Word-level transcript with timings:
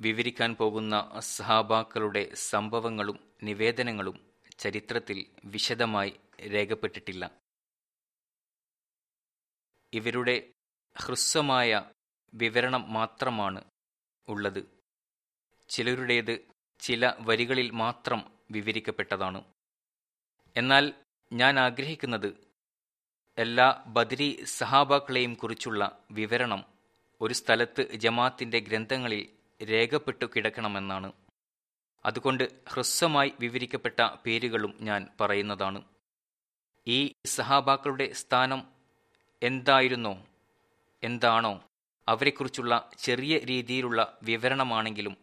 വിവരിക്കാൻ 0.00 0.54
പോകുന്ന 0.54 1.20
സഹാബാക്കളുടെ 1.20 2.34
സംഭവങ്ങളും 2.34 3.32
നിവേദനങ്ങളും 3.42 4.26
ചരിത്രത്തിൽ 4.58 5.26
വിശദമായി 5.44 6.20
രേഖപ്പെട്ടിട്ടില്ല. 6.40 7.30
ഇവരുടെ 9.92 10.52
ഹ്രസ്വമായ 10.96 11.90
വിവരണം 12.34 12.92
മാത്രമാണ് 12.92 13.64
ഉള്ളത്. 14.28 14.78
ചിലരുടേത് 15.68 16.38
ചില 16.80 17.12
വരികളിൽ 17.18 17.70
മാത്രം 17.70 18.38
വിവരിക്കപ്പെട്ടതാണ്. 18.50 19.44
എന്നാൽ 20.56 20.92
ഞാൻ 21.32 21.58
ആഗ്രഹിക്കുന്നത് 21.58 22.48
എല്ലാ 23.38 23.84
ബദരി 23.86 24.44
സഹാബാക്കളെയും 24.44 25.34
കുറിച്ചുള്ള 25.34 26.04
വിവരണം 26.10 26.64
ഒരു 27.20 27.34
സ്ഥലത്ത് 27.34 27.92
ജമാത്തിന്റെ 27.94 28.58
ഗ്രന്ഥങ്ങളിൽ 28.58 29.37
രേഖപ്പെട്ടു 29.62 30.24
കിടക്കണമെന്നാണ്. 30.24 31.12
അതുകൊണ്ട് 32.04 32.64
ഹ്രസ്വമായി 32.68 33.32
വിവരിക്കപ്പെട്ട 33.40 34.00
പേരുകളും 34.26 34.78
ഞാൻ 34.80 35.08
പറയുന്നതാണ്. 35.20 35.84
ഈ 36.86 37.12
സഹാബാക്കളുടെ 37.26 38.12
സ്ഥാനം 38.12 38.72
എന്തായിരുന്നോ? 39.42 40.26
എന്താണോ? 41.02 41.64
അവരെക്കുറിച്ചുള്ള 42.08 42.90
ചെറിയ 42.98 43.38
രീതിയിലുള്ള 43.38 44.18
വിവരണമാണെങ്കിലും 44.22 45.16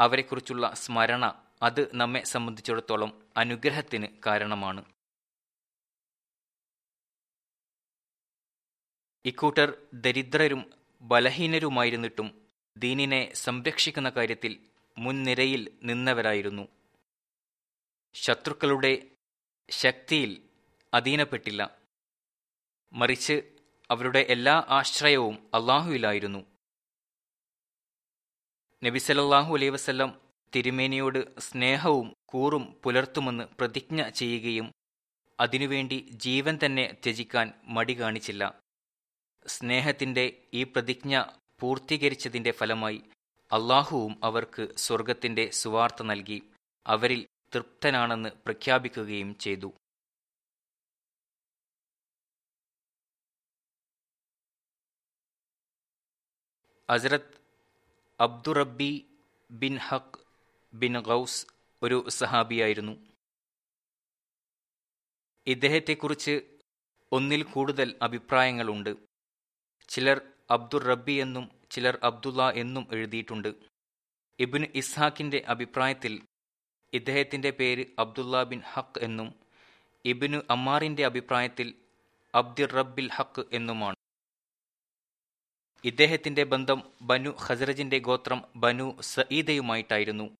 അവരെക്കുറിച്ചുള്ള 0.00 0.74
സ്മരണ 0.74 1.46
അത് 1.62 1.90
നമ്മെ 1.94 2.22
സംബന്ധിച്ചിടത്തോളം 2.22 3.28
അനുഗ്രഹത്തിന് 3.36 4.06
കാരണമാണ്. 4.26 4.84
ഇക്കൂട്ടർ 9.24 9.86
ദരിദ്രരും 9.94 10.72
ബലഹീനരുമായിരുന്നിട്ടും 11.02 12.49
ദീനിനെ 12.76 13.34
സംരക്ഷിക്കുന്ന 13.34 14.10
കാര്യത്തിൽ 14.10 14.58
മുൻനിരയിൽ 14.98 15.78
നിന്നവരായിരുന്നു. 15.82 16.68
ശത്രുക്കളുടെ 18.14 19.10
ശക്തിയിൽ 19.70 20.48
അധീനപ്പെട്ടില്ല. 20.94 21.78
മറിച്ച് 22.92 23.42
അവരുടെ 23.90 24.18
എല്ലാ 24.18 24.64
ആശ്രയവും 24.68 25.50
അള്ളാഹുവിലായിരുന്നു. 25.54 26.46
നബിസലല്ലാഹു 28.84 29.54
അലൈ 29.54 29.68
വസല്ലം 29.68 30.20
തിരുമേനിയോട് 30.56 31.40
സ്നേഹവും 31.40 32.14
കൂറും 32.28 32.80
പുലർത്തുമെന്ന് 32.84 33.44
പ്രതിജ്ഞ 33.44 34.08
ചെയ്യുകയും 34.08 34.72
അതിനുവേണ്ടി 35.40 36.08
ജീവൻ 36.10 36.58
തന്നെ 36.64 36.92
ത്യജിക്കാൻ 37.04 37.52
മടി 37.64 38.00
കാണിച്ചില്ല. 38.00 38.60
സ്നേഹത്തിന്റെ 39.46 40.48
ഈ 40.54 40.62
പ്രതിജ്ഞ 40.62 41.24
പൂർത്തീകരിച്ചതിന്റെ 41.60 42.50
ഫലമായി 42.50 43.02
അള്ളാഹുവും 43.52 44.20
അവർക്ക് 44.24 44.76
സ്വർഗത്തിന്റെ 44.76 45.50
സുവാർത്ത 45.50 46.02
നൽകി 46.02 46.42
അവരിൽ 46.86 47.26
തൃപ്തനാണെന്ന് 47.54 48.28
പ്രഖ്യാപിക്കുകയും 48.28 49.38
ചെയ്തു. 49.38 49.72
അസരത് 56.90 57.40
അബ്ദുറബി 58.20 59.06
ബിൻ 59.50 59.76
ഹഖ് 59.76 60.18
ബിൻ 60.74 61.00
ഗൗസ് 61.00 61.46
ഒരു 61.82 62.08
സഹാബിയായിരുന്നു. 62.08 62.92
ഇദ്ദേഹത്തെക്കുറിച്ച് 65.46 66.58
ഒന്നിൽ 67.12 67.42
കൂടുതൽ 67.42 67.98
അഭിപ്രായങ്ങളുണ്ട്. 68.02 68.96
ചിലർ 69.88 70.39
അബ്ദുർ 70.50 70.84
റബ്ബി 70.84 71.12
എന്നും 71.12 71.50
ചിലർ 71.70 71.98
അബ്ദുള്ള 72.02 72.50
എന്നും 72.50 72.88
എഴുതിയിട്ടുണ്ട്. 72.92 73.54
ഇബിൻ 74.38 74.64
ഇസ്ഹാക്കിന്റെ 74.74 75.44
അഭിപ്രായത്തിൽ 75.48 76.26
ഇദ്ദേഹത്തിന്റെ 76.92 77.50
പേര് 77.50 77.84
അബ്ദുള്ള 77.98 78.42
ബിൻ 78.44 78.60
ഹക്ക് 78.60 79.00
എന്നും 79.04 79.34
ഇബിനു 80.04 80.38
അമ്മാറിന്റെ 80.50 81.06
അഭിപ്രായത്തിൽ 81.06 81.74
അബ്ദുർ 82.34 82.70
റബ്ബിൽ 82.72 83.10
ഹക്ക് 83.12 83.44
എന്നുമാണ്. 83.52 83.96
ഇദ്ദേഹത്തിന്റെ 85.84 86.44
ബന്ധം 86.44 86.92
ബനു 87.02 87.30
ഖസറജിന്റെ 87.30 87.98
ഗോത്രം 87.98 88.42
ബനു 88.56 89.00
സയീദയുമായിട്ടായിരുന്നു 89.00 90.36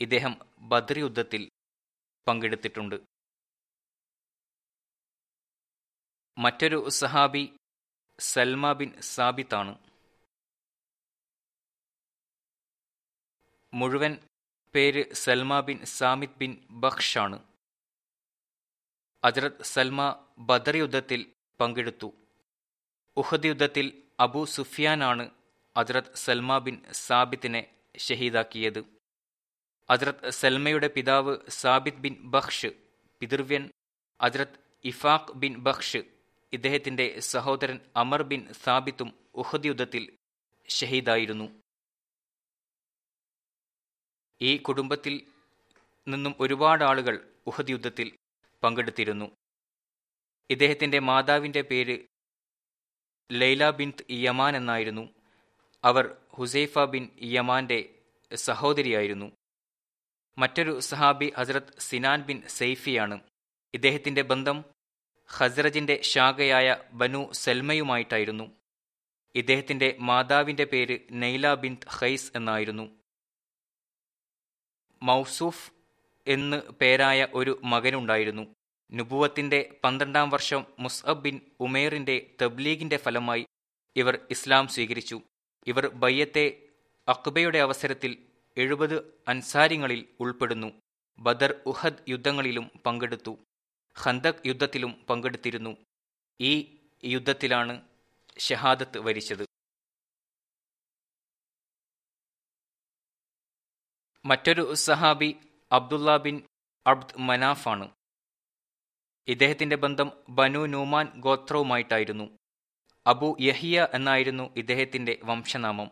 ഇദ്ദേഹം 0.00 0.38
ബദർ 0.58 0.98
യുദ്ധത്തിൽ 0.98 1.48
പങ്കെടുത്തിട്ടുണ്ട്. 2.28 2.96
മറ്റൊരു 6.38 6.88
സഹാബി 6.88 7.56
സൽമ 8.18 8.72
ബിൻ 8.72 8.90
സാബിത്താണ്. 9.00 9.72
മുഴുവൻ 13.72 14.12
പേര് 14.74 15.02
സൽമ 15.14 15.60
ബിൻ 15.60 15.78
സാമിദ് 15.96 16.38
ബിൻ 16.40 16.52
ബക്ഷാണ് 16.82 17.38
അജറത് 19.22 19.64
സൽമ 19.72 20.00
ബദർ 20.38 20.76
യുദ്ധത്തിൽ 20.76 21.20
പങ്കെടുത്തു. 21.60 22.08
ഉഹദ് 23.16 23.46
യുദ്ധത്തിൽ 23.46 23.86
അബു 24.20 24.44
സുഫിയാനാണ് 24.44 25.26
അജറത് 25.76 26.14
സൽമ 26.14 26.58
ബിൻ 26.58 26.76
സാബിത്തിനെ 27.06 27.62
ഷഹീദാക്കിയത്. 27.98 28.80
അജറത് 29.88 30.30
സൽമയുടെ 30.30 30.88
പിതാവ് 30.88 31.34
സാബിത് 31.60 32.02
ബിൻ 32.04 32.14
ബഖ്ഷ് 32.34 32.70
പിതൃവ്യൻ 33.20 33.64
അജറത് 34.20 34.58
ഇഫാഖ് 34.84 35.34
ബിൻ 35.42 35.54
ബക്ഷ് 35.66 36.02
ഇദ്ദേഹത്തിന്റെ 36.52 37.20
സഹോദരൻ 37.20 37.80
അമർ 37.96 38.22
ബിൻ 38.22 38.52
സാബിത്തും 38.52 39.26
ഉഹദ് 39.34 39.66
യുദ്ധത്തിൽ 39.66 40.16
ഷഹീദായിരുന്നു. 40.68 41.62
ഈ 44.42 44.56
കുടുംബത്തിൽ 44.56 45.26
നിന്നും 46.08 46.34
ഒരുപാട് 46.40 46.84
ആളുകൾ 46.84 47.34
ഉഹദ് 47.46 47.70
യുദ്ധത്തിൽ 47.70 48.16
പങ്കെടുത്തിരുന്നു. 48.62 49.36
ഇദ്ദേഹത്തിന്റെ 50.50 50.98
മാതാവിന്റെ 50.98 51.62
പേര് 51.62 51.98
ലൈല 53.32 53.70
ബിൻ 53.70 53.92
യമാൻ 54.10 54.56
എന്നായിരുന്നു. 54.56 55.14
അവർ 55.84 56.16
ഹുസൈഫ 56.34 56.78
ബിൻ 56.78 57.10
യമാന്റെ 57.22 58.02
സഹോദരിയായിരുന്നു. 58.34 59.32
മറ്റൊരു 60.38 60.80
സഹാബി 60.80 61.32
ഹസ്രത് 61.38 61.78
സിനാൻ 61.78 62.22
ബിൻ 62.22 62.48
സെയ്ഫിയാണ് 62.48 63.20
ഇദ്ദേഹത്തിന്റെ 63.74 64.22
ബന്ധം 64.22 64.71
ഖസ്റജിന്റെ 65.40 66.02
ശാഖയായ 66.02 66.76
ബനു 66.92 67.32
സെൽമയുമായിട്ടായിരുന്നു. 67.32 68.50
ഇദ്ദേഹത്തിന്റെ 69.34 69.96
മാതാവിന്റെ 69.98 70.64
പേര് 70.64 70.98
നൈല 71.12 71.54
ബിന്ത് 71.54 71.88
ഹൈസ് 71.88 72.32
എന്നായിരുന്നു. 72.36 72.90
മൗസൂഫ് 75.02 75.72
എന്ന് 76.26 76.56
പേരായ 76.56 77.26
ഒരു 77.34 77.60
മകനുണ്ടായിരുന്നു. 77.64 78.54
നുബുവത്തിന്റെ 78.92 79.74
പന്ത്രണ്ടാം 79.84 80.30
വർഷം 80.30 80.66
മുസ്അബ് 80.78 81.22
ബിൻ 81.22 81.40
ഉമേറിന്റെ 81.60 82.34
തബ്ലീഗിന്റെ 82.42 82.96
ഫലമായി 82.96 83.46
ഇവർ 83.96 84.18
ഇസ്ലാം 84.30 84.68
സ്വീകരിച്ചു. 84.68 85.20
ഇവർ 85.66 85.86
ബയ്യത്തെ 85.86 86.62
അക്ബയുടെ 87.08 87.58
അവസരത്തിൽ 87.58 88.18
എഴുപത് 88.56 89.22
അൻസാരിങ്ങളിൽ 89.28 90.06
ഉൾപ്പെടുന്നു. 90.20 90.72
ബദർ 91.18 91.54
ഉഹദ് 91.66 92.04
യുദ്ധങ്ങളിലും 92.08 92.70
പങ്കെടുത്തു. 92.86 93.38
ഖന്തക് 94.00 94.42
യുദ്ധത്തിലും 94.46 95.06
പങ്കെടുത്തിരുന്നു. 95.10 95.76
ഈ 96.40 96.78
യുദ്ധത്തിലാണ് 97.04 97.88
ഷഹാദത്ത് 98.38 98.98
വരിച്ചത്. 98.98 99.46
മറ്റൊരു 104.24 104.74
സഹാബി 104.74 105.36
അബ്ദുള്ള 105.72 106.16
ബിൻ 106.16 106.42
അബ്ദ് 106.86 107.18
മനാഫാണ് 107.18 107.90
ഇദ്ദേഹത്തിന്റെ 109.28 109.76
ബന്ധം 109.76 110.12
ബനു 110.28 110.66
നൂമാൻ 110.66 111.20
ഗോത്രവുമായിട്ടായിരുന്നു. 111.20 112.38
അബു 113.06 113.36
യഹിയ 113.40 113.88
എന്നായിരുന്നു 113.94 114.54
ഇദ്ദേഹത്തിന്റെ 114.56 115.20
വംശനാമം. 115.24 115.90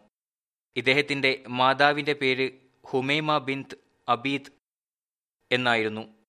ഇദ്ദേഹത്തിന്റെ 0.77 1.45
മാതാവിന്റെ 1.49 2.13
പേര് 2.13 2.71
ഹുമൈമ 2.87 3.39
ബിന്ത് 3.39 3.77
അബീദ് 4.09 4.53
എന്നായിരുന്നു. 5.53 6.20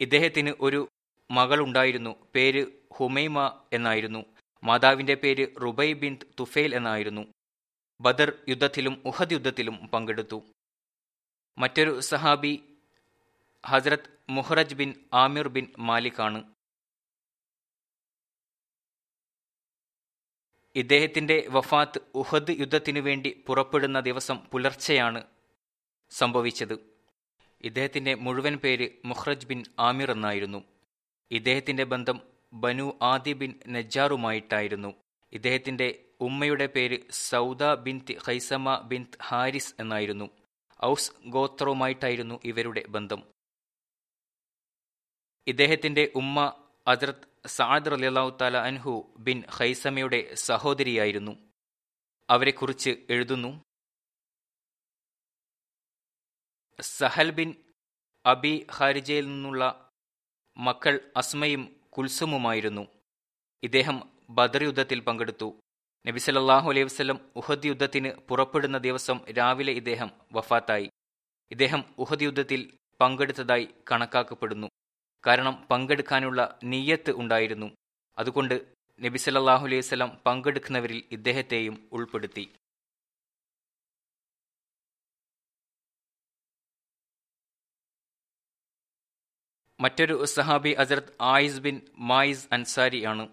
ഇദ്ദേഹത്തിന് 0.00 0.52
ഒരു 0.60 0.88
മകളുണ്ടായിരുന്നു. 1.30 2.28
പേര് 2.34 2.66
ഹുമൈമ 2.94 3.64
എന്നായിരുന്നു. 3.72 4.24
മാതാവിന്റെ 4.64 5.14
പേര് 5.14 5.60
റുബൈ 5.62 5.92
ബിൻ 5.92 6.18
തുഫേൽ 6.40 6.74
എന്നായിരുന്നു. 6.74 7.34
ബദർ 8.00 8.32
യുദ്ധത്തിലും 8.48 9.02
ഉഹദ് 9.04 9.32
യുദ്ധത്തിലും 9.32 9.88
പങ്കെടുത്തു. 9.88 10.42
മറ്റൊരു 11.58 12.00
സഹാബി 12.00 12.78
Hazrat 13.66 14.18
Muhraz 14.28 14.74
bin 14.74 14.94
Amir 15.14 15.48
bin 15.48 15.72
മാലിക്കാണ്. 15.78 16.54
ഇദ്ദേഹത്തിന്റെ 20.74 21.46
വഫാത്ത് 21.48 22.00
ഉഹദ് 22.14 22.50
യുദ്ധത്തിനു 22.50 23.00
വേണ്ടി 23.00 23.44
പുറപ്പെടുന്ന 23.46 24.00
ദിവസം 24.00 24.36
പുലർച്ചെയാണ് 24.36 25.24
സംഭവിച്ചത്. 26.10 26.95
ഇദ്ദേഹത്തിന്റെ 27.60 28.14
മുഴുവൻ 28.14 28.56
പേര് 28.56 28.88
മുഹ്റജ് 29.04 29.46
ബിൻ 29.46 29.64
ആമിർ 29.78 30.10
എന്നായിരുന്നു. 30.10 30.64
ഇദ്ദേഹത്തിന്റെ 31.30 31.84
ബന്ധം 31.84 32.20
ബനു 32.52 32.98
ആദി 33.02 33.32
ബിൻ 33.32 33.54
നജാറുമായിട്ടായിരുന്നു 33.66 34.94
ഇദ്ദേഹത്തിന്റെ 35.32 36.04
ഉമ്മയുടെ 36.20 36.66
പേര് 36.66 36.98
Sauda 37.10 37.74
bint 37.74 38.18
Haisama 38.26 38.76
bin 38.76 39.06
Haris 39.22 39.74
എന്നായിരുന്നു. 39.80 40.30
ഔസ് 40.84 41.12
ഗോത്രവുമായിട്ടായിരുന്നു 41.26 42.40
ഇവരുടെ 42.44 42.84
ബന്ധം. 42.88 43.22
ഇദ്ദേഹത്തിന്റെ 45.46 46.12
ഉമ്മ 46.14 46.64
അദ്രത് 46.86 47.46
സാദ് 47.46 47.90
റലിയല്ലാഹു 47.90 48.38
താല 48.40 48.56
അൻഹു 48.56 49.14
ബിൻ 49.18 49.42
ഹൈസമയുടെ 49.50 50.34
സഹോദരിയായിരുന്നു. 50.34 51.36
അവരെക്കുറിച്ച് 52.30 52.90
എഴുതുന്നു. 53.10 53.60
സഹൽ 56.80 57.30
ബിൻ 57.30 57.54
അബി 58.26 58.66
ഖാരിജയിൽ 58.78 59.26
നിന്നുള്ള 59.26 59.90
മക്കൾ 60.56 61.00
അസ്മയും 61.16 61.76
കുൽസുമുമായിരുന്നു. 61.88 62.86
ഇദ്ദേഹം 63.62 64.10
ബദർ 64.30 64.62
യുദ്ധത്തിൽ 64.62 65.00
പങ്കെടുത്തു. 65.00 65.60
നബി 66.06 66.18
സല്ലല്ലാഹു 66.18 66.70
അലൈഹി 66.70 66.84
വസ്ലം 66.84 67.20
ഉഹദ് 67.36 67.66
യുദ്ധത്തിന് 67.66 68.10
പുറപ്പെടുന്ന 68.28 68.78
ദിവസം 68.78 69.20
രാവിലെ 69.38 69.72
ഇദ്ദേഹം 69.72 70.10
വഫാത്തായി. 70.32 70.90
ഇദ്ദേഹം 71.50 71.84
ഉഹദ് 71.98 72.22
യുദ്ധത്തിൽ 72.22 72.78
പങ്കെടുത്തതായി 73.00 73.68
കണക്കാക്കപ്പെടുന്നു. 73.92 74.68
കാരണം 75.26 75.66
പങ്കെടുക്കാനുള്ള 75.70 76.58
നീയത്ത് 76.64 77.10
ഉണ്ടായിരുന്നു. 77.10 77.74
അതുകൊണ്ട് 78.18 78.66
നബി 79.00 79.18
സല്ലല്ലാഹു 79.18 79.64
അലൈഹി 79.64 79.78
വസ്ലം 79.78 80.10
പങ്കെടുക്കുന്നവരിൽ 80.26 81.02
ഇദ്ദേഹത്തെയും 81.10 81.88
ഉൾപ്പെടുത്തി. 81.92 82.52
മറ്റൊരു 89.80 90.24
സഹാബി 90.24 90.68
അസരത് 90.68 91.16
ആയിസ് 91.20 91.60
ബിൻ 91.60 91.80
മായിസ് 91.98 92.48
അൻസാരി 92.52 93.04
ആണ്. 93.04 93.28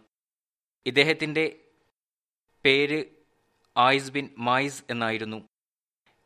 ഇദ്ദേഹത്തിന്റെ 0.86 1.60
പേര് 2.66 3.06
ആയിസ് 3.78 4.12
ബിൻ 4.12 4.30
മായിസ് 4.38 4.84
എന്നായിരുന്നു. 4.90 5.48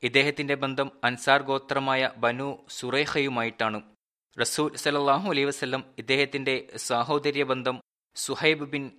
ഇദ്ദേഹത്തിന്റെ 0.04 0.56
ബന്ധം 0.56 0.92
അൻസാർ 1.04 1.42
ഗോത്രമായ 1.42 2.12
ബനു 2.18 2.66
സുറൈഖയുമായിട്ടാണ്. 2.70 3.82
റസൂൽ 4.42 4.76
സലല്ലാഹു 4.76 5.30
അലൈ 5.30 5.44
വസ്ലം 5.44 5.84
ഇദ്ദേഹത്തിന്റെ 5.98 6.74
സാഹോദര്യ 6.76 7.44
ബന്ധം 7.44 7.82
സുഹൈബ് 8.16 8.66
ബിൻ 8.66 8.92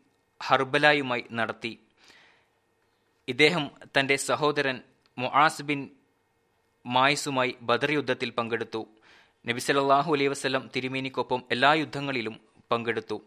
ഹർബലായുമായി 0.43 1.25
നടത്തി. 1.33 1.87
ഇദ്ദേഹം 3.29 3.71
തന്റെ 3.99 4.17
സഹോദരൻ 4.17 4.83
മുആസ് 5.19 5.63
ബിൻ 5.63 5.91
മായിസുമായി 6.87 7.55
ബദർ 7.63 7.93
യുദ്ധത്തിൽ 7.93 8.31
പങ്കെടുത്തു. 8.31 8.87
നബി 9.47 9.61
അലൈ 9.73 10.27
വസ്ലം 10.27 10.71
തിരുമേനിക്കൊപ്പം 10.77 11.43
എല്ലാ 11.51 11.73
യുദ്ധങ്ങളിലും 11.73 12.41
പങ്കെടുത്തു. 12.71 13.23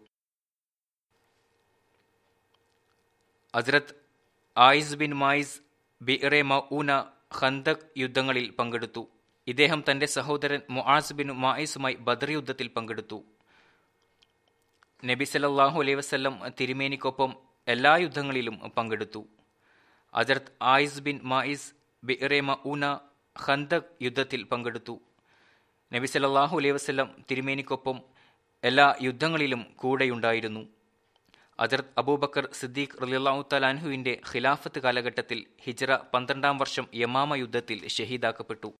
അസ്രത് 3.56 3.96
ആയിസ് 4.58 4.96
ബിൻ 4.96 5.14
മായിസ് 5.14 5.60
ബിറെ 6.02 6.42
മഊന 6.42 7.04
ഖന്തക് 7.42 7.88
യുദ്ധങ്ങളിൽ 7.98 8.50
പങ്കെടുത്തു. 8.50 9.08
ഇദ്ദേഹം 9.48 9.84
തന്റെ 9.92 10.06
സഹോദരൻ 10.06 10.62
മുആസ് 10.70 11.14
ബിൻ 11.14 11.32
മായിസുമായി 11.32 11.96
ബദർ 11.96 12.32
യുദ്ധത്തിൽ 12.32 12.68
പങ്കെടുത്തു. 12.68 13.24
നബി 15.06 15.24
സലല്ലാഹു 15.24 15.82
അലൈഹി 15.82 15.96
വസ്ല്ലം 15.96 16.36
തിരുമേനിക്കൊപ്പം 16.60 17.36
എല്ലാ 17.68 17.96
യുദ്ധങ്ങളിലും 17.96 18.72
പങ്കെടുത്തു. 18.78 19.28
അജർത്ത് 20.14 20.52
ആയിസ് 20.62 21.02
ബിൻ 21.02 21.20
മായിസ് 21.24 21.74
ബിറെ 22.04 22.42
മഊന 22.42 23.00
ഖന്തക് 23.48 23.90
യുദ്ധത്തിൽ 24.02 24.44
പങ്കെടുത്തു. 24.44 25.00
നബി 25.94 26.06
സല്ലാഹു 26.06 26.58
അലൈഹി 26.58 26.72
വസ്ലം 26.72 27.08
തിരുമേനിക്കൊപ്പം 27.32 28.02
എല്ലാ 28.64 28.96
യുദ്ധങ്ങളിലും 29.02 29.64
കൂടെയുണ്ടായിരുന്നു. 29.76 30.68
അജർത് 31.60 31.92
അബൂബക്കർ 31.98 32.50
സിദ്ദീഖ് 32.54 33.02
റലിയല്ലാഹു 33.02 33.46
തലാൻഹുവിന്റെ 33.54 34.22
ഖിലാഫത്ത് 34.32 34.80
കാലഘട്ടത്തിൽ 34.80 35.46
ഹിജ്റ 35.64 35.92
പന്ത്രണ്ടാം 36.14 36.58
വർഷം 36.58 36.88
യമാമ 36.94 37.36
യുദ്ധത്തിൽ 37.36 37.88
ഷഹീദാക്കപ്പെട്ടു. 37.88 38.74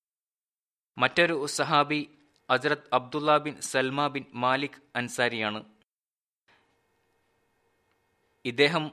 മറ്റൊരു 0.98 1.46
സഹാബി 1.46 2.02
Hazrat 2.50 2.90
Abdullah 2.94 3.38
bin 3.38 3.62
Salma 3.62 4.08
bin 4.08 4.26
Malik 4.34 4.82
അൻസാരിയാണ്. 4.96 5.64
ഇദ്ദേഹം 8.46 8.92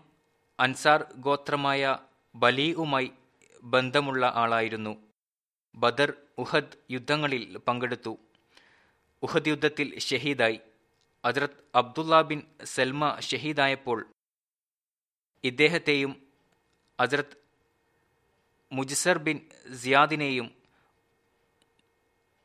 അൻസാർ 0.61 1.13
ഗോത്രമായ 1.17 1.99
ബലീഉമായി 2.35 3.11
ബന്ധമുള്ള 3.63 4.33
ആളായിരുന്നു. 4.35 4.97
ബദർ 5.75 6.13
ഉഹദ് 6.39 6.77
യുദ്ധങ്ങളിൽ 6.91 7.59
പങ്കെടുത്തു. 7.59 8.19
ഉഹദ് 9.23 9.49
യുദ്ധത്തിൽ 9.49 9.99
ഷഹീദായി. 9.99 10.61
അദ്രത് 11.25 11.65
അബ്ദുള്ള 11.75 12.23
ബിൻ 12.23 12.43
സൽമ 12.65 13.21
ഷഹീദായപ്പോൾ 13.21 14.07
ഇദ്ദേഹത്തെയും 15.45 16.27
അദ്രത് 17.01 17.37
മുജിസർ 18.73 19.19
ബിൻ 19.19 19.41
സിയാദിനെയും 19.75 20.51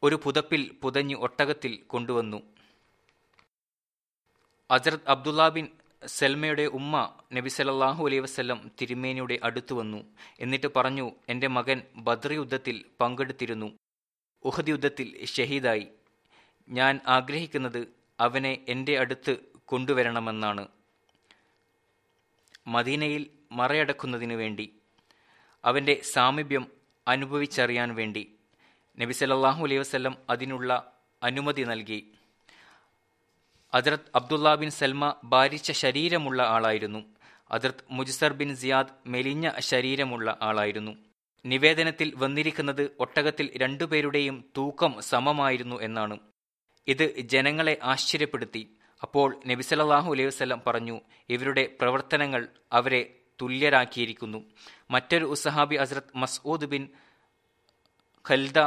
ഒരു 0.04 0.20
പുതപ്പിൽ 0.24 0.72
പുതഞ്ഞു 0.82 1.16
ഒട്ടകത്തിൽ 1.16 1.76
കൊണ്ടുവന്നു. 1.76 2.42
അസരത് 4.72 5.08
അബ്ദുള്ള 5.08 5.50
ബിൻ 5.50 5.68
സൽമയുടെ 6.06 6.62
ഉമ്മ 6.62 7.20
നബി 7.34 7.50
സലല്ലാഹു 7.50 8.06
അലൈ 8.06 8.20
വസ്ല്ലം 8.20 8.72
തിരുമേനിയുടെ 8.82 9.40
അടുത്തു 9.44 9.76
വന്നു. 9.76 10.04
എന്നിട്ട് 10.40 10.68
പറഞ്ഞു 10.76 11.12
എന്റെ 11.30 11.48
മകൻ 11.48 11.82
ബദ്രി 11.96 12.34
യുദ്ധത്തിൽ 12.34 12.86
പങ്കെടുത്തിരുന്നു. 13.02 13.78
ഉഹദ് 14.44 14.70
യുദ്ധത്തിൽ 14.70 15.26
ഷഹീദായി. 15.26 15.88
ഞാൻ 16.70 17.00
ആഗ്രഹിക്കുന്നത് 17.08 17.88
അവനെ 18.20 18.66
എന്റെ 18.70 19.00
അടുത്ത് 19.00 19.38
കൊണ്ടുവരണമെന്നാണ്. 19.66 20.68
മദീനയിൽ 22.68 23.30
മറയടക്കുന്നതിനു 23.52 24.36
വേണ്ടി 24.36 24.76
അവന്റെ 25.66 26.02
സാമീപ്യം 26.14 26.68
അനുഭവിച്ചറിയാൻ 27.08 27.96
വേണ്ടി 27.96 28.36
നബി 29.00 29.14
സല്ലല്ലാഹു 29.14 29.64
അലൈഹി 29.64 29.80
വസല്ലം 29.80 30.18
അതിനുള്ള 30.30 30.94
അനുമതി 31.24 31.62
നൽകി. 31.62 32.12
അദർത്ത് 33.74 34.12
അബ്ദുള്ള 34.16 34.56
ബിൻ 34.56 34.70
സൽമ 34.70 35.16
ബാരിച്ച 35.24 35.72
ശരീരമുള്ള 35.72 36.44
ആളായിരുന്നു. 36.44 37.06
അദർത്ത് 37.52 37.84
മുജ്സർ 37.92 38.34
ബിൻ 38.34 38.56
സിയാദ് 38.56 39.10
മെലിഞ്ഞ 39.10 39.52
ശരീരമുള്ള 39.60 40.38
ആളായിരുന്നു. 40.42 41.13
നിവേദനത്തിൽ 41.46 42.14
വന്നിരിക്കുന്നത് 42.16 42.92
ഒട്ടകത്തിൽ 43.00 43.50
രണ്ടുപേരുടെയും 43.58 44.52
തൂക്കം 44.58 44.96
സമമായിരുന്നു 45.00 45.82
എന്നാണ്. 45.82 46.18
ഇത് 46.88 47.20
ജനങ്ങളെ 47.20 47.80
ആശ്ചര്യപ്പെടുത്തി. 47.84 48.78
അപ്പോൾ 49.02 49.40
നബി 49.48 49.62
സല്ലല്ലാഹു 49.62 50.12
അലൈഹി 50.12 50.28
വസല്ലം 50.28 50.62
പറഞ്ഞു 50.68 51.02
ഇവരുടെ 51.30 51.76
പ്രവർത്തനങ്ങൾ 51.82 52.48
അവരെ 52.72 53.20
തുല്യരാക്കിയിരിക്കുന്നു. 53.42 54.44
മറ്റൊരു 54.92 55.26
ഉസഹാബി 55.26 55.76
അസ്രത് 55.76 56.18
മസ്ഊദ് 56.18 56.66
ബിൻ 56.66 56.88
ഖൽദ 58.30 58.60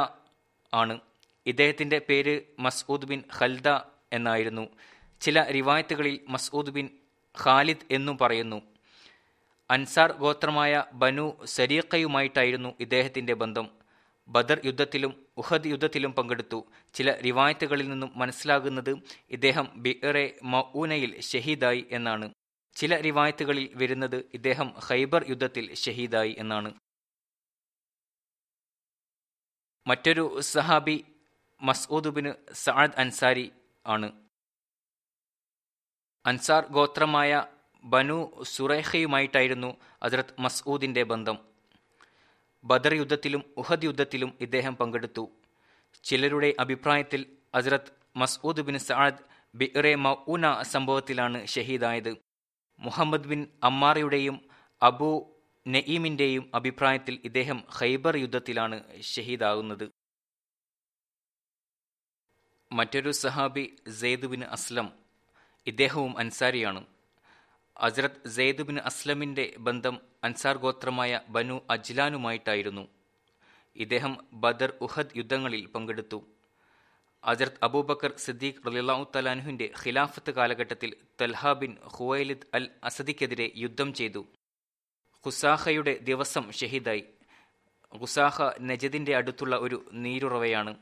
ആണ്. 0.73 0.99
ഇദ്ദേഹത്തിന്റെ 1.45 2.01
പേര് 2.09 2.41
മസ്ഊദ് 2.59 3.05
ബിൻ 3.05 3.23
ഖൽദ 3.39 3.67
എന്നായിരുന്നു. 4.13 4.67
ചില 5.21 5.43
റിവായത്തുകളിൽ 5.43 6.19
മസ്ഊദ് 6.27 6.69
ബിൻ 6.69 6.89
ഖാലിദ് 7.43 7.85
എന്നും 7.91 8.17
പറയുന്നു. 8.17 8.61
അൻസാർ 9.69 10.11
ഗോത്രമായ 10.11 10.83
ബനു 10.93 11.45
സരീഖയുമായിട്ടായിരുന്നു 11.45 12.75
ഇദ്ദേഹത്തിന്റെ 12.79 13.33
ബന്ധം. 13.33 13.69
ബദർ 14.27 14.61
യുദ്ധത്തിലും 14.65 15.25
ഉഹദ് 15.37 15.67
യുദ്ധത്തിലും 15.67 16.11
പങ്കെടുത്തു. 16.13 16.65
ചില 16.93 17.11
റിവായത്തുകളിൽ 17.11 17.89
നിന്നും 17.89 18.11
മനസ്സിലാകുന്നത് 18.15 18.95
ഇദ്ദേഹം 19.29 19.71
ബിറെ 19.75 20.39
മഊനയിൽ 20.43 21.19
ഷഹീദായി 21.19 21.85
എന്നാണ്. 21.91 22.33
ചില 22.75 23.01
റിവായത്തുകളിൽ 23.01 23.69
വരുന്നത് 23.75 24.29
ഇദ്ദേഹം 24.33 24.73
ഖൈബർ 24.89 25.25
യുദ്ധത്തിൽ 25.29 25.73
ഷഹീദായി 25.73 26.35
എന്നാണ്. 26.39 26.73
മറ്റൊരു 29.87 30.39
സഹാബി 30.39 31.05
മസ്ഊദ് 31.61 32.09
ബിൻ 32.09 32.33
സഅദ് 32.53 32.91
അൻസാരി 32.97 33.51
ആണ്. 33.87 34.27
അൻസാർ 36.25 36.67
ഗോത്രമായ 36.67 37.45
ബനു 37.83 38.43
സുറൈഖയുമായിട്ടായിരുന്നു 38.43 39.77
ഹസ്രത്ത് 40.03 40.41
മസ്ഊദിന്റെ 40.41 41.03
ബന്ധം. 41.03 41.37
ബദർ 42.63 42.93
യുദ്ധത്തിലും 42.93 43.43
ഉഹദ് 43.57 43.83
യുദ്ധത്തിലും 43.83 44.37
ഇദ്ദേഹം 44.41 44.75
പങ്കെടുത്തു. 44.75 45.29
ചിലരുടെ 46.03 46.53
അഭിപ്രായത്തിൽ 46.59 47.37
ഹസ്രത്ത് 47.55 48.17
മസ്ഊദ് 48.17 48.61
ബിൻ 48.61 48.77
സഅദ് 48.77 49.37
ബിറെ 49.55 49.95
മൌന 49.95 50.61
സംഭവത്തിലാണ് 50.61 51.47
ഷഹീദായത്. 51.47 52.15
മുഹമ്മദ് 52.79 53.27
ബിൻ 53.27 53.47
അമ്മാറയുടെയും 53.63 54.47
അബു 54.81 55.39
നഈമിന്റെയും 55.67 56.51
അഭിപ്രായത്തിൽ 56.55 57.19
ഇദ്ദേഹം 57.23 57.63
ഖൈബർ 57.79 58.17
യുദ്ധത്തിലാണ് 58.17 59.01
ഷഹീദാകുന്നത്. 59.01 59.89
മറ്റൊരു 62.71 63.11
സഹാബി 63.11 63.75
സെയ്ദ് 63.89 64.25
ബിൻ 64.25 64.43
അസ്ലം 64.43 64.91
ഇദ്ദേഹവും 65.67 66.17
അൻസാരിയാണ്. 66.17 66.85
അസ്രത് 67.79 68.29
സെയ്ദ് 68.29 68.61
ബിൻ 68.61 68.79
അസ്ലമിന്റെ 68.79 69.53
ബന്ധം 69.57 70.01
അൻസാർ 70.23 70.57
ഗോത്രമായ 70.57 71.21
ബനു 71.29 71.61
അജ്ലാനുമായിട്ടായിരുന്നു. 71.69 72.87
ഇദ്ദേഹം 73.75 74.17
ബദർ 74.33 74.73
ഉഹദ് 74.81 75.17
യുദ്ധങ്ങളിൽ 75.17 75.65
പങ്കെടുത്തു. 75.65 76.23
അസരത് 77.23 77.57
അബൂബക്കർ 77.63 78.13
സിദ്ദീഖ് 78.17 78.67
റലിള്ളാഹു 78.67 79.11
തലാൻഹുവിന്റെ 79.15 79.69
ഖിലാഫത്ത് 79.85 80.31
കാലഘട്ടത്തിൽ 80.31 80.95
തൽഹ 81.21 81.53
ബിൻ 81.53 81.77
ഹുവൈലിദ് 81.83 82.47
അൽ 82.53 82.69
അസദിക്കെതിരെ 82.83 83.51
യുദ്ധം 83.55 83.93
ചെയ്തു. 83.93 84.25
ഖുസാഹയുടെ 85.25 85.97
ദിവസം 85.97 86.51
ഷഹീദായി. 86.51 87.03
ഖുസാഹ 87.99 88.41
നജദിന്റെ 88.61 89.15
അടുത്തുള്ള 89.15 89.55
ഒരു 89.55 89.89
നീരുറവയാണ്. 89.93 90.75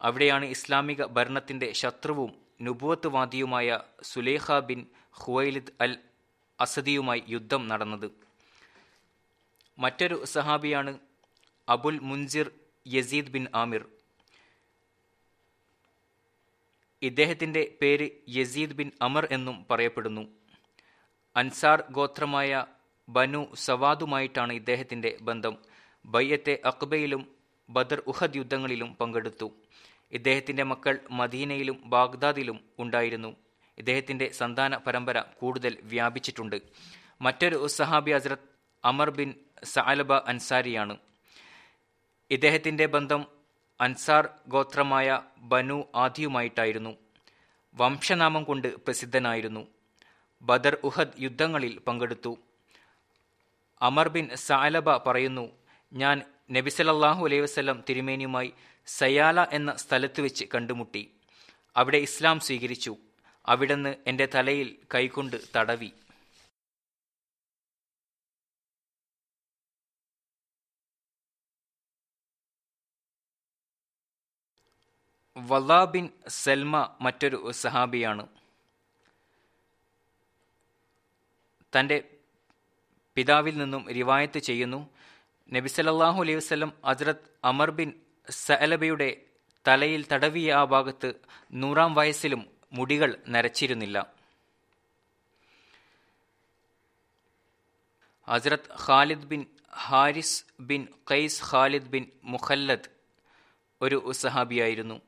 അവിടെയാണ് 0.00 0.44
ഇസ്ലാമിക 0.44 1.04
ഭരണത്തിന്റെ 1.04 1.72
ശത്രുവും 1.72 2.32
നുബുവത്ത് 2.60 3.06
വാദിയുമായ 3.06 3.80
സുലേഖ 4.02 4.58
ബിൻ 4.58 4.86
ഹുവൈലിദ് 5.10 5.72
അൽ 5.80 5.98
അസദിയുമായി 6.60 7.22
യുദ്ധം 7.28 7.68
നടന്നത്. 7.68 8.10
മറ്റൊരു 9.78 10.24
സഹാബിയാണ് 10.24 10.98
Abul 11.68 11.98
Munzir 11.98 12.50
Yazid 12.86 13.26
bin 13.26 13.46
Amir. 13.54 13.88
ഇദ്ദേഹത്തിന്റെ 17.02 17.74
പേര് 17.82 18.10
യസീദ് 18.28 18.72
ബിൻ 18.72 18.92
അമർ 19.02 19.28
എന്നും 19.30 19.66
പറയപ്പെടുന്നു. 19.70 20.28
അൻസാർ 21.36 21.84
ഗോത്രമായ 21.90 22.66
ബനു 23.08 23.54
സവാദുമായിട്ടാണ് 23.54 24.52
ഇദ്ദേഹത്തിന്റെ 24.52 25.18
ബന്ധം. 25.20 25.58
ബയ്യത്തെ 26.04 26.58
അക്ബയിലും 26.64 27.28
ബദർ 27.70 28.02
ഉഹദ് 28.06 28.36
യുദ്ധങ്ങളിലും 28.36 28.94
പങ്കെടുത്തു. 28.94 29.52
ഇദ്ദേഹത്തിന്റെ 30.12 30.62
മക്കൾ 30.62 30.98
മദീനയിലും 31.10 31.82
ബാഗ്ദാദിലും 31.84 32.60
ഉണ്ടായിരുന്നു. 32.78 33.36
ഇദ്ദേഹത്തിന്റെ 33.78 34.32
സന്താന 34.32 34.76
പരമ്പര 34.76 35.20
കൂടുതൽ 35.20 35.78
വ്യാപിച്ചിട്ടുണ്ട്. 35.82 36.60
മറ്റൊരു 37.20 37.66
സഹാബി 37.66 38.12
ഹസ്രത് 38.12 38.38
അമർ 38.84 39.10
ബിൻ 39.10 39.34
സാലബ 39.64 40.12
അൻസാരിയാണ്. 40.12 40.96
ഇദ്ദേഹത്തിന്റെ 42.30 42.86
ബന്ധം 42.86 43.26
അൻസാർ 43.80 44.28
ഗോത്രമായ 44.48 45.20
ബനു 45.38 45.84
ആദിയുമായിട്ടായിരുന്നു. 45.94 46.96
വംശനാമം 47.74 48.44
കൊണ്ട് 48.44 48.76
പ്രസിദ്ധനായിരുന്നു. 48.76 49.66
ബദർ 50.42 50.78
ഉഹദ് 50.84 51.08
യുദ്ധങ്ങളിൽ 51.18 51.78
പങ്കെടുത്തു. 51.78 52.38
അമർ 53.82 54.08
ബിൻ 54.08 54.28
സാലബ 54.34 54.96
പറയുന്നു 54.96 55.52
ഞാൻ 55.92 56.22
നബിസലല്ലാഹു 56.52 57.26
അലൈഹി 57.26 57.42
വസ്ലം 57.42 57.84
തിരുമേനിയുമായി 57.88 58.52
സയാല 58.86 59.46
എന്ന 59.52 59.76
സ്ഥലത്ത് 59.76 60.20
വെച്ച് 60.20 60.44
കണ്ടുമുട്ടി. 60.54 61.10
അവിടെ 61.76 61.98
ഇസ്ലാം 61.98 62.40
സ്വീകരിച്ചു. 62.40 62.96
അവിടുന്ന് 63.52 63.92
എന്റെ 64.10 64.26
തലയിൽ 64.34 64.68
കൈകൊണ്ട് 64.94 65.36
തടവി. 65.56 65.90
വല്ലാ 75.36 75.80
സൽമ 76.42 76.74
മറ്റൊരു 77.00 77.38
സഹാബിയാണ്. 77.62 78.24
തന്റെ 81.72 81.98
പിതാവിൽ 83.16 83.54
നിന്നും 83.58 83.82
റിവായത്ത് 83.98 84.40
ചെയ്യുന്നു. 84.48 84.80
നബി 85.48 85.68
സല്ലല്ലാഹു 85.68 86.18
അലൈഹി 86.22 86.38
വസല്ലം 86.40 86.70
ഹസ്രത്ത് 86.88 87.28
അമർ 87.50 87.70
ബിൻ 87.78 87.88
സഅലബയുടെ 88.28 89.08
തലയിൽ 89.68 90.02
തടവിയ 90.12 90.48
ആ 90.60 90.62
ഭാഗത്ത് 90.74 91.08
നൂറാം 91.62 91.92
വയസ്സിലും 91.94 92.42
മുടികൾ 92.72 93.22
നരച്ചിരുന്നില്ല. 93.28 94.12
Hazrat 98.28 98.86
Khalid 98.86 99.26
bin 99.26 99.46
Haris 99.76 100.44
bin 100.60 100.88
Qais 101.10 101.42
Khalid 101.52 101.88
bin 101.88 102.10
Mukhallad 102.24 102.88
ഒരു 103.82 104.12
സഹാബിയായിരുന്നു. 104.12 105.00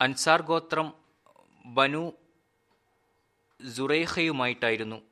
അൻസാർ 0.00 0.42
ഗോത്രം 0.42 0.92
ബനു 1.66 2.12
സുറൈഖയുമായിട്ടായിരുന്നു 3.74 5.02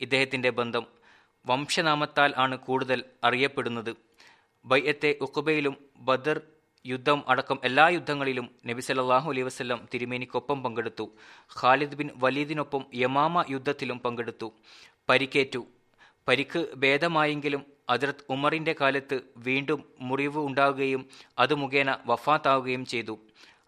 ഇദ്ദേഹത്തിന്റെ 0.00 0.50
ബന്ധം. 0.50 0.86
വംശനാമത്താൽ 1.46 2.34
ആണ് 2.36 2.58
കൂടുതൽ 2.58 3.04
അറിയപ്പെടുന്നത്. 3.24 3.96
ബയ്യത്തെ 4.64 5.18
ഉഖബയിലും 5.20 5.90
ബദർ 5.96 6.40
യുദ്ധം 6.86 7.28
അടക്കം 7.28 7.58
എല്ലാ 7.64 7.88
യുദ്ധങ്ങളിലും 7.88 8.50
നബി 8.66 8.80
സല്ലാഹു 8.80 9.30
അലൈഹി 9.30 9.42
വസല്ലം 9.42 9.88
തിരുമേനിക്കൊപ്പം 9.94 10.62
പങ്കെടുത്തു. 10.62 11.10
ഖാലിദ് 11.60 11.94
ബിൻ 11.94 12.10
വലീദിനൊപ്പം 12.16 12.84
യമാമ 12.94 13.44
യുദ്ധത്തിലും 13.50 13.98
പങ്കെടുത്തു. 13.98 14.52
പരിക്കേറ്റു. 15.08 15.66
പരിക്ക് 16.28 16.68
ഭേദമായെങ്കിലും 16.76 17.66
അതിർത്ത് 17.90 18.24
ഉമറിന്റെ 18.28 18.74
കാലത്ത് 18.80 19.20
വീണ്ടും 19.36 19.84
മുറിവ് 20.00 20.38
ഉണ്ടാവുകയും 20.38 21.08
അത് 21.38 21.54
മുഖേന 21.54 21.98
വഫാത്താവുകയും 22.06 22.86
ചെയ്തു. 22.86 23.18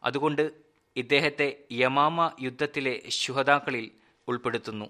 അതുകൊണ്ട് 0.05 0.51
ഇദ്ദേഹത്തെ 0.97 1.65
യമാമ 1.73 2.37
യുദ്ധത്തിലെ 2.41 3.03
ശുഹതാക്കളിൽ 3.09 3.91
ഉൾപ്പെടുത്തുന്നു. 4.29 4.87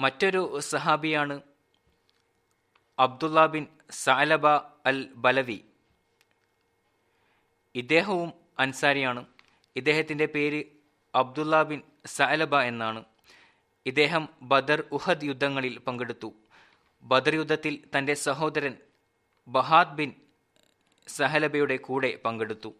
മറ്റൊരു 0.00 0.60
സഹാബിയാണ് 0.60 1.40
അബ്ദുള്ള 2.98 3.46
ബിൻ 3.46 3.66
സാലബ 3.90 4.46
അൽ 4.86 5.12
ബലവി 5.14 5.64
ഇദ്ദേഹവും 7.74 8.32
അൻസാരിയാണ്. 8.58 9.26
ഇദ്ദേഹത്തിന്റെ 9.76 10.26
പേര് 10.26 10.64
അബ്ദുള്ള 11.14 11.62
ബിൻ 11.62 11.82
സാലബ 12.06 12.56
എന്നാണ്. 12.56 13.04
ഇദ്ദേഹം 13.86 14.28
ബദർ 14.42 14.84
ഉഹദ് 14.92 15.24
യുദ്ധങ്ങളിൽ 15.24 15.78
പങ്കെടുത്തു. 15.78 16.34
ബദർ 17.02 17.34
യുദ്ധത്തിൽ 17.34 17.84
തന്റെ 17.98 18.14
സഹോദരൻ 18.14 18.76
ബഹാദ് 19.48 19.96
ബിൻ 19.96 20.14
സഹലബയുടെ 21.08 21.76
കൂടെ 21.76 22.16
പങ്കെടുത്തു. 22.24 22.74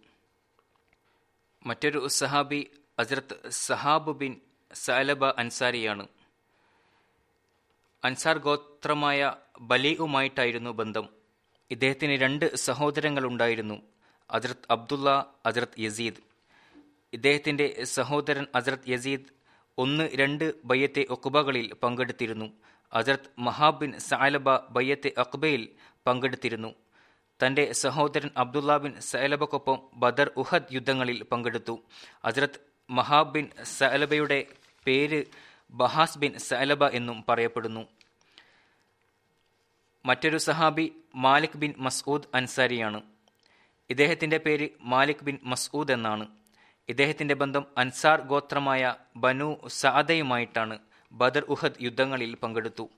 മറ്റൊരു 1.67 2.09
സഹാബി 2.09 2.71
അസ്രത്ത് 2.99 3.51
സഹാബ് 3.51 4.19
ബിൻ 4.19 4.41
സഅലബ 4.75 5.25
അൻസാരിയാണ്. 5.25 6.09
അൻസാർ 8.05 8.38
ഗോത്രമായ 8.38 9.21
ബലീഉമായിട്ടായിരുന്നു 9.61 10.71
ബന്ധം. 10.71 11.07
ഇദ്ദേഹത്തിന് 11.71 12.14
രണ്ട് 12.21 12.57
സഹോദരങ്ങളുണ്ടായിരുന്നു 12.57 13.76
അസ്രത്ത് 14.31 14.67
അബ്ദുള്ള 14.71 15.09
അസ്രത്ത് 15.47 15.81
യസീദ്. 15.81 16.21
ഇദ്ദേഹത്തിന്റെ 17.12 17.67
സഹോദരൻ 17.85 18.47
അസ്രത്ത് 18.55 18.90
യസീദ് 18.90 19.28
ഒന്ന് 19.78 20.05
രണ്ട് 20.14 20.45
ബയ്യത്തെ 20.64 21.07
ഒക്കുബകളിൽ 21.11 21.67
പങ്കെടുത്തിരുന്നു. 21.83 22.49
അസരത്ത് 22.93 23.31
മഹാബിൻ 23.38 23.90
ബിൻ 23.90 23.99
സാലബ 23.99 24.49
ബയ്യത്തെ 24.69 25.11
അക്ബയിൽ 25.19 25.69
പങ്കെടുത്തിരുന്നു. 26.07 26.75
തന്റെ 27.40 27.64
സഹോദരൻ 27.73 28.31
അബ്ദുള്ള 28.37 28.78
ബിൻ 28.78 28.95
സഅലബക്കൊപ്പം 29.00 29.78
ബദർ 29.95 30.31
ഉഹദ് 30.37 30.73
യുദ്ധങ്ങളിൽ 30.73 31.23
പങ്കെടുത്തു. 31.23 31.75
മഹാബ് 32.90 33.33
ബിൻ 33.35 33.47
സഅലബയുടെ 33.78 34.38
പേര് 34.87 35.21
ബഹാസ് 35.71 36.19
ബിൻ 36.19 36.39
സലബ 36.39 36.85
എന്നും 36.85 37.25
പറയപ്പെടുന്നു. 37.29 37.87
മറ്റൊരു 40.07 40.39
സഹാബി 40.39 40.93
മാലിക് 41.15 41.57
ബിൻ 41.57 41.75
മസ്ഊദ് 41.79 42.23
അൻസാരിയാണ്. 42.35 43.03
ഇദ്ദേഹത്തിന്റെ 43.91 44.39
പേര് 44.39 44.69
മാലിക് 44.81 45.25
ബിൻ 45.25 45.39
മസ്ഊദ് 45.43 45.93
എന്നാണ്. 45.93 46.27
ഇദ്ദേഹത്തിന്റെ 46.89 47.35
ബന്ധം 47.35 47.67
അൻസാർ 47.79 48.21
ഗോത്രമായ 48.21 48.95
ബനു 49.17 49.57
സാദയുമായിട്ടാണ് 49.67 50.79
ബദർ 51.13 51.45
ഉഹദ് 51.45 51.73
യുദ്ധങ്ങളിൽ 51.81 52.35
പങ്കെടുത്തു. 52.35 52.89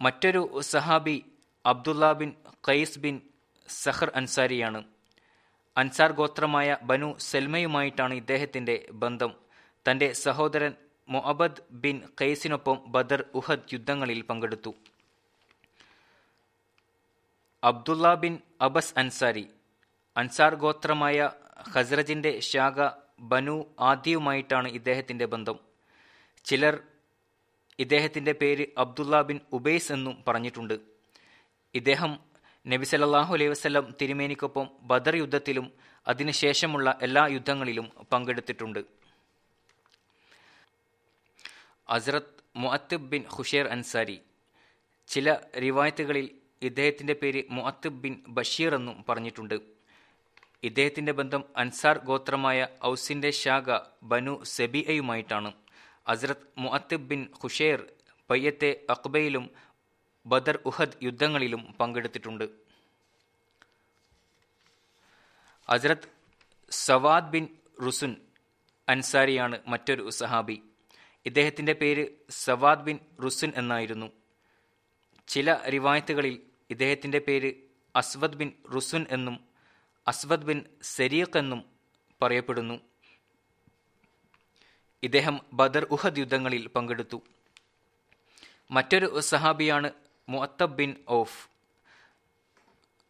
മറ്റൊരു 0.00 0.60
സഹാബി 0.60 1.24
അബ്ദുള്ള 1.66 2.12
ബിൻ 2.12 2.34
ഖൈസ് 2.68 2.98
ബിൻ 2.98 3.20
സഹർ 3.68 4.12
അൻസാരിയാണ്. 4.16 4.84
അൻസാർ 5.76 6.12
ഗോത്രമായ 6.12 6.76
ബനു 6.82 7.18
സെൽമയുമായിട്ടാണ് 7.18 8.14
ഇദ്ദേഹത്തിന്റെ 8.14 8.86
ബന്ധം. 8.92 9.49
തന്റെ 9.88 10.12
സഹോദരൻ 10.12 10.74
മൊഅബദ് 11.08 11.62
ബിൻ 11.70 12.02
കെയ്സിനൊപ്പം 12.20 12.78
ബദർ 12.86 13.24
ഉഹദ് 13.34 13.68
യുദ്ധങ്ങളിൽ 13.72 14.22
പങ്കെടുത്തു. 14.22 14.74
Abdullah 17.64 18.14
bin 18.14 18.38
Abas 18.60 18.94
Ansari 18.96 19.50
Ansar 20.16 20.54
ഗോത്രമായ 20.54 21.30
ഖസ്രജിന്റെ 21.74 22.40
ശാഖ 22.40 22.78
ബനു 23.20 23.64
ആദിയുമായിട്ടാണ് 23.80 24.68
ഇദ്ദേഹത്തിന്റെ 24.68 25.24
ബന്ധം. 25.24 25.58
ചിലർ 26.44 26.80
ഇദ്ദേഹത്തിന്റെ 27.78 28.32
പേര് 28.32 28.66
അബ്ദുള്ള 28.78 29.22
ബിൻ 29.22 29.40
ഉബൈസ് 29.52 29.92
എന്നും 29.92 30.24
പറഞ്ഞിട്ടുണ്ട്. 30.28 30.76
ഇദ്ദേഹം 31.74 32.20
നബി 32.66 32.84
സല്ലല്ലാഹു 32.84 33.34
അലൈഹി 33.34 33.50
വസല്ലം 33.50 33.94
തിരുമേനിക്കൊപ്പം 34.00 34.70
ബദർ 34.82 35.16
യുദ്ധത്തിലും 35.16 35.72
അതിനുശേഷമുള്ള 36.08 36.98
എല്ലാ 37.02 37.26
യുദ്ധങ്ങളിലും 37.26 37.90
പങ്കെടുത്തിട്ടുണ്ട്. 38.12 38.99
Hazrat 41.90 42.42
Muattib 42.56 43.10
bin 43.10 43.24
Qushair 43.38 43.66
Ansari. 43.66 44.20
ചില 45.08 45.36
റിവായത്തുകളിൽ 45.58 46.40
ഇദ്ദേഹത്തിന്റെ 46.62 47.12
പേര് 47.12 47.44
മുഅത്തിബ് 47.50 48.02
ബിൻ 48.02 48.24
ബഷീർ 48.28 48.74
എന്നും 48.74 49.04
പറഞ്ഞിട്ടുണ്ട്. 49.08 49.54
ഇദ്ദേഹത്തിന്റെ 50.62 51.12
ബന്ധം 51.12 51.44
അൻസാർ 51.56 51.98
ഗോത്രമായ 51.98 52.68
ഔസിന്റെ 52.84 53.30
ശാഖ 53.30 53.78
ബനു 54.02 54.44
സെബിയയുമായിട്ടാണ്. 54.44 55.52
അസ്രത് 56.06 56.46
മുഅത്തിബ് 56.58 57.08
ബിൻ 57.08 57.28
ഖുഷേർ 57.44 57.86
പയ്യത്തെ 58.30 58.86
അക്ബയിലും 58.90 59.50
ബദർ 60.26 60.58
ഉഹദ് 60.66 60.98
യുദ്ധങ്ങളിലും 61.02 61.74
പങ്കെടുത്തിട്ടുണ്ട്. 61.80 62.44
അസ്രത് 65.68 66.08
സവാദ് 66.70 67.30
ബിൻ 67.30 67.48
റുസുൻ 67.86 68.16
അൻസാരിയാണ് 68.88 69.58
മറ്റൊരു 69.68 70.10
സഹാബി. 70.10 70.69
ഇദ്ദേഹത്തിന്റെ 71.26 71.72
പേര് 71.72 72.06
സവാദ് 72.30 72.80
ബിൻ 72.80 72.98
റുസുൻ 73.24 73.52
എന്നായിരുന്നു. 73.56 74.12
ചില 75.28 75.54
റിവായത്തുകളിൽ 75.54 76.42
ഇദ്ദേഹത്തിന്റെ 76.70 77.18
പേര് 77.18 77.54
അസ്വദ് 77.96 78.36
ബിൻ 78.36 78.52
റുസുൻ 78.74 79.06
എന്നും 79.10 79.40
അസ്വദ് 80.08 80.42
ബിൻ 80.42 80.64
സരീഖ് 80.82 81.38
എന്നും 81.38 81.64
പറയപ്പെടുന്നു. 82.22 82.80
ഇദ്ദേഹം 85.02 85.40
ബദർ 85.52 85.84
ഉഹദ് 85.84 86.18
യുദ്ധങ്ങളിൽ 86.18 86.66
പങ്കെടുത്തു. 86.66 87.22
മറ്റൊരു 88.70 89.20
സഹാബിയാണ് 89.20 89.92
Muattab 90.28 90.76
bin 90.76 90.96
Auf 91.08 91.48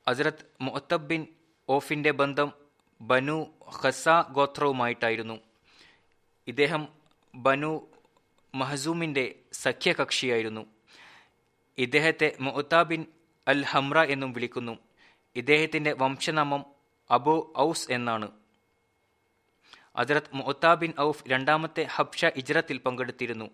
Hazrat 0.08 0.46
Muattab 0.60 1.08
bin 1.08 1.26
ഓഫിന്റെ 1.68 2.10
ബന്ധം 2.10 2.52
ബനു 3.00 3.54
ഖസ 3.82 4.08
ഗോത്രവുമായിട്ടായിരുന്നു. 4.08 5.40
ഇദ്ദേഹം 6.48 6.88
ബനു 7.34 7.89
മഹസൂമിന്റെ 8.54 9.24
സഖ്യകക്ഷിയായിരുന്നു. 9.64 10.62
ഇദ്ദേഹത്തെ 11.78 12.28
മുഅത്താബിൻ 12.46 13.02
അൽ 13.46 13.60
ഹംറ 13.72 13.98
എന്നും 14.14 14.30
വിളിക്കുന്നു. 14.32 14.74
ഇദ്ദേഹത്തിന്റെ 15.36 15.92
വംശനാമം 16.02 16.62
അബു 17.10 17.34
ഔസ് 17.66 17.86
എന്നാണ്. 17.96 18.28
അജറത്ത് 19.96 20.34
മുഅത്താബിൻ 20.38 20.92
ഔഫ് 21.06 21.24
രണ്ടാമത്തെ 21.32 21.82
ഹബ്ഷ 21.96 22.24
ഇജ്രത്തിൽ 22.40 22.78
പങ്കെടുത്തിരുന്നു. 22.86 23.46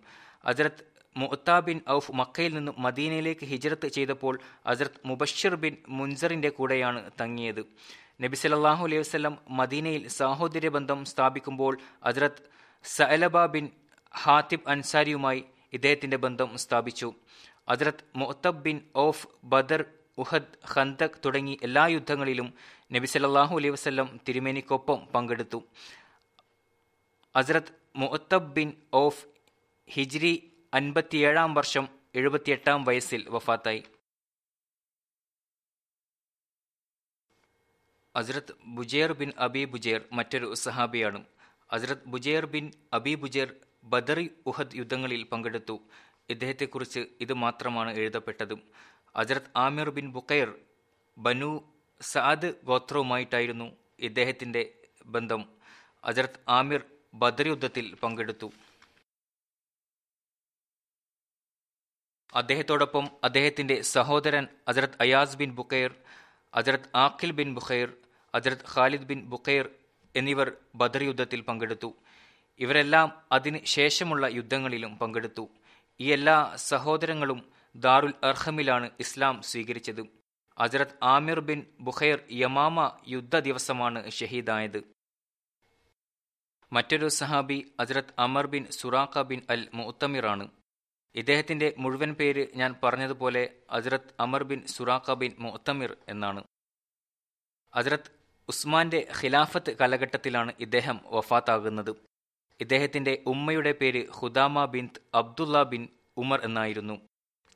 അജറത്ത് 0.50 0.84
മുഅത്താബിൻ 1.16 1.78
ഔഫ് 1.96 2.12
മക്കയിൽ 2.20 2.52
നിന്നും 2.54 2.74
മദീനയിലേക്ക് 2.86 3.44
ഹിജ്രത്ത് 3.52 3.88
ചെയ്തപ്പോൾ 3.96 4.34
അജറത്ത് 4.72 5.00
മുബഷിർ 5.10 5.54
ബിൻ 5.62 5.74
മുൻസറിന്റെ 5.98 6.50
കൂടെയാണ് 6.58 7.00
തങ്ങിയത്. 7.20 7.62
നബി 8.24 8.36
സല്ലല്ലാഹു 8.42 8.82
അലൈഹി 8.88 9.00
വസല്ലം 9.04 9.34
മദീനയിൽ 9.60 10.02
സാഹോദര്യ 10.18 10.68
ബന്ധം 10.76 11.00
സ്ഥാപിക്കുമ്പോൾ 11.12 11.72
അജറത്ത് 12.10 12.42
സഅലബ 12.84 13.46
ബിൻ 13.54 13.66
ഹാത്തിബ് 14.22 14.68
അൻസാരിയുമായി 14.72 15.40
ഇദ്ദേഹത്തിന്റെ 15.76 16.18
ബന്ധം 16.24 16.50
സ്ഥാപിച്ചു. 16.64 17.08
Hazrat 17.72 18.04
Muattab 18.20 18.62
bin 18.66 18.78
Auf 19.04 19.26
Badr 19.52 19.82
Uhud 20.22 20.56
Khandaq 20.72 21.18
തുടങ്ങി 21.24 21.54
എല്ലാ 21.66 21.84
യുദ്ധങ്ങളിലും 21.94 22.48
നബി 22.94 23.06
സല്ലല്ലാഹു 23.12 23.54
അലൈഹി 23.60 23.74
വസല്ലം 23.76 24.08
തിരുമേനിക്കൊപ്പം 24.28 24.98
പങ്കെടുത്തു. 25.14 25.58
അസ്രത് 27.34 27.72
മുഅത്തബ് 28.02 28.52
ബിൻ 28.56 28.70
ഓഫ് 29.02 29.22
ഹിജ്രി 29.88 30.34
അൻപത്തിയേഴാം 30.72 31.50
വർഷം 31.58 31.84
എഴുപത്തിയെട്ടാം 32.18 32.80
വയസ്സിൽ 32.88 33.22
വഫാത്തായി. 33.34 33.82
അസ്രത് 38.14 38.52
ബുജേർ 38.76 39.10
ബിൻ 39.20 39.30
അബി 39.46 39.62
ബുജേർ 39.72 40.00
മറ്റൊരു 40.18 40.48
സഹാബിയാണ്. 40.64 41.20
Hazrat 41.74 42.06
Bujair 42.12 42.44
bin 42.54 42.66
Abi 42.98 43.14
Bujair 43.22 43.48
ബദറി 43.86 44.30
Uhud 44.46 44.76
യുദ്ധങ്ങളിൽ 44.76 45.22
പങ്കെടുത്തു. 45.22 45.80
ഇദ്ദേഹത്തെക്കുറിച്ച് 46.28 47.06
ഇത് 47.20 47.32
മാത്രമാണ് 47.32 47.94
എഴുതപ്പെട്ടതും. 47.94 48.62
Hazrat 49.16 49.50
Amir 49.56 49.90
bin 49.90 50.12
Bukair 50.12 50.54
Banu 51.18 51.72
Saad 52.00 52.52
ഗോത്രവുമായിട്ടായിരുന്നു 52.64 53.76
ഇദ്ദേഹത്തിന്റെ 53.98 54.72
ബന്ധം. 55.06 55.48
അജറത് 56.04 56.40
ആമിർ 56.48 56.82
ബദർ 57.14 57.48
യുദ്ധത്തിൽ 57.48 57.94
പങ്കെടുത്തു. 57.94 58.52
അദ്ദേഹത്തോടൊപ്പം 62.34 63.08
അദ്ദേഹത്തിന്റെ 63.24 63.82
സഹോദരൻ 63.82 64.46
Hazrat 64.68 64.96
Ayas 65.00 65.36
bin 65.36 65.54
Bukair 65.54 65.94
Hazrat 66.54 66.96
Aqil 66.96 67.30
bin 67.30 67.54
Bukhair 67.54 67.92
Hazrat 68.34 68.64
Khalid 68.74 69.02
bin 69.02 69.26
Bukair 69.26 69.68
എന്നിവർ 70.16 70.56
ബദർ 70.74 71.02
യുദ്ധത്തിൽ 71.02 71.40
പങ്കെടുത്തു. 71.40 71.94
ഇവരെല്ലാം 72.58 73.22
അതിന് 73.32 73.58
ശേഷമുള്ള 73.64 74.26
യുദ്ധങ്ങളിലും 74.26 74.98
പങ്കെടുത്തു. 74.98 75.48
ഈ 76.00 76.12
എല്ലാ 76.12 76.52
സഹോദരങ്ങളും 76.56 77.52
ദാറുൽ 77.76 78.14
അർഹമിലാണ് 78.24 78.90
ഇസ്ലാം 79.00 79.42
സ്വീകരിച്ചത്. 79.42 80.02
അസരത് 80.58 80.94
ആമിർ 81.02 81.40
ബിൻ 81.40 81.66
ബുഖൈർ 81.80 82.18
യമാമ 82.32 82.98
യുദ്ധ 83.08 83.38
ദിവസമാണ് 83.38 84.10
ഷഹീദായത്. 84.10 84.82
മറ്റൊരു 86.72 87.08
സഹാബി 87.08 87.72
Hazrat 87.80 88.14
Amr 88.18 88.46
bin 88.46 88.64
Suraqa 88.70 89.22
bin 89.22 89.42
al 89.50 89.68
മുത്തമിറാണ്. 89.74 90.48
ഇദ്ദേഹത്തിന്റെ 91.14 91.74
മുഴുവൻ 91.78 92.14
പേര് 92.14 92.46
ഞാൻ 92.54 92.74
പറഞ്ഞതുപോലെ 92.82 93.48
Hazrat 93.70 94.14
Amr 94.20 94.42
bin 94.42 94.66
Suraqa 94.66 95.12
bin 95.12 95.32
Mutamir 95.38 95.96
എന്നാണ്. 96.08 96.44
അസരത് 97.74 98.10
ഉസ്മാന്റെ 98.48 99.08
ഖിലാഫത്ത് 99.22 99.76
കാലഘട്ടത്തിലാണ് 99.76 100.52
ഇദ്ദേഹം 100.60 101.00
വഫാത്താകുന്നത്. 101.04 101.96
ഇദ്ദേഹത്തിന്റെ 102.60 103.22
ഉമ്മയുടെ 103.26 103.72
പേര് 103.72 104.06
ഹുദാമ 104.10 104.64
ബിൻ 104.64 104.90
അബ്ദുള്ള 105.14 105.62
ബിൻ 105.62 105.88
ഉമർ 106.16 106.40
എന്നായിരുന്നു. 106.44 107.00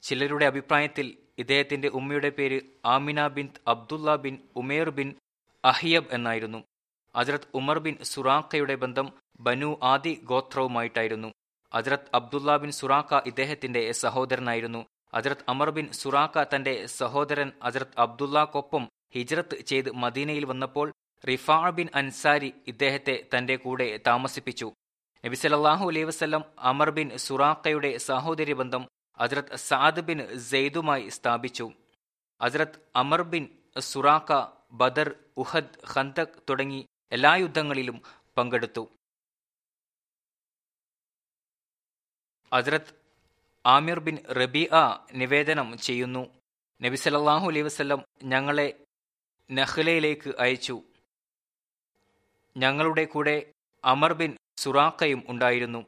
ചിലരുടെ 0.03 0.47
അഭിപ്രായത്തിൽ 0.47 1.17
ഇദ്ദേഹത്തിന്റെ 1.39 1.89
ഉമ്മയുടെ 1.89 2.31
പേര് 2.31 2.61
Amina 2.85 3.27
bin 3.27 3.49
Abdullah 3.69 4.17
bin 4.17 4.39
Umair 4.57 4.91
bin 4.91 5.15
അഹിയബ് 5.65 6.07
എന്നായിരുന്നു. 6.13 6.65
അജറത് 7.15 7.49
ഉമർ 7.55 7.79
ബിൻ 7.79 7.97
സുറാഖയുടെ 8.03 8.75
ബന്ധം 8.75 9.13
ബനു 9.41 9.79
ആദി 9.83 10.21
ഗോത്രവുമായിട്ടായിരുന്നു. 10.25 11.33
അജറത് 11.73 12.11
അബ്ദുള്ള 12.15 12.57
ബിൻ 12.57 12.71
സുറാഖ 12.71 13.21
ഇദ്ദേഹത്തിന്റെ 13.27 13.93
സഹോദരനായിരുന്നു. 13.93 14.87
അജറത് 15.15 15.45
അമർ 15.49 15.71
ബിൻ 15.71 15.93
സുറാഖ 15.93 16.45
തന്റെ 16.55 16.87
സഹോദരൻ 16.87 17.53
അജറത് 17.63 18.01
അബ്ദുള്ളക്കൊപ്പം 18.01 18.89
ഹിജ്റത്ത് 19.15 19.61
ചെയ്ത് 19.61 19.91
മദീനയിൽ 19.91 20.45
വന്നപ്പോൾ 20.45 20.93
റിഫാ 21.29 21.71
ബിൻ 21.71 21.89
അൻസാരി 21.95 22.55
ഇദ്ദേഹത്തെ 22.67 23.29
തന്റെ 23.39 23.57
കൂടെ 23.57 24.01
താമസിപ്പിച്ചു. 24.07 24.73
നബി 25.25 25.37
സല്ലല്ലാഹു 25.43 25.85
അലൈഹി 25.91 26.07
വസല്ലം 26.11 26.43
അമർ 26.71 26.91
ബിൻ 26.99 27.09
സുറാഖയുടെ 27.27 27.91
സഹോദരി 28.09 28.55
ബന്ധം 28.61 28.83
അസരത് 29.19 29.53
സാദ് 29.69 30.03
ബിൻ 30.09 30.19
സെയ്ദുമായി 30.51 31.05
സ്ഥാപിച്ചു. 31.17 31.67
Hazrat 32.41 32.79
Amr 33.03 33.23
bin 33.33 33.45
Suraqa 33.91 34.31
Badr 34.81 35.09
Uhud 35.43 35.77
Khandaq 35.93 36.39
തുടങ്ങി 36.49 36.81
എല്ലാ 37.17 37.33
യുദ്ധങ്ങളിലും 37.43 37.99
പങ്കെടുത്തു. 38.39 38.85
അസരത് 42.53 42.93
ആമിർ 43.65 43.99
ബിൻ 44.07 44.17
റബിഅ 44.41 44.75
നിവേദനം 45.21 45.69
ചെയ്യുന്നു. 45.87 46.23
നബി 46.81 46.97
സല്ലല്ലാഹു 47.05 47.47
അലൈഹി 47.51 47.67
വസല്ലം 47.69 48.01
ഞങ്ങളെ 48.33 48.69
നഹ്ലയിലേക്ക് 49.51 50.31
അയച്ചു. 50.45 50.77
ഞങ്ങളുടെ 52.57 53.05
കൂടെ 53.15 53.37
അമർ 53.85 54.13
ബിൻ 54.21 54.33
സുറാക്കയും 54.63 55.21
ഉണ്ടായിരുന്നു. 55.29 55.81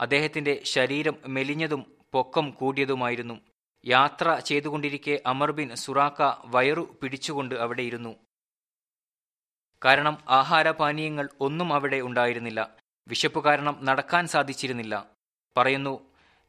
അദ്ദേഹത്തിന്റെ 0.00 0.54
ശരീരം 0.74 1.16
മെലിഞ്ഞതും 1.34 1.82
പൊക്കം 2.12 2.46
കൂടിയതുമായിരുന്നു. 2.50 3.36
യാത്ര 3.84 4.26
ചെയ്തുകൊണ്ടിരിക്കെ 4.48 5.14
അമർ 5.26 5.50
ബിൻ 5.50 5.68
സുറാക്ക 5.84 6.22
വയറു 6.54 6.84
പിടിച്ചുകൊണ്ട് 7.02 7.54
അവിടെയിരുന്നു 7.64 8.12
കാരണം 9.82 10.16
ആഹാരപാനീയങ്ങൾ 10.38 11.26
ഒന്നും 11.40 11.68
അവിടെ 11.74 12.00
ഉണ്ടായിരുന്നില്ല. 12.00 12.60
വിശപ്പ് 13.08 13.40
കാരണം 13.44 13.74
നടക്കാൻ 13.88 14.26
സാധിച്ചിരുന്നില്ല. 14.34 14.94
പറയുന്നു 15.56 15.94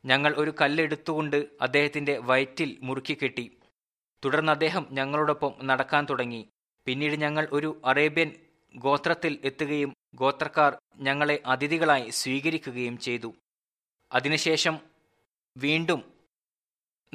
ഞങ്ങൾ 0.06 0.32
ഒരു 0.41 0.51
കല്ലെടുത്തുകൊണ്ട് 0.62 1.38
അദ്ദേഹത്തിന്റെ 1.62 2.13
വയറ്റിൽ 2.30 2.69
മുറുക്കിക്കെട്ടി 2.82 3.45
തുടർന്ന് 4.23 4.51
അദ്ദേഹം 4.51 4.84
ഞങ്ങളോടൊപ്പം 4.91 5.54
നടക്കാൻ 5.67 6.04
തുടങ്ങി. 6.10 6.41
പിന്നീട് 6.88 7.15
ഞങ്ങൾ 7.23 7.47
ഒരു 7.51 7.69
അറേബ്യൻ 7.86 8.30
ഗോത്രത്തിൽ 8.75 9.34
എത്തുകയും 9.43 9.91
ഗോത്രക്കാർ 10.15 10.78
ഞങ്ങളെ 10.95 11.43
അതിഥികളായി 11.45 12.10
സ്വീകരിക്കുകയും 12.10 12.97
ചെയ്തു. 12.97 13.34
അതിനുശേഷം 14.12 14.80
വീണ്ടും 15.58 16.13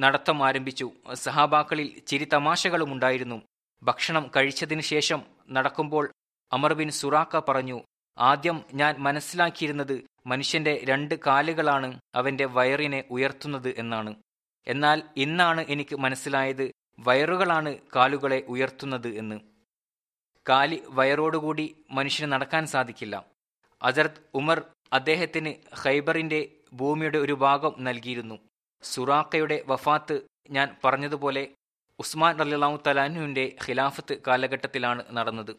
നടത്തം 0.01 0.45
ആരംഭിച്ചു. 0.45 0.93
സഹാബാക്കളിൽ 1.15 1.99
ചിരി 1.99 2.25
തമാശകളും 2.25 2.93
ഉണ്ടായിരുന്നു. 2.93 3.43
ഭക്ഷണം 3.83 4.31
കഴിച്ചതിനു 4.37 4.81
ശേഷം 4.81 5.23
നടക്കുമ്പോൾ 5.51 6.11
അമർ 6.53 6.73
ബിൻ 6.73 6.91
സുറാക്ക 6.91 7.41
പറഞ്ഞു 7.49 7.85
ആദ്യം 8.19 8.65
ഞാൻ 8.75 8.97
മനസ്സിലാക്കിയിരുന്നത് 8.99 10.05
മനുഷ്യന്റെ 10.27 10.81
രണ്ട് 10.85 11.15
കാലുകളാണ് 11.27 12.01
അവന്റെ 12.15 12.45
വയറിനെ 12.45 13.05
ഉയർത്തുന്നത് 13.11 13.75
എന്നാണ്. 13.79 14.15
എന്നാൽ 14.67 15.03
ഇന്നാണ് 15.17 15.61
എനിക്ക് 15.69 15.97
മനസ്സിലായത് 15.97 16.71
വയറുകളാണ് 16.99 17.79
കാലുകളെ 17.97 18.45
ഉയർത്തുന്നത് 18.49 19.09
എന്ന്. 19.09 19.50
കാലി 20.49 20.83
വയറോടുകൂടി 20.89 21.85
മനുഷ്യന് 21.91 22.33
നടക്കാൻ 22.33 22.67
സാധിക്കില്ല. 22.67 23.17
അസരത് 23.83 24.23
ഉമർ 24.35 24.59
അദ്ദേഹത്തിന് 24.93 25.53
ഖൈബറിന്റെ 25.83 26.41
ഭൂമിയുടെ 26.73 27.19
ഒരു 27.19 27.33
ഭാഗം 27.33 27.75
നൽകിയിരുന്നു. 27.79 28.39
സുറാക്കയുടെ 28.83 29.65
വഫാത്ത് 29.67 30.17
ഞാൻ 30.51 30.77
പറഞ്ഞതുപോലെ 30.85 31.55
ഉസ്മാൻ 31.99 32.39
റലിളാഹു 32.39 32.83
തലാനുവിന്റെ 32.87 33.57
ഖിലാഫത്ത് 33.65 34.15
കാലഘട്ടത്തിലാണ് 34.27 35.17
നടന്നത്. 35.17 35.57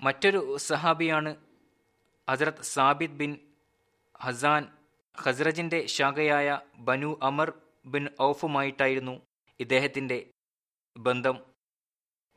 മറ്റൊരു 0.00 0.56
സഹാബിയാണ് 0.56 1.36
ഹസരത് 2.30 2.62
സാബിദ് 2.62 3.18
ബിൻ 3.20 3.38
ഹസാൻ 4.22 4.68
ഖസ്രജിന്റെ 5.22 5.86
ശാഖയായ 5.86 6.60
ബനു 6.78 7.18
അമർ 7.22 7.52
ബിൻ 7.86 8.08
ഔഫുമായിട്ടായിരുന്നു 8.22 9.20
ഇദ്ദേഹത്തിന്റെ 9.60 10.30
ബന്ധം. 10.96 11.51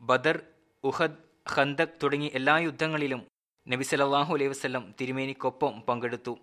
ബദർ 0.01 0.53
ഉഹദ് 0.83 1.17
ഖന്തക് 1.55 1.99
തുടങ്ങി 2.03 2.31
എല്ലാ 2.33 2.57
യുദ്ധങ്ങളിലും 2.57 3.27
നബി 3.67 3.83
അലൈഹി 3.95 4.47
വസല്ലം 4.47 4.95
തിരുമേനിക്കൊപ്പം 5.01 5.81
പങ്കെടുത്തു. 5.81 6.37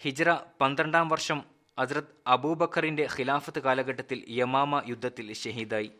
ഹിജ്റ 0.00 0.30
പന്ത്രണ്ടാം 0.60 1.08
വർഷം 1.08 1.44
അസ്രത് 1.78 2.22
അബൂബക്കറിന്റെ 2.26 3.08
ഖിലാഫത്ത് 3.18 3.58
കാലഘട്ടത്തിൽ 3.58 4.24
യമാമ 4.28 4.82
യുദ്ധത്തിൽ 4.86 5.32
ഷഹീദായി. 5.32 5.90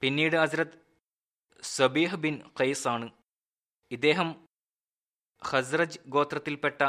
പിന്നീട് 0.00 0.36
അസ്രത് 0.36 0.78
സബീഹ് 1.62 2.16
ബിൻ 2.16 2.42
ഖൈസ് 2.60 2.88
ആണ്. 2.88 3.10
ഇദ്ദേഹം 3.90 4.48
ഖസ്റജ് 5.52 5.98
ഗോത്രത്തിൽപ്പെട്ട 6.06 6.82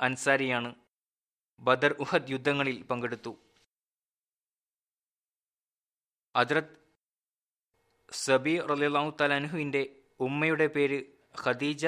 അൻസാരിയാണ്. 0.00 0.74
ബദർ 1.60 1.92
ഉഹദ് 1.92 2.30
യുദ്ധങ്ങളിൽ 2.30 2.82
പങ്കെടുത്തു. 2.82 3.43
ഹദ്രത് 6.36 6.84
സബി 8.12 8.60
റലിലാഹു 8.60 9.16
തലാൻഹുവിന്റെ 9.20 9.96
ഉമ്മയുടെ 10.20 10.66
പേര് 10.66 11.04
Khadija 11.42 11.86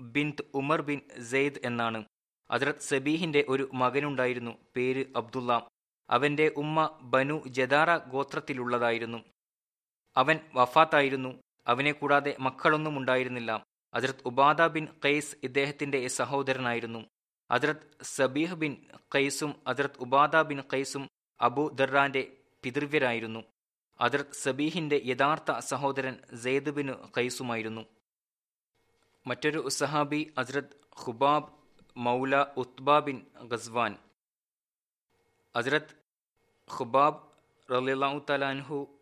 bint 0.00 0.44
Umar 0.54 0.82
bin 0.82 1.00
Zaid 1.22 1.54
എന്നാണ്. 1.64 2.04
അദ്രത് 2.50 2.80
സബീഹിന്റെ 2.80 3.44
ഒരു 3.48 3.70
മകനുണ്ടായിരുന്നു 3.74 4.58
പേര് 4.76 5.06
അബ്ദുള്ള. 5.16 5.68
അവന്റെ 6.10 6.52
ഉമ്മ 6.56 6.98
ബനു 7.02 7.42
ജദാറ 7.46 7.96
ഗോത്രത്തിലുള്ളതായിരുന്നു. 7.96 9.18
അവൻ 10.16 10.40
വഫാത്തായിരുന്നു 10.54 11.42
അവനെ 11.66 11.92
കൂടാതെ 11.92 12.36
മക്കളൊന്നും 12.40 12.98
ഉണ്ടായിരുന്നില്ല. 12.98 13.64
അദ്രത് 13.94 14.22
ഉബാദ 14.24 14.62
ബിൻ 14.62 14.88
ഖൈസ് 15.04 15.36
ഇദ്ദേഹത്തിന്റെ 15.42 16.08
സഹോദരനായിരുന്നു. 16.08 17.06
അദ്രത് 17.50 17.98
സബീഹ് 18.02 18.54
ബിൻ 18.54 18.86
ഖൈസും 19.14 19.62
അദ്രത് 19.66 19.98
ഉബാദ 19.98 20.36
ബിൻ 20.36 20.60
ഖൈസും 20.60 21.08
അബു 21.40 21.70
ദർറാന്റെ 21.74 22.36
പിതൃവ്യരായിരുന്നു. 22.62 23.53
ഹജ്രത് 24.00 24.32
സബീഹിന്റെ 24.32 25.02
യഥാർത്ഥ 25.04 25.58
സഹോദരൻ 25.58 26.16
സെയ്ദ് 26.36 26.70
ബിൻ 26.70 26.90
ഖൈസുമായിരുന്നു. 27.16 27.86
മറ്റൊരു 29.26 29.68
സഹാബി 29.68 30.34
അസ്രത് 30.38 31.00
ഖുബാബ് 31.06 31.52
മൗല 31.96 32.46
ഉത്ബ 32.56 32.98
ബിൻ 32.98 33.26
ഗസ്വാൻ. 33.42 33.98
അസ്രത് 35.56 36.04
ഖുബാബ് 36.78 37.20
റലിലാഹു 37.72 38.26
തലാൻഹു 38.30 38.98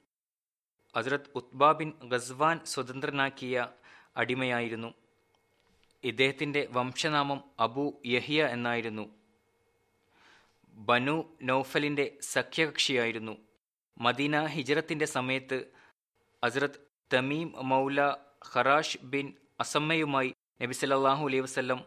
അസ്രത് 0.97 1.31
ഉത്ബ 1.35 1.73
ബിൻ 1.73 1.93
ഗസ്വാൻ 2.05 2.65
സ്വതന്ത്രനാക്കിയ 2.65 3.69
അടിമയായിരുന്നു. 4.17 4.95
ഇദ്ദേഹത്തിന്റെ 6.05 6.69
വംശനാമം 6.71 7.45
അബു 7.61 8.03
യഹിയ 8.07 8.45
എന്നായിരുന്നു. 8.45 9.15
ബനു 10.75 11.37
നൌഫലിന്റെ 11.43 12.19
സഖ്യകക്ഷിയായിരുന്നു. 12.21 13.52
മദീന 14.01 14.45
ഹിജറത്തിന്റെ 14.47 15.05
സമയത്ത് 15.05 15.73
ഹസ്രത് 16.45 16.89
തമീം 17.13 17.53
മൗല 17.69 18.17
ഖറാഷ് 18.55 18.99
ബിൻ 18.99 19.35
അസമ്മയുമായി 19.61 20.35
നബി 20.63 20.73
സല്ലാഹു 20.73 21.27
അലൈഹി 21.27 21.41
വസ്ല്ലം 21.41 21.85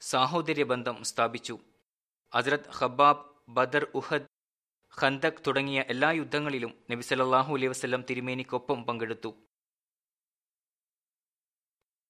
സാഹോദര്യ 0.00 0.64
ബന്ധം 0.64 1.04
സ്ഥാപിച്ചു. 1.04 1.58
ഹസ്രത് 2.34 2.70
ഖബാബ് 2.80 3.24
ബദർ 3.48 3.86
ഉഹദ് 3.94 4.26
ഖന്തക് 5.02 5.42
തുടങ്ങിയ 5.46 5.84
എല്ലാ 5.88 6.10
യുദ്ധങ്ങളിലും 6.10 6.84
നബി 6.90 7.00
സല്ലാഹു 7.00 7.54
അലൈഹി 7.54 7.66
വസ്ല്ലം 7.66 8.04
തിരുമേനിക്കൊപ്പം 8.10 8.84
പങ്കെടുത്തു. 8.84 9.34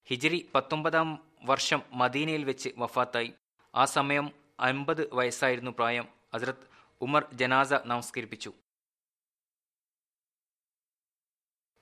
ഹിജറി 0.06 0.50
പത്തൊമ്പതാം 0.54 1.32
വർഷം 1.42 1.82
മദീനയിൽ 1.92 2.44
വെച്ച് 2.44 2.68
വഫാത്തായി. 2.78 3.34
ആ 3.74 3.84
സമയം 3.84 4.30
അൻപത് 4.60 5.14
വയസ്സായിരുന്നു 5.14 5.70
പ്രായം. 5.70 6.08
ഹസ്രത് 6.34 6.68
ഉമർ 7.00 7.28
ജനാസ 7.32 7.72
നമസ്കരിപ്പിച്ചു. 7.72 8.52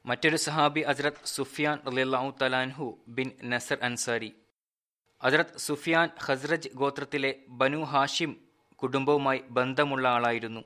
മറ്റൊരു 0.06 0.36
സഹാബി 0.36 0.80
അസ്രത് 0.80 1.24
സുഫിയാൻ 1.24 1.78
റളിയല്ലാഹു 1.86 2.34
തലാൻഹു 2.42 3.04
bin 3.08 3.30
Nasr 3.44 3.78
Ansari. 3.82 4.32
Hazrat 5.22 5.56
Sufyan 5.56 6.10
Khazraj 6.20 6.68
ഗോത്രത്തിലെ 6.74 7.30
ബനു 7.48 7.82
ഹാഷിം 7.82 8.36
കുടുംബവുമായി 8.74 9.40
ബന്ധമുള്ള 9.50 10.08
ആളായിരുന്നു. 10.08 10.64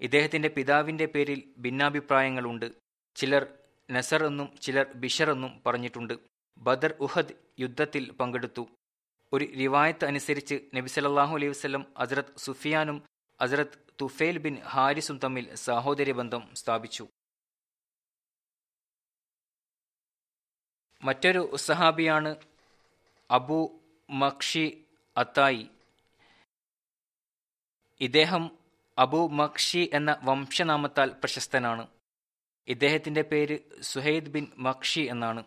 ഇദ്ദേഹത്തിന്റെ 0.00 0.48
പിതാവിന്റെ 0.48 1.06
പേരിൽ 1.06 1.44
ഭിന്നാഭിപ്രായങ്ങളുണ്ട്. 1.58 2.70
ചിലർ 3.16 3.46
നസർ 3.90 4.26
എന്നും 4.26 4.48
ചിലർ 4.62 4.86
ബിഷർ 4.94 5.30
എന്നും 5.30 5.62
പറഞ്ഞിട്ടുണ്ട്. 5.66 6.14
ബദർ 6.58 6.94
ഉഹദ് 7.00 7.34
യുദ്ധത്തിൽ 7.58 8.12
പങ്കെടുത്തു. 8.12 8.68
ഒരു 9.32 9.44
റിവായത്ത് 9.44 10.04
അനുസരിച്ച് 10.04 10.54
നബി 10.74 10.88
സല്ലല്ലാഹു 10.88 11.34
അലൈഹി 11.36 11.50
വസ്ലം 11.50 11.86
അസ്രത് 11.96 12.36
സുഫിയാനും 12.36 13.02
അസ്രത് 13.40 13.78
തുഫേൽ 14.00 14.38
ബിൻ 14.38 14.56
ഹാരിസും 14.64 15.18
തമ്മിൽ 15.18 15.54
സഹോദര്യ 15.54 16.12
ബന്ധം 16.12 16.42
സ്ഥാപിച്ചു. 16.54 17.06
മറ്റൊരു 21.02 21.56
സഹാബിയാണ് 21.56 22.36
അബു 23.30 23.80
മക്ഷി 24.10 24.84
അത്തായി. 25.16 25.68
ഇദ്ദേഹം 28.00 28.58
അബു 28.98 29.28
മക്ഷി 29.28 29.90
എന്ന 29.92 30.16
വംശനാമത്താൽ 30.22 31.10
പ്രശസ്തനാണ്. 31.10 31.86
ഇദ്ദേഹത്തിന്റെ 32.68 33.22
പേര് 33.22 33.58
സുഹൈദ് 33.80 34.28
ബിൻ 34.28 34.52
മക്ഷി 34.56 35.00
എന്നാണ്. 35.00 35.44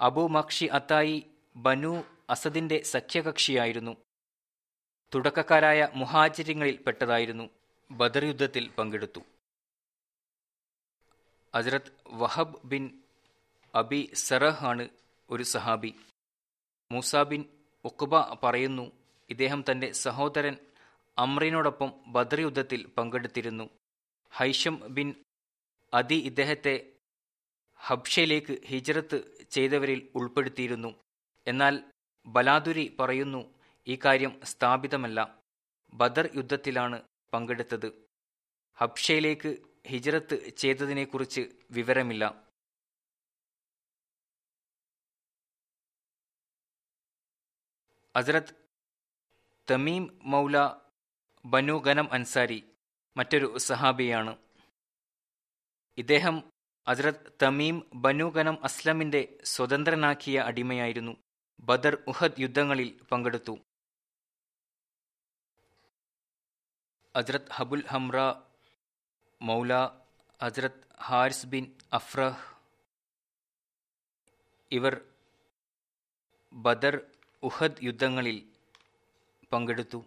അബു 0.00 0.28
മക്ഷി 0.28 0.64
അത്തായി 0.64 1.26
ബനു 1.56 2.02
അസദിന്റെ 2.30 2.82
സഖ്യകക്ഷിയായിരുന്നു. 2.82 3.96
തുടക്കക്കാരായ 5.14 5.88
മുഹാചര്യങ്ങളിൽ 5.94 6.76
പെട്ടതായിരുന്നു. 6.76 7.50
ബദർ 7.90 8.24
യുദ്ധത്തിൽ 8.24 8.68
പങ്കെടുത്തു. 8.68 9.20
Hazrat 11.56 11.92
Wahab 12.06 12.56
bin 12.64 13.02
Abi 13.76 14.10
Sarah 14.14 14.66
ആണ് 14.66 14.88
ഒരു 15.30 15.42
സഹാബി. 15.42 15.94
മൂസ 16.92 17.16
ബിൻ 17.16 17.44
പറയുന്നു 18.42 18.92
ഇദ്ദേഹം 19.30 19.64
തന്റെ 19.70 19.92
സഹോദരൻ 19.92 20.56
അമ്രിനോടൊപ്പം 21.18 21.92
ബദർ 22.06 22.40
യുദ്ധത്തിൽ 22.40 22.86
പങ്കെടുത്തിരുന്നു. 22.86 23.70
ഹൈഷം 24.32 24.94
ബിൻ 24.94 25.14
അദി 25.94 26.14
ഇദ്ദേഹത്തെ 26.14 26.92
ഹബ്ഷയിലേക്ക് 27.76 28.66
ഹിജ്റത്ത് 28.66 29.46
ചെയ്തവരിൽ 29.50 30.08
ഉൾപ്പെടുത്തിയിരുന്നു. 30.14 30.94
എന്നാൽ 31.46 31.84
ബലാദുരി 32.26 32.96
പറയുന്നു 33.00 33.54
ഈ 33.86 33.98
കാര്യം 34.04 34.40
സ്ഥാപിതമല്ല. 34.44 35.38
ബദർ 35.94 36.28
യുദ്ധത്തിലാണ് 36.36 37.02
പങ്കെടുത്തത്. 37.34 37.92
ഹബ്ഷയിലേക്ക് 38.78 39.56
ഹിജ്റത്ത് 39.86 40.56
ചെയ്തതിനെക്കുറിച്ച് 40.56 41.48
വിവരമില്ല. 41.70 42.45
അസരത്ത് 48.16 48.54
തമീം 49.70 50.18
മൗല 50.22 50.74
ബനു 51.44 51.72
ഗനം 51.72 52.12
അൻസാരി 52.12 52.72
മറ്റൊരു 53.16 53.58
സഹാബിയാണ്. 53.58 54.38
ഇദ്ദേഹം 55.98 56.52
അസരത് 56.88 57.32
തമീം 57.42 57.90
ബനു 57.94 58.24
ഗനം 58.24 58.64
അസ്ലമിന്റെ 58.64 59.38
സ്വതന്ത്രനാക്കിയ 59.44 60.38
അടിമയായിരുന്നു. 60.40 61.16
ബദർ 61.60 62.04
ഉഹദ് 62.06 62.38
യുദ്ധങ്ങളിൽ 62.38 63.02
പങ്കെടുത്തു. 63.12 63.58
അസരത് 67.16 67.52
ഹബുൽ 67.52 67.86
ഹംറ 67.86 68.16
മൗല 69.42 69.74
അസരത് 70.42 70.86
ഹാരിസ് 71.02 71.46
ബിൻ 71.46 71.78
അഫ്രഹ് 71.92 72.54
ഇവർ 74.72 75.00
ബദർ 76.52 77.15
ഉഹദ് 77.48 77.82
യുദ്ധങ്ങളിൽ 77.82 78.38
പങ്കെടുത്തു. 79.52 80.00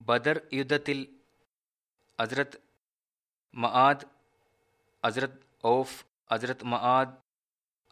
ബദർ 0.00 0.36
യുദ്ധത്തിൽ 0.52 0.98
അസ്രത് 2.18 2.56
മആദ് 3.54 4.06
അസ്രത് 5.04 5.38
ഓഫ് 5.70 5.96
അസ്രത് 6.30 6.64
മആദ് 6.72 7.14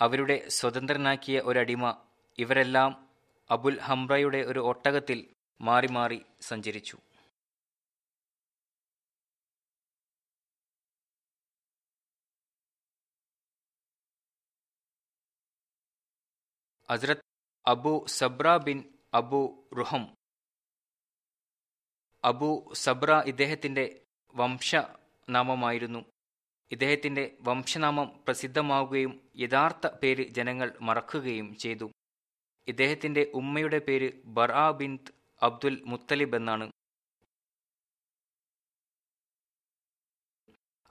അവരുടെ 0.01 0.37
സ്വതന്ത്രനാക്കിയ 0.57 1.39
ഒരടിമ 1.49 1.85
ഇവരെല്ലാം 2.39 2.93
അബുൽ 3.51 3.79
ഹംറയുടെ 3.89 4.41
ഒരു 4.51 4.61
ഒട്ടകത്തിൽ 4.71 5.19
മാറി 5.61 5.89
മാറി 5.97 6.19
സഞ്ചരിച്ചു. 6.41 6.97
Hazrat 16.88 17.23
Abu 17.66 18.05
Sabra 18.09 18.57
bin 18.57 18.85
Abu 19.14 19.68
Ruhm. 19.79 20.14
Abu 22.25 22.73
Sabra 22.75 23.23
ഇദ്ദേഹത്തിന്റെ 23.27 24.05
വംശനാമമായിരുന്നു. 24.35 26.05
ഇദ്ദേഹത്തിന്റെ 26.71 27.37
വംശനാമം 27.40 28.23
പ്രസിദ്ധമാവുകയും 28.25 29.31
യഥാർത്ഥ 29.37 29.87
പേര് 29.87 30.29
ജനങ്ങൾ 30.29 30.79
മറക്കുകയും 30.81 31.55
ചെയ്തു. 31.55 31.90
ഇദ്ദേഹത്തിന്റെ 32.68 33.31
ഉമ്മയുടെ 33.35 33.79
പേര് 33.79 34.23
ബറാ 34.25 34.71
ബിൻ 34.71 34.99
അബ്ദുൽ 35.42 35.83
മുത്തലിബ് 35.87 36.37
എന്നാണ്. 36.37 36.71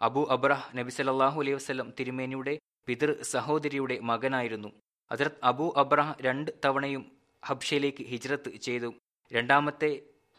അബു 0.02 0.28
അബ്രഹ് 0.32 0.78
നബി 0.78 0.90
സല്ലാഹു 0.90 1.42
അലൈഹി 1.42 1.56
വസ്ലം 1.56 1.94
തിരുമേനിയുടെ 2.00 2.60
പിതൃ 2.88 3.22
സഹോദരിയുടെ 3.22 4.00
മകനായിരുന്നു. 4.00 4.70
ഹജറത്ത് 5.12 5.42
അബു 5.44 5.74
അബ്രഹ് 5.78 6.14
രണ്ട് 6.22 6.52
തവണയും 6.66 7.12
ഹബ്ഷയിലേക്ക് 7.46 8.04
ഹിജ്റത്ത് 8.04 8.50
ചെയ്തു. 8.56 8.90
രണ്ടാമത്തെ 9.32 9.90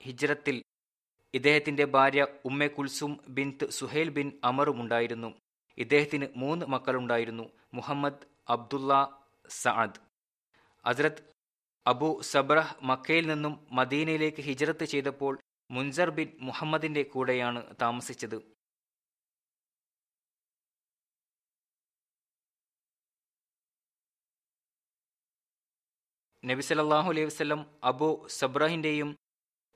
ഹിജ്റത്തിൽ 0.03 0.63
ഇദ്ദേഹത്തിന്റെ 1.35 1.85
ഭാര്യ 1.85 2.27
ഉമ്മെ 2.45 2.67
കുൽസും 2.67 3.13
ബിൻത്ത് 3.29 3.71
സുഹേൽ 3.71 4.09
ബിൻ 4.09 4.33
അമറും 4.45 4.81
ഉണ്ടായിരുന്നു. 4.81 5.31
ഇദ്ദേഹത്തിന് 5.79 6.27
മൂന്ന് 6.37 6.67
മക്കളുണ്ടായിരുന്നു 6.67 7.47
മുഹമ്മദ് 7.75 8.27
അബ്ദുള്ള 8.49 8.93
സഅദ്. 9.49 10.01
ഹസ്രത്ത് 10.87 11.23
അബു 11.87 12.21
സബ്രഹ് 12.23 12.75
മക്കയിൽ 12.83 13.27
നിന്നും 13.27 13.55
മദീനയിലേക്ക് 13.73 14.43
ഹിജ്റത്ത് 14.43 14.85
ചെയ്തപ്പോൾ 14.85 15.39
മുൻസർ 15.71 16.11
ബിൻ 16.11 16.29
മുഹമ്മദിന്റെ 16.41 17.03
കൂടെയാണ് 17.03 17.61
താമസിച്ചത്. 17.83 18.39
നബി 26.45 26.63
അലൈഹി 26.75 27.25
വസ്ലം 27.25 27.67
അബു 27.85 28.27
സബ്രാഹിന്റെയും 28.27 29.17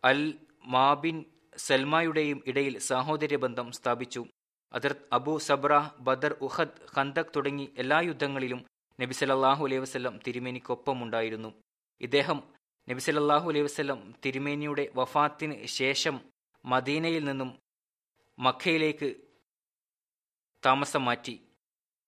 അൽ 0.05 0.35
മാബിൻ 0.65 1.25
സൽമായുടെയും 1.57 2.43
ഇടയിൽ 2.47 2.79
സാഹോദര്യ 2.79 3.37
ബന്ധം 3.37 3.73
സ്ഥാപിച്ചു. 3.73 4.27
അതിർത്ത് 4.73 5.07
അബു 5.13 5.39
സബ്ര 5.39 5.91
ബദർ 5.99 6.33
ഉഹദ് 6.33 6.81
ഖന്തക് 6.99 7.33
തുടങ്ങി 7.37 7.75
എല്ലാ 7.79 8.01
യുദ്ധങ്ങളിലും 8.01 8.67
നബി 9.01 9.13
സല്ലല്ലാഹു 9.13 9.65
അലൈഹി 9.65 9.81
വസല്ലം 9.81 10.21
തിരുമേനിക്കൊപ്പമുണ്ടായിരുന്നു. 10.27 11.55
ഇദ്ദേഹം 12.01 12.43
നബി 12.89 13.11
അലൈഹി 13.11 13.65
വസല്ലം 13.65 14.15
തിരുമേനിയുടെ 14.25 14.89
വഫാത്തിന് 14.95 15.67
ശേഷം 15.67 16.21
മദീനയിൽ 16.65 17.25
നിന്നും 17.25 17.59
മക്കയിലേക്ക് 18.39 19.17
താമസം 20.67 21.05
മാറ്റി. 21.05 21.41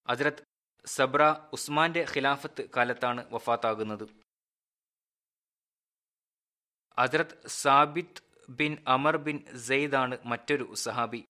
അതിരത്ത് 0.09 0.43
സബ്ര 0.87 1.37
ഉസ്മാന്റെ 1.53 2.07
ഖിലാഫത്ത് 2.17 2.69
കാലത്താണ് 2.77 3.33
വഫാത്താകുന്നത്. 3.33 4.18
Hazrat 6.99 7.49
Sabit 7.49 8.51
bin 8.51 8.77
Amr 8.89 9.17
bin 9.17 9.45
സെയ്ദാണ് 9.57 10.19
മറ്റൊരു 10.25 10.75
സഹാബി. 10.75 11.25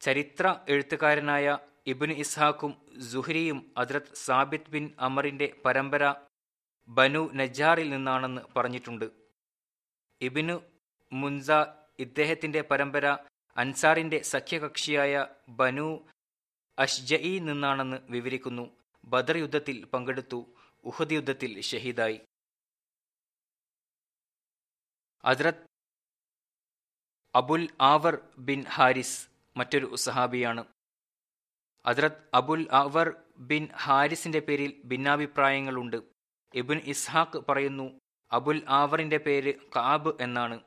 ചരിത്ര 0.00 0.60
എഴുത്തുകാരനായ 0.68 1.58
ഇബിന് 1.86 2.12
ഇസ്ഹാഖും 2.12 3.00
സുഹരിയും 3.12 3.72
അതിരത്ത് 3.76 4.14
സാബിത്ത് 4.14 4.70
ബിൻ 4.70 4.94
അമറിന്റെ 4.98 5.54
പരമ്പര 5.64 6.14
ബനു 6.88 7.30
നജാറിൽ 7.34 7.90
നിന്നാണെന്ന് 7.90 8.42
പറഞ്ഞിട്ടുണ്ട്. 8.56 9.10
ഇബിനു 10.20 10.62
മുൻസ 11.12 11.50
ഇദ്ദേഹത്തിന്റെ 11.98 12.64
പരമ്പര 12.70 13.16
അൻസാറിന്റെ 13.56 14.22
സഖ്യകക്ഷിയായ 14.22 15.26
ബനു 15.48 16.06
അഷ്ജയി 16.78 17.38
നിന്നാണെന്ന് 17.38 17.96
വിവരിക്കുന്നു. 18.08 18.76
ബദർ 19.04 19.36
യുദ്ധത്തിൽ 19.36 19.84
പങ്കെടുത്തു 19.84 20.46
ഉഹദ് 20.84 21.12
യുദ്ധത്തിൽ 21.12 21.60
ഷഹീദായി. 21.60 22.20
Hazrat 25.24 25.66
Abul 27.34 27.68
Awar 27.80 28.18
bin 28.38 28.64
Haris 28.64 29.28
മറ്റൊരു 29.56 29.94
സഹാബിയാണ്. 29.94 30.64
അദ്രത് 31.86 32.28
അബുൽ 32.34 32.68
അവർ 32.70 33.14
ബിൻ 33.38 33.68
ഹാരിസിന്റെ 33.76 34.40
പേരിൽ 34.40 34.82
ഭിന്നാഭിപ്രായങ്ങളുണ്ട്. 34.84 35.96
ഇബിൻ 36.54 36.78
ഇസ്ഹാഖ് 36.78 37.44
പറയുന്നു 37.48 38.00
അബുൽ 38.32 38.62
ആവറിന്റെ 38.68 39.18
പേര് 39.18 39.54
കാബ് 39.76 40.22
എന്നാണ്. 40.22 40.60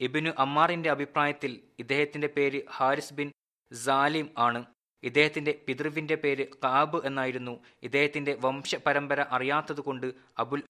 ഇബിനു 0.00 0.30
അമ്മാറിന്റെ 0.38 0.90
അഭിപ്രായത്തിൽ 0.90 1.68
ഇദ്ദേഹത്തിന്റെ 1.78 2.28
പേര് 2.28 2.62
ഹാരിസ് 2.70 3.14
ബിൻ 3.14 3.32
സാലിം 3.72 4.34
ആണ്. 4.38 4.64
ഇദ്ദേഹത്തിന്റെ 5.02 5.64
പിതൃവിന്റെ 5.66 6.14
പേര് 6.14 6.46
കാബ് 6.64 7.06
എന്നായിരുന്നു. 7.06 7.64
ഇദ്ദേഹത്തിന്റെ 7.82 8.34
വംശപരമ്പര 8.40 9.20
അറിയാത്തതുകൊണ്ട് 9.30 10.14
അബുൽ 10.38 10.62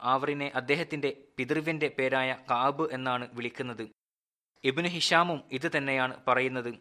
ആവറിനെ 0.00 0.52
അദ്ദേഹത്തിന്റെ 0.54 1.24
പിതൃവിന്റെ 1.36 1.88
പേരായ 1.98 2.36
കാബ് 2.50 2.92
എന്നാണ് 2.92 3.28
വിളിക്കുന്നത്. 3.32 3.88
ഇബിന് 4.64 4.88
ഹിഷാമും 4.88 5.42
ഇത് 5.52 5.70
തന്നെയാണ് 5.76 6.16
പറയുന്നത്. 6.28 6.74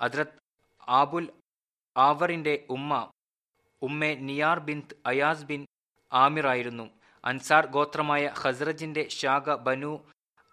അദ്രത് 0.00 0.42
ആബുൽ 0.88 1.32
ആവറിന്റെ 1.96 2.66
ഉമ്മ 2.70 3.10
Umme 3.82 4.14
Niyar 4.14 4.58
bin 4.58 4.82
Ayas 5.06 5.44
bin 5.44 5.66
Amir 6.12 6.46
ആയിരുന്നു. 6.46 6.90
അൻസാർ 7.24 7.66
ഗോത്രമായ 7.66 8.30
ഖസ്റജിന്റെ 8.42 9.08
ശാഖ 9.08 9.54
ബനു 9.54 9.98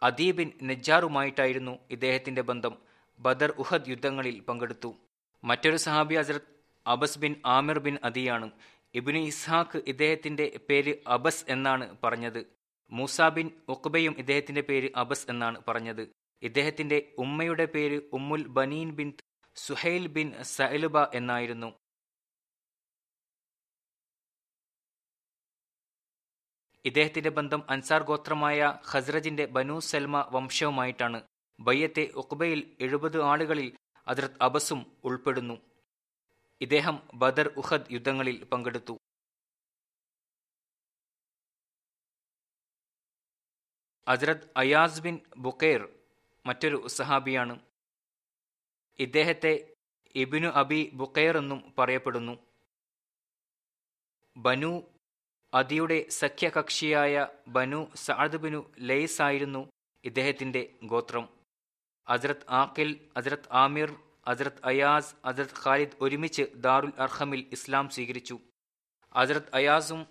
അദീബിൻ 0.04 0.52
നജ്ജാറുമായിട്ടായിരുന്നു 0.64 1.80
ഇദ്ദേഹത്തിന്റെ 1.90 2.42
ബന്ധം. 2.42 2.78
ബദർ 3.20 3.52
ഉഹദ് 3.58 3.90
യുദ്ധങ്ങളിൽ 3.90 4.40
പങ്കെടുത്തു. 4.40 4.96
മറ്റൊരു 5.44 5.78
സഹാബി 5.78 6.16
ഹസരത് 6.16 6.60
അബസ് 6.88 7.20
ബിൻ 7.20 7.36
ആമിർ 7.46 7.80
ബിൻ 7.80 7.98
അദിയാണ് 8.04 8.52
ഇബിന് 8.94 9.18
ഇസ്ഹാഖ് 9.18 9.78
ഇദ്ദേഹത്തിന്റെ 9.88 10.60
പേര് 10.70 10.96
അബസ് 11.08 11.46
എന്നാണ് 11.50 11.98
പറഞ്ഞത്. 12.04 12.58
മൂസ 12.92 13.22
ബിൻ 13.22 13.62
ഉഖബയും 13.68 14.16
ഇദ്ദേഹത്തിന്റെ 14.18 14.62
പേര് 14.62 14.92
അബസ് 14.96 15.30
എന്നാണ് 15.30 15.62
പറഞ്ഞത്. 15.68 16.08
ഇദ്ദേഹത്തിന്റെ 16.42 17.16
ഉമ്മയുടെ 17.18 17.66
പേര് 17.66 18.02
ഉമ്മുൽ 18.14 18.48
ബനീൻ 18.48 18.96
ബിൻ 18.96 19.14
സുഹൈൽ 19.56 20.08
ബിൻ 20.08 20.44
സൈലുബ 20.44 21.04
എന്നായിരുന്നു. 21.14 21.80
ഇദ്ദേഹത്തിന്റെ 26.86 27.30
ബന്ധം 27.30 27.64
അൻസാർ 27.70 28.04
ഗോത്രമായ 28.04 28.80
ഖസ്റജിന്റെ 28.94 29.46
ബനു 29.46 29.80
സൽമ 29.80 30.30
വംശവുമായിട്ടാണ്. 30.32 31.24
ബയ്യത്തെ 31.60 32.12
ഉഖബയിൽ 32.16 32.78
എഴുപത് 32.80 33.22
ആളുകളിൽ 33.22 33.78
അതിർത്ത് 34.08 34.44
അബസും 34.44 34.98
ഉൾപ്പെടുന്നു. 35.04 35.69
ഇദ്ദേഹം 36.62 37.10
ബദർ 37.14 37.48
ഉഹദ് 37.48 37.92
യുദ്ധങ്ങളിൽ 37.92 38.44
പങ്കെടുത്തു. 38.44 38.98
അജ്രത് 44.08 44.48
അയാസ് 44.58 45.02
ബിൻ 45.02 45.20
ബുക്കേർ 45.38 45.82
മറ്റൊരു 46.46 46.88
സഹാബിയാണ്. 46.88 47.60
ഇദ്ദേഹത്തെ 49.00 49.74
ഇബിനു 50.16 50.48
അബി 50.48 50.92
ബുക്കേർ 50.94 51.38
എന്നും 51.38 51.74
പറയപ്പെടുന്നു. 51.78 52.36
ബനു 54.38 54.84
അതിയുടെ 55.54 56.10
സഖ്യകക്ഷിയായ 56.10 57.28
ബനു 57.48 57.96
സഅദ് 57.96 58.38
ബിനു 58.38 58.72
ലൈസ് 58.80 59.22
ആയിരുന്നു 59.22 59.70
ഇദ്ദേഹത്തിന്റെ 60.04 60.80
ഗോത്രം. 60.84 61.30
അസ്രത് 62.08 62.46
ആക്കിൽ 62.50 63.12
അസ്രത് 63.18 63.50
ആമിർ 63.54 64.09
അസ്രത് 64.30 64.62
അയാസ് 64.66 65.14
അസരത് 65.26 65.58
ഖാലിദ് 65.66 65.98
ഒരുമിച്ച് 66.02 66.44
ദാറുൽ 66.56 66.94
അർഹമിൽ 67.00 67.44
ഇസ്ലാം 67.52 67.90
സ്വീകരിച്ചു. 67.90 68.40
അസരത് 69.16 69.52
അയാസും 69.54 70.02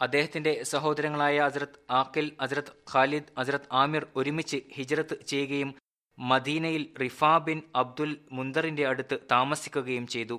അദ്ദേഹത്തിന്റെ 0.00 0.62
സഹോദരങ്ങളായ 0.62 1.36
അസരത് 1.38 1.78
ആക്കിൽ 1.90 2.36
അസരത് 2.40 2.72
ഖാലിദ് 2.94 3.32
അസരത് 3.38 3.68
ആമിർ 3.72 4.06
ഒരുമിച്ച് 4.16 4.56
ഹിജ്റത്ത് 4.72 5.16
ചെയ്യുകയും 5.22 5.74
മദീനയിൽ 6.18 6.94
റിഫാ 7.02 7.38
ബിൻ 7.38 7.62
അബ്ദുൽ 7.76 8.12
മുന്തറിന്റെ 8.32 8.86
അടുത്ത് 8.86 9.16
താമസിക്കുകയും 9.30 10.06
ചെയ്തു. 10.06 10.36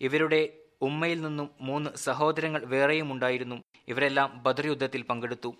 ഇവരുടെ 0.00 0.40
ഉമ്മയിൽ 0.80 1.20
നിന്നും 1.20 1.50
മൂന്ന് 1.60 1.90
സഹോദരങ്ങൾ 1.96 2.64
വേറെയും 2.64 3.12
ഉണ്ടായിരുന്നു. 3.12 3.56
ഇവരെല്ലാം 3.88 4.42
ബദർ 4.42 4.66
യുദ്ധത്തിൽ 4.66 5.02
പങ്കെടുത്തു. 5.02 5.50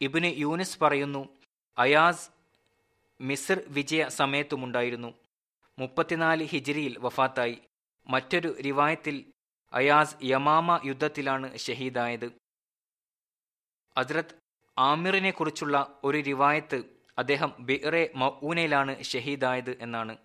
ഇബിന് 0.00 0.30
യൂനിസ് 0.40 0.80
പറയുന്നു 0.80 1.22
അയാസ് 1.78 2.30
മിസിർ 3.20 3.64
വിജയ 3.68 4.08
സമയത്തുമുണ്ടായിരുന്നു. 4.08 5.14
മുപ്പത്തിനാല് 5.78 6.44
ഹിജിരിയിൽ 6.44 6.98
വഫാത്തായി. 6.98 7.58
മറ്റൊരു 8.06 8.60
റിവായത്തിൽ 8.60 9.32
അയാസ് 9.72 10.16
യമാമ 10.22 10.80
യുദ്ധത്തിലാണ് 10.84 11.56
ഷഹീദായത്. 11.56 12.32
അദ്രത് 13.96 14.34
ആമിറിനെ 14.78 15.30
കുറിച്ചുള്ള 15.30 16.00
ഒരു 16.04 16.20
റിവായത്ത് 16.20 16.82
അദ്ദേഹം 17.18 17.54
ബിറെ 17.60 18.10
മഊനയിലാണ് 18.16 19.02
ഷഹീദായത് 19.02 19.82
എന്നാണ്. 19.82 20.16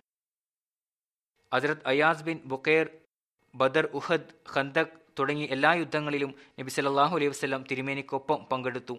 അദ്രത് 1.52 1.82
അയാസ് 1.86 2.22
ബിൻ 2.22 2.40
ബുക്കേർ 2.44 2.90
ബദർ 3.54 3.86
ഉഹദ് 3.86 4.50
ഖന്തക് 4.54 4.98
തുടങ്ങി 5.18 5.44
എല്ലാ 5.44 5.72
യുദ്ധങ്ങളിലും 5.72 6.34
നബി 6.60 6.70
സല്ലല്ലാഹു 6.70 7.16
അലൈഹി 7.16 7.30
വസല്ലം 7.30 7.64
തിരുമേനിക്കൊപ്പം 7.70 8.44
പങ്കെടുത്തു. 8.44 8.98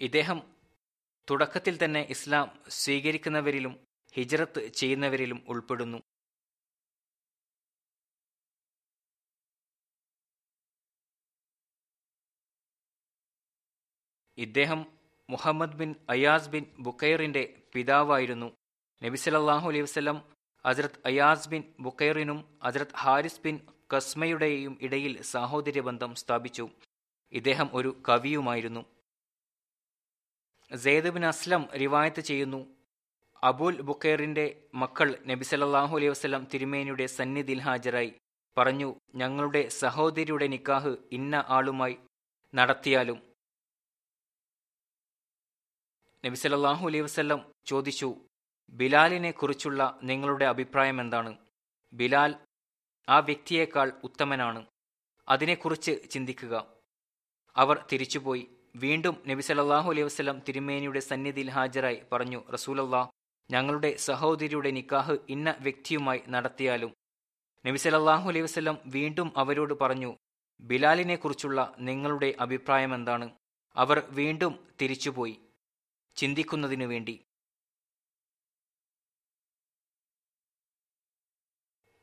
ഇദ്ദേഹം 0.00 0.42
തുടക്കത്തിൽ 1.30 1.84
തന്നെ 1.84 2.00
ഇസ്ലാം 2.00 2.60
സ്വീകരിക്കുന്നവരിലും 2.68 3.86
ഹിജ്റത്ത് 4.14 4.68
ചെയ്യുന്നവരിലും 4.68 5.44
ഉൾപ്പെടുന്നു. 5.48 5.98
ഇദ്ദേഹം 14.38 14.86
മുഹമ്മദ് 15.30 15.76
ബിൻ 15.76 15.94
അയാസ് 16.08 16.48
ബിൻ 16.48 16.64
ബുക്കൈറിന്റെ 16.78 17.62
പിതാവായിരുന്നു. 17.74 18.52
നബി 19.04 19.16
സല്ലല്ലാഹു 19.16 19.68
അലൈഹി 19.68 19.82
വസ്ലം 19.82 20.22
അസരത് 20.64 21.00
അയാസ് 21.06 21.48
ബിൻ 21.48 21.62
ബുക്കൈറിനും 21.80 22.58
അസരത് 22.62 22.96
ഹാരിസ് 22.96 23.40
ബിൻ 23.40 23.60
കസ്മയുടെയും 23.96 24.78
ഇടയിൽ 24.80 25.22
സാഹോദര്യ 25.22 25.80
ബന്ധം 25.80 26.14
സ്ഥാപിച്ചു. 26.14 26.68
ഇദ്ദേഹം 27.32 27.70
ഒരു 27.72 28.02
കവിയുമായിരുന്നു. 28.08 28.99
സെയ്ദ് 30.76 31.24
അസ്ലം 31.24 31.68
റിവായത്ത് 31.70 32.20
ചെയ്യുന്നു. 32.20 32.76
അബുൽ 33.42 33.82
ബുക്കേറിന്റെ 33.82 34.68
മക്കൾ 34.74 35.24
നബി 35.26 35.44
സല്ലല്ലാഹു 35.44 35.96
അലൈഹി 35.96 36.10
വസ്ലം 36.10 36.46
തിരുമേനിയുടെ 36.54 37.06
സന്നിധിയിൽ 37.06 37.60
ഹാജരായി. 37.60 38.14
പറഞ്ഞു 38.58 39.00
ഞങ്ങളുടെ 39.14 39.68
സഹോദരിയുടെ 39.68 40.46
നിക്കാഹ് 40.46 40.96
ഇന്ന 41.12 41.44
ആളുമായി 41.48 41.98
നടത്തിയാലും 42.54 43.34
നബി 46.26 46.34
സല്ലല്ലാഹു 46.34 46.86
അലൈഹി 46.86 47.02
വസ്ലം 47.02 47.52
ചോദിച്ചു 47.66 48.28
ബിലാലിനെ 48.70 49.30
കുറിച്ചുള്ള 49.30 49.98
നിങ്ങളുടെ 50.02 50.44
അഭിപ്രായം 50.44 51.00
എന്താണ്? 51.00 51.46
ബിലാൽ 51.92 52.46
ആ 53.08 53.18
വ്യക്തിയേക്കാൾ 53.18 54.00
ഉത്തമനാണ്. 54.04 54.66
അതിനെക്കുറിച്ച് 55.28 56.10
ചിന്തിക്കുക. 56.10 56.74
അവർ 57.56 57.86
തിരിച്ചുപോയി. 57.92 58.59
വീണ്ടും 58.74 59.14
നബി 59.28 59.40
സല്ലല്ലാഹു 59.40 59.88
അലൈഹി 59.90 60.06
വസ്ലം 60.08 60.36
തിരുമേനിയുടെ 60.48 61.00
സന്നിധിയിൽ 61.00 61.50
ഹാജരായി 61.50 61.98
പറഞ്ഞു 62.12 62.40
റസൂലല്ലാ 62.54 63.02
ഞങ്ങളുടെ 63.50 63.96
സഹോദരിയുടെ 63.96 64.70
നിക്കാഹ് 64.70 65.14
ഇന്ന 65.34 65.54
വ്യക്തിയുമായി 65.60 66.20
നടത്തിയാലും. 66.28 66.92
നബി 67.64 67.78
സല്ലല്ലാഹു 67.84 68.26
അലൈഹി 68.28 68.44
വസ്ലം 68.48 68.76
വീണ്ടും 68.86 69.28
അവരോട് 69.36 69.74
പറഞ്ഞു 69.82 70.10
ബിലാലിനെ 70.62 71.16
കുറിച്ചുള്ള 71.16 71.74
നിങ്ങളുടെ 71.88 72.30
അഭിപ്രായം 72.44 72.94
എന്താണ്? 72.94 73.26
അവർ 73.76 73.98
വീണ്ടും 74.10 74.52
തിരിച്ചുപോയി 74.80 75.36
ചിന്തിക്കുന്നതിനു 76.16 76.86
വേണ്ടി. 76.92 77.14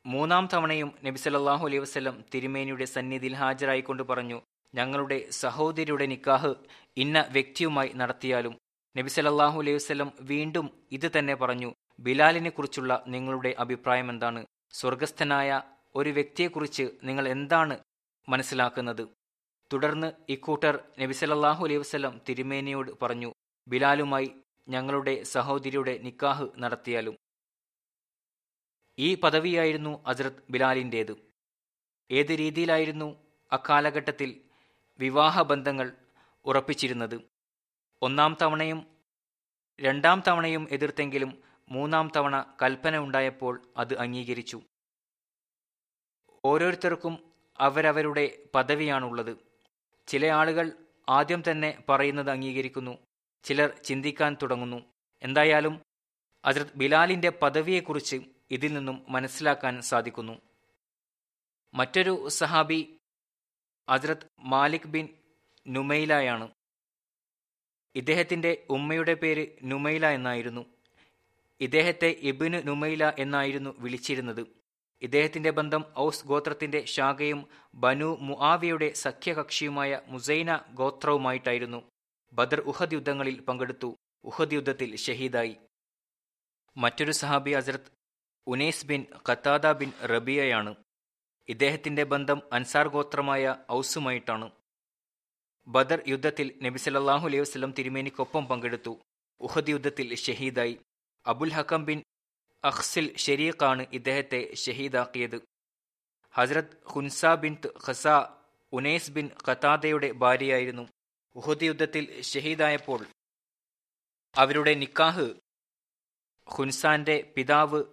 മൂന്നാം 0.04 0.44
തവണയും 0.52 0.90
നബി 1.06 1.18
സല്ലല്ലാഹു 1.24 1.64
അലൈഹി 1.66 1.82
വസല്ലം 1.86 2.24
തിരുമേനിയുടെ 2.34 2.84
സന്നിധിയിൽ 2.84 3.34
ഹാജരായിക്കൊണ്ട് 3.34 4.02
പറഞ്ഞു 4.02 4.38
ഞങ്ങളുടെ 4.74 5.30
സഹോദരിയുടെ 5.30 6.06
നിക്കാഹ് 6.06 6.54
ഇന്ന 6.96 7.26
വ്യക്തിയുമായി 7.32 7.88
നടത്തിയാലും 7.88 8.54
നബി 8.96 9.08
സല്ലല്ലാഹു 9.08 9.58
അലൈഹി 9.58 9.76
വസല്ലം 9.76 10.12
വീണ്ടും 10.20 10.86
ഇത് 10.92 11.18
തന്നെ 11.18 11.34
പറഞ്ഞു 11.34 11.74
ബിലാലിനെ 12.00 12.50
കുറിച്ചുള്ള 12.50 13.04
നിങ്ങളുടെ 13.06 13.54
അഭിപ്രായം 13.58 14.10
എന്താണ്? 14.10 14.44
സ്വർഗസ്ഥനായ 14.72 15.62
ഒരു 15.94 16.10
വ്യക്തിയെക്കുറിച്ച് 16.10 16.90
നിങ്ങൾ 17.02 17.28
എന്താണ് 17.28 17.78
മനസ്സിലാക്കുന്നത്? 18.28 19.08
തുടർന്ന് 19.72 20.12
ഇക്കൂട്ടർ 20.28 20.84
നബി 20.98 21.12
സല്ലല്ലാഹു 21.12 21.64
അലൈഹി 21.64 21.78
വസല്ലം 21.78 22.20
തിരുമേനിയോട് 22.28 22.90
പറഞ്ഞു 23.02 23.32
ബിലാലുമായി 23.68 24.30
ഞങ്ങളുടെ 24.68 25.22
സഹോദരിയുടെ 25.22 25.98
നിക്കാഹ് 25.98 26.46
നടത്തിയാലും. 26.58 27.16
ഈ 28.98 29.14
പദവിയായിരുന്നു 29.14 30.04
അസ്രത് 30.06 30.42
ബിലാലിന്റേത്. 30.50 31.14
ഏത് 32.10 32.32
രീതിയിലായിരുന്നു 32.38 33.08
അക്കാലഘട്ടത്തിൽ 33.52 34.47
വിവാഹബന്ധങ്ങൾ 34.98 35.92
ഉറപ്പിച്ചിരുന്നത്. 36.44 37.20
ഒന്നാം 38.02 38.36
തവണയും 38.42 38.86
രണ്ടാം 39.80 40.22
തവണയും 40.28 40.68
എതിർത്തെങ്കിലും 40.70 41.42
മൂന്നാം 41.68 42.12
തവണ 42.16 42.54
കൽപ്പന 42.62 42.98
ഉണ്ടായപ്പോൾ 42.98 43.72
അത് 43.76 43.98
അംഗീകരിച്ചു. 43.98 44.62
ഓരോരുത്തർക്കും 46.44 47.32
അവരവരുടെ 47.58 48.38
പദവിയാണുള്ളത്. 48.54 49.36
ചില 50.06 50.26
ആളുകൾ 50.26 50.72
ആദ്യം 51.08 51.42
തന്നെ 51.50 51.84
പറയുന്നത് 51.88 52.30
അംഗീകരിക്കുന്നു 52.30 52.98
ചിലർ 53.44 53.78
ചിന്തിക്കാൻ 53.84 54.36
തുടങ്ങുന്നു. 54.42 54.82
എന്തായാലും 55.22 55.82
ഹസ്രത് 56.46 56.72
ബിലാലിന്റെ 56.76 57.28
പദവിയെക്കുറിച്ച് 57.28 58.22
ഇതിൽ 58.50 58.74
നിന്നും 58.74 59.06
മനസ്സിലാക്കാൻ 59.08 59.82
സാധിക്കുന്നു. 59.82 60.40
മറ്റൊരു 61.74 62.28
സഹാബി 62.28 62.97
ഹസ്രത് 63.90 64.26
മാലിക് 64.40 64.86
ബിൻ 64.86 65.08
നുമൈലയാണ്. 65.68 66.48
ഇദ്ദേഹത്തിന്റെ 67.94 68.66
ഉമ്മയുടെ 68.70 69.14
പേര് 69.14 69.46
നുമൈല 69.62 70.06
എന്നായിരുന്നു. 70.06 70.66
ഇദ്ദേഹത്തെ 71.60 72.06
ഇബിന് 72.06 72.68
നുമൈല 72.68 73.12
എന്നായിരുന്നു 73.18 73.74
വിളിച്ചിരുന്നത്. 73.78 74.46
ഇദ്ദേഹത്തിന്റെ 75.02 75.50
ബന്ധം 75.50 75.84
ഔസ് 75.98 76.26
ഗോത്രത്തിന്റെ 76.26 76.84
ശാഖയും 76.84 77.48
ബനു 77.74 78.18
മുആവിയുടെ 78.20 78.92
സഖ്യകക്ഷിയുമായ 78.92 80.00
മുസൈന 80.06 80.60
ഗോത്രവുമായിട്ടായിരുന്നു. 80.74 81.90
ബദർ 82.32 82.60
ഉഹദ് 82.60 82.92
യുദ്ധങ്ങളിൽ 82.92 83.40
പങ്കെടുത്തു. 83.40 83.96
ഉഹദ് 84.24 84.52
യുദ്ധത്തിൽ 84.52 84.96
ഷഹീദായി. 84.96 85.56
മറ്റൊരു 86.76 87.12
സഹാബി 87.12 87.50
അസരത് 87.50 87.92
ഉനൈസ് 88.46 88.86
ബിൻ 88.86 89.06
ഖത്താദ 89.28 89.72
ബിൻ 89.72 89.92
റബിയയാണ്. 90.04 90.74
ഇദ്ദേഹത്തിന്റെ 91.48 92.04
ബന്ധം 92.04 92.42
അൻസാർ 92.52 92.88
ഗോത്രമായ 92.88 93.56
ഔസുമായിട്ടാണ്. 93.72 94.50
ബദർ 95.68 96.02
യുദ്ധത്തിൽ 96.08 96.58
നബി 96.62 96.78
സല്ലല്ലാഹു 96.78 97.26
അലൈഹി 97.26 97.40
വസ്ലം 97.40 97.74
തിരുമേനിക്കൊപ്പം 97.78 98.46
പങ്കെടുത്തു. 98.46 98.98
ഉഹദ് 99.40 99.68
യുദ്ധത്തിൽ 99.68 100.14
ഷഹീദായി. 100.14 100.78
അബുൽ 101.26 101.52
ഹക്കം 101.52 101.84
ബിൻ 101.84 102.02
അഖ്സിൽ 102.64 103.16
ഷെരീഖാണ് 103.16 103.86
ഇദ്ദേഹത്തെ 103.92 104.54
ഷഹീദാക്കിയത്. 104.54 105.42
ഹസ്രത് 106.34 106.82
ഹുൻസ 106.86 107.26
ബിൻ 107.26 107.56
ഖസ 107.88 108.06
ഉനൈസ് 108.72 109.10
ബിൻ 109.10 109.30
ഖത്താദയുടെ 109.48 110.12
ഭാര്യയായിരുന്നു. 110.12 110.88
ഉഹദ് 111.36 111.62
യുദ്ധത്തിൽ 111.62 112.22
ഷഹീദായപ്പോൾ 112.22 113.06
അവരുടെ 114.36 114.74
നിക്കാഹ് 114.74 115.34
ഹുൻസാന്റെ 116.48 117.32
പിതാവ് 117.36 117.84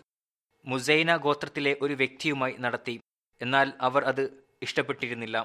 മുസൈന 0.65 1.15
ഗോത്രത്തിലെ 1.15 1.77
ഒരു 1.81 1.93
വ്യക്തിയുമായി 1.93 2.55
നടത്തി. 2.59 2.99
എന്നാൽ 3.41 3.67
അവർ 3.87 4.03
അത് 4.11 4.23
ഇഷ്ടപ്പെട്ടിരുന്നില്ല. 4.65 5.37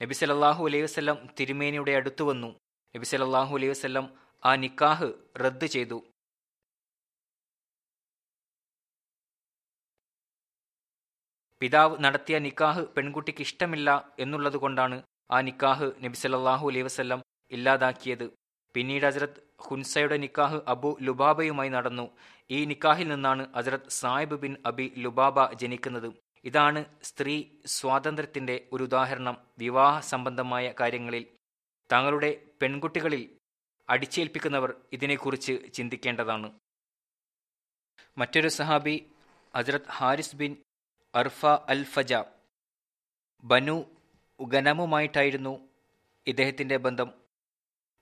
നബി 0.00 0.14
സല്ലല്ലാഹു 0.20 0.62
അലൈഹി 0.68 0.84
വസല്ലം 0.86 1.16
തിരുമേനിയുടെ 1.38 1.92
അടുത്തു 2.00 2.24
വന്നു. 2.30 2.50
നബി 2.94 3.06
സല്ലല്ലാഹു 3.10 3.52
അലൈഹി 3.58 3.72
വസല്ലം 3.74 4.06
ആ 4.42 4.52
നിക്കാഹ് 4.64 5.08
റദ്ദ് 5.42 5.66
ചെയ്തു. 5.74 5.98
പിതാവ് 11.60 11.94
നടത്തിയ 12.04 12.38
നിക്കാഹ് 12.46 12.82
പെൺകുട്ടിക്ക് 12.96 13.42
ഇഷ്ടമില്ല 13.48 13.90
എന്നുള്ളതുകൊണ്ടാണ് 14.22 14.96
ആ 15.34 15.38
നിക്കാഹ് 15.48 15.86
നബി 16.04 16.16
സല്ലല്ലാഹു 16.22 16.64
അലൈഹി 16.70 16.86
വസല്ലം 16.88 17.20
ഇല്ലാതാക്കിയത്. 17.56 18.26
പിന്നീട് 18.74 19.04
ഹസരത് 19.06 19.40
ഹുൻസയുടെ 19.66 20.16
നിക്കാഹ് 20.24 20.58
അബു 20.72 20.90
ലുബാബയുമായി 21.06 21.70
നടന്നു. 21.76 22.06
ഈ 22.50 22.58
നിക്കാഹിൽ 22.72 23.08
നിന്നാണ് 23.14 23.42
ഹസരത് 23.56 23.90
സായിബ് 24.00 24.36
ബിൻ 24.44 24.52
അബി 24.70 24.86
ലുബാബ 25.04 25.46
ജനിക്കുന്നത്. 25.62 26.08
ഇതാണ് 26.44 26.84
സ്ത്രീ 27.02 27.44
സ്വാതന്ത്ര്യത്തിന്റെ 27.66 28.68
ഒരു 28.72 28.82
ഉദാഹരണം 28.82 29.46
വിവാഹ 29.58 30.00
സംബന്ധമായ 30.00 30.74
കാര്യങ്ങളിൽ. 30.80 31.36
തങ്ങളുടെ 31.92 32.46
പെൺകുട്ടികളിൽ 32.62 33.38
അടിച്ചേൽപ്പിക്കുന്നവർ 33.88 34.80
ഇതിനെക്കുറിച്ച് 34.92 35.72
ചിന്തിക്കേണ്ടതാണ്. 35.72 36.58
മറ്റൊരു 38.18 38.48
സഹാബി 38.48 39.10
ഹജ്രത് 39.56 39.90
ഹാരിസ് 39.90 40.36
ബിൻ 40.36 40.56
അർഫ 41.14 41.46
അൽ 41.46 41.84
ഫജ 41.84 42.14
ബനു 43.44 43.84
ഗനമുമായിട്ടായിരുന്നു 44.40 45.68
ഇദ്ദേഹത്തിന്റെ 46.26 46.76
ബന്ധം. 46.76 47.22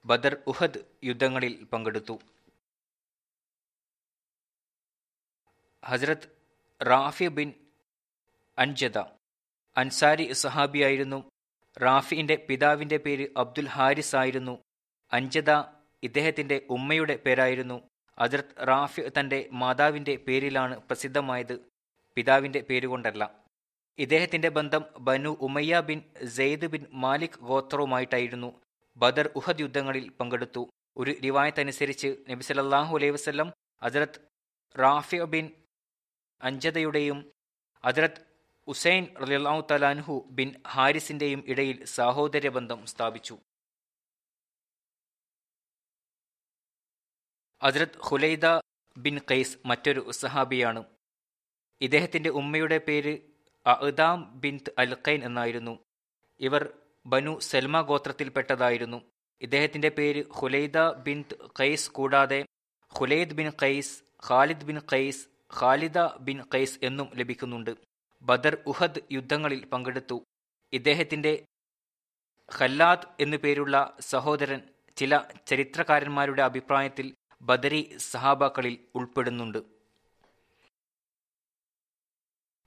ബദർ 0.04 0.42
ഉഹദ് 0.46 0.84
യുദ്ധങ്ങളിൽ 1.04 1.64
പങ്കെടുത്തു. 1.64 2.18
ഹസ്രത് 5.84 6.42
റാഫി 6.82 7.28
ബിൻ 7.28 7.61
അൻജദ. 8.58 8.98
അൻസാരി 9.76 10.32
സഹാബിയായിരുന്നു. 10.32 11.30
റാഫിന്റെ 11.82 12.46
പിതാവിന്റെ 12.48 12.96
പേര് 12.96 13.28
അബ്ദുൽ 13.36 13.66
ഹാരിസ് 13.66 14.16
ആയിരുന്നു. 14.16 14.58
അൻജദ 15.12 15.50
ഇദ്ദേഹത്തിന്റെ 16.02 16.66
ഉമ്മയുടെ 16.70 17.16
പേരായിരുന്നു. 17.16 17.82
അതിർത്ത് 18.18 18.68
റാഫി 18.68 19.02
തന്റെ 19.20 19.48
മാതാവിന്റെ 19.52 20.16
പേരിലാണ് 20.16 20.78
പ്രസിദ്ധമായത്. 20.78 21.60
പിതാവിന്റെ 22.14 22.60
പേരുകൊണ്ടല്ല. 22.60 23.44
ഇദ്ദേഹത്തിന്റെ 23.98 24.48
ബന്ധം 24.48 24.84
ബനു 24.98 25.38
ഉമയ്യ 25.40 25.80
ബിൻ 25.80 26.02
സെയ്ദ് 26.26 26.66
ബിൻ 26.66 26.86
മാലിക് 26.92 27.38
ഗോത്രവുമായിട്ടായിരുന്നു. 27.40 28.60
ബദർ 28.96 29.30
ഉഹദ് 29.36 29.60
യുദ്ധങ്ങളിൽ 29.60 30.08
പങ്കെടുത്തു. 30.08 30.68
ഒരു 30.96 31.14
റിവായത്തനുസരിച്ച് 31.24 32.16
നബിസലല്ലാഹു 32.30 32.96
അലൈഹി 32.96 33.10
വസല്ലം 33.10 33.52
ഹസ്രത് 33.84 34.20
റാഫി 34.78 35.16
ബിൻ 35.16 35.50
അഞ്ജതയുടെയും 36.42 37.32
ഹസ്രത് 37.86 38.31
ഉസൈൻ 38.72 39.06
റളിയല്ലാഹു 39.22 39.66
തലാൻഹു 39.70 40.28
ബിൻ 40.30 40.54
ഹാരിസിന്റെയും 40.68 41.44
ഇടയിൽ 41.46 41.84
സഹോദര്യ 41.84 42.48
ബന്ധം 42.48 42.86
സ്ഥാപിച്ചു. 42.86 43.38
അജ്രത് 47.62 47.98
ഹുലൈദ 47.98 48.46
ബിൻ 48.96 49.18
ഖൈസ് 49.18 49.58
മറ്റൊരു 49.66 50.10
സഹാബിയാണ്. 50.10 50.84
ഇദ്ദേഹത്തിന്റെ 51.80 52.30
ഉമ്മയുടെ 52.30 52.78
പേര് 52.78 53.18
അഹ്ദാം 53.66 54.40
ബിൻത് 54.40 54.72
അൽഖൈൻ 54.78 55.24
എന്നായിരുന്നു. 55.24 55.78
ഇവർ 56.40 56.78
ബനു 57.06 57.38
സൽമ 57.38 57.80
ഗോത്രത്തിൽപ്പെട്ടതായിരുന്നു. 57.80 59.00
ഇദ്ദേഹത്തിന്റെ 59.40 59.88
പേര് 59.88 60.24
ഹുലൈദ 60.32 60.78
ബിൻത് 60.78 61.34
ഖൈസ് 61.60 61.90
കൂടാതെ 61.90 62.44
ഹുലൈദ് 62.98 63.34
ബിൻ 63.34 63.48
ഖൈസ് 63.48 64.02
ഖാലിദ് 64.28 64.64
ബിൻ 64.64 64.78
ഖൈസ് 64.78 65.28
ഖാലിദ 65.60 65.98
ബിൻ 66.20 66.42
ഖൈസ് 66.54 66.78
എന്നും 66.82 67.10
ലഭിക്കുന്നുണ്ട്. 67.14 67.91
ബദർ 68.22 68.62
ഉഹദ് 68.66 69.00
യുദ്ധങ്ങളിൽ 69.12 69.66
പങ്കെടുത്തു. 69.66 70.24
ഇദ്ദേഹത്തിന്റെ 70.72 71.46
ഖല്ലാദ് 72.58 73.06
എന്നു 73.20 73.36
പേരുള്ള 73.36 73.96
സഹോദരൻ 74.00 74.68
ചില 74.96 75.18
ചരിത്രകാരന്മാരുടെ 75.46 76.42
അഭിപ്രായത്തിൽ 76.42 77.14
ബദരി 77.42 77.96
സഹാബാക്കളിൽ 77.98 78.88
ഉൾപ്പെടുന്നുണ്ട്. 78.94 79.58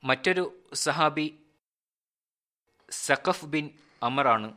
മറ്റൊരു 0.04 0.64
സഹാബി 0.74 1.28
സഖഫ് 2.90 3.46
ബിൻ 3.46 3.70
അമറാണ് 4.04 4.50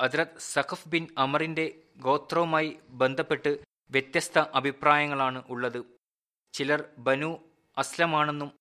അദ്രത് 0.00 0.38
സഖഫ് 0.38 0.88
ബിൻ 0.88 1.06
അമറിന്റെ 1.18 1.82
ഗോത്രവുമായി 1.96 2.70
ബന്ധപ്പെട്ട് 2.88 3.71
വ്യത്യസ്ത 3.90 4.38
അഭിപ്രായങ്ങളാണ് 4.38 5.42
ഉള്ളത്. 5.48 5.84
ചിലർ 6.52 6.84
ബനു 6.98 7.38
അസ്ലമാണെന്നും 7.78 8.52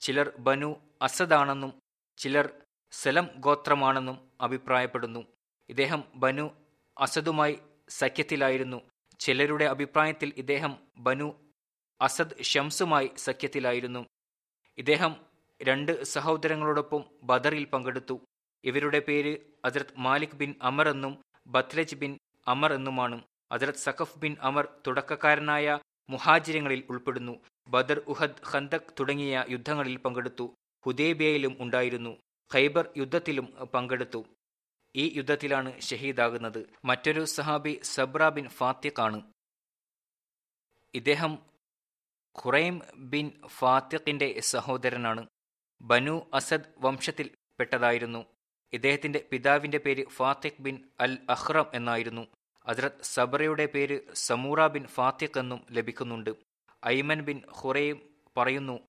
ചിലർ 0.00 0.32
ബനു 0.38 0.74
അസദാണെന്നും 1.02 1.80
ചിലർ 2.16 2.52
സലം 2.92 3.28
ഗോത്രമാണെന്നും 3.36 4.30
അഭിപ്രായപ്പെടുന്നു. 4.40 5.26
ഇദ്ദേഹം 5.68 6.04
ബനു 6.14 6.50
അസദുമായി 6.98 7.58
സഖ്യത്തിലായിരുന്നു. 7.88 8.80
ചിലരുടെ 9.18 9.64
അഭിപ്രായത്തിൽ 9.64 10.32
ഇദ്ദേഹം 10.36 10.88
ബനു 10.96 11.50
അസദ് 12.00 12.42
ഷംസുമായി 12.42 13.10
സഖ്യത്തിലായിരുന്നു. 13.16 14.06
ഇദ്ദേഹം 14.78 15.26
രണ്ട് 15.62 16.04
സഹോദരങ്ങളോടൊപ്പം 16.04 17.04
ബദറിൽ 17.22 17.64
പങ്കെടുത്തു. 17.64 18.20
ഇവരുടെ 18.64 18.98
പേര് 18.98 19.38
ഹസ്രത് 19.66 19.94
മാലിക് 19.96 20.36
ബിൻ 20.36 20.54
അമർ 20.62 20.88
എന്നും 20.88 21.22
ബത്രജ് 21.46 21.96
ബിൻ 21.96 22.18
അമർ 22.46 22.72
എന്നുമാണ്. 22.72 23.22
ഹസ്രത് 23.52 23.74
സഖഫ് 23.74 24.18
ബിൻ 24.18 24.36
അമർ 24.40 24.68
തുടക്കക്കാരനായ 24.86 25.78
മുഹാജിരങ്ങളിൽ 26.10 26.84
ഉൾപ്പെടുന്നു. 26.90 27.40
ബദർ 27.68 27.98
ഉഹദ് 27.98 28.54
ഖന്തക് 28.54 28.94
തുടങ്ങിയ 29.00 29.44
യുദ്ധങ്ങളിൽ 29.48 29.96
പങ്കെടുത്തു. 29.96 30.54
ഹുദേബിയയിലും 30.86 31.56
ഉണ്ടായിരുന്നു. 31.60 32.16
ഖൈബർ 32.54 32.88
യുദ്ധത്തിലും 32.96 33.44
പങ്കെടുത്തു. 33.74 34.24
ഈ 34.96 35.12
യുദ്ധത്തിലാണ് 35.16 35.80
ഷഹീദാകുന്നത്. 35.80 36.66
മറ്റൊരു 36.84 37.24
സഹാബി 37.24 37.80
സബ്ര 37.82 38.28
ബിൻ 38.28 38.48
ഫാത്തിഖാണ്. 38.48 39.22
ഇദ്ദേഹം 40.94 41.38
ഖുറൈം 42.44 42.82
ബിൻ 42.96 43.32
ഫാത്തിഖിന്റെ 43.46 44.40
സഹോദരനാണ്. 44.40 45.26
ബനു 45.82 46.30
അസദ് 46.34 46.72
വംശത്തിൽ 46.78 47.30
പെട്ടതായിരുന്നു. 47.58 48.26
ഇദ്ദേഹത്തിന്റെ 48.72 49.28
പിതാവിന്റെ 49.30 49.78
പേര് 49.78 50.06
ഫാത്തിഖ് 50.06 50.62
ബിൻ 50.62 50.90
അൽ 51.00 51.18
അഹ്റം 51.30 51.66
എന്നായിരുന്നു. 51.74 52.26
ഹസ്രത് 52.66 53.02
സബറയുടെ 53.02 53.66
പേര് 53.66 54.14
സമൂറ 54.14 54.66
ബിൻ 54.66 54.86
ഫാത്തിഖ് 54.86 55.38
എന്നും 55.38 55.66
ലഭിക്കുന്നുണ്ട്. 55.70 56.30
ഐമൻ 56.86 57.20
ബിൻ 57.20 57.42
ഹുറയും 57.52 58.14
പറയുന്നു 58.36 58.80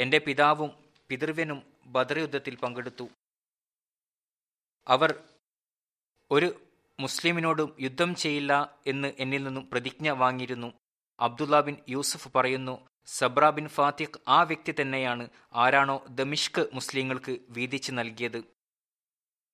എന്റെ 0.00 0.18
പിതാവും 0.18 0.70
പിതൃവ്യനും 1.08 1.62
ബദർ 1.86 2.18
യുദ്ധത്തിൽ 2.18 2.56
പങ്കെടുത്തു. 2.56 3.08
അവർ 4.88 5.22
ഒരു 6.30 6.60
മുസ്ലിമിനോടും 7.00 7.76
യുദ്ധം 7.80 8.14
ചെയ്യില്ല 8.14 8.78
എന്ന് 8.86 9.12
എന്നിൽ 9.18 9.44
നിന്നും 9.44 9.70
പ്രതിജ്ഞ 9.70 10.08
വാങ്ങിയിരുന്നു. 10.10 10.72
അബ്ദുല്ല 11.20 11.60
ബിൻ 11.60 11.76
യൂസഫ് 11.88 12.28
പറയുന്നു 12.34 12.88
സബ്ര 13.06 13.50
ബിൻ 13.50 13.68
ഫാത്തിഖ് 13.68 14.20
ആ 14.28 14.42
വ്യക്തി 14.42 14.74
തന്നെയാണ് 14.80 15.28
ആരാണോ 15.54 16.04
ദമിഷ്ക് 16.08 16.68
മുസ്ലിങ്ങൾക്ക് 16.74 17.38
വീതിച്ച് 17.48 17.92
നൽകിയത്. 17.92 18.44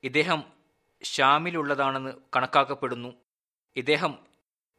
ഇദ്ദേഹം 0.03 0.53
ഷാമിലുള്ളതാണെന്ന് 1.03 2.13
കണക്കാക്കപ്പെടുന്നു. 2.37 3.24
ഇദ്ദേഹം 3.77 4.19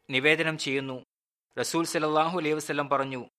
നിവേദനം 0.09 0.57
ചെയ്യുന്നു. 0.57 1.05
റസൂൽ 1.59 1.83
സലല്ലാഹു 1.83 2.39
അലൈഹി 2.39 2.53
വസ്ലം 2.53 2.89
പറഞ്ഞു 2.89 3.29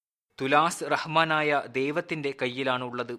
തുലാസ് 0.40 0.84
റഹ്മാനായ 0.84 1.62
ദൈവത്തിന്റെ 1.68 2.34
കയ്യിലാണുള്ളത് 2.42 3.18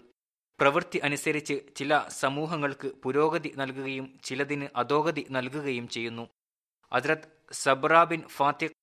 പ്രവൃത്തി 0.59 0.97
അനുസരിച്ച് 0.97 1.61
ചില 1.75 2.07
സമൂഹങ്ങൾക്ക് 2.07 2.87
പുരോഗതി 2.87 3.53
നൽകുകയും 3.55 4.19
ചിലതിന് 4.23 4.67
അധോഗതി 4.75 5.27
നൽകുകയും 5.29 5.87
ചെയ്യുന്നു. 5.87 6.29
ഹസ്രത് 6.93 7.37
സബ്ര 7.51 8.03
ബിൻ 8.03 8.27
ഫാത്തിഖ് 8.27 8.73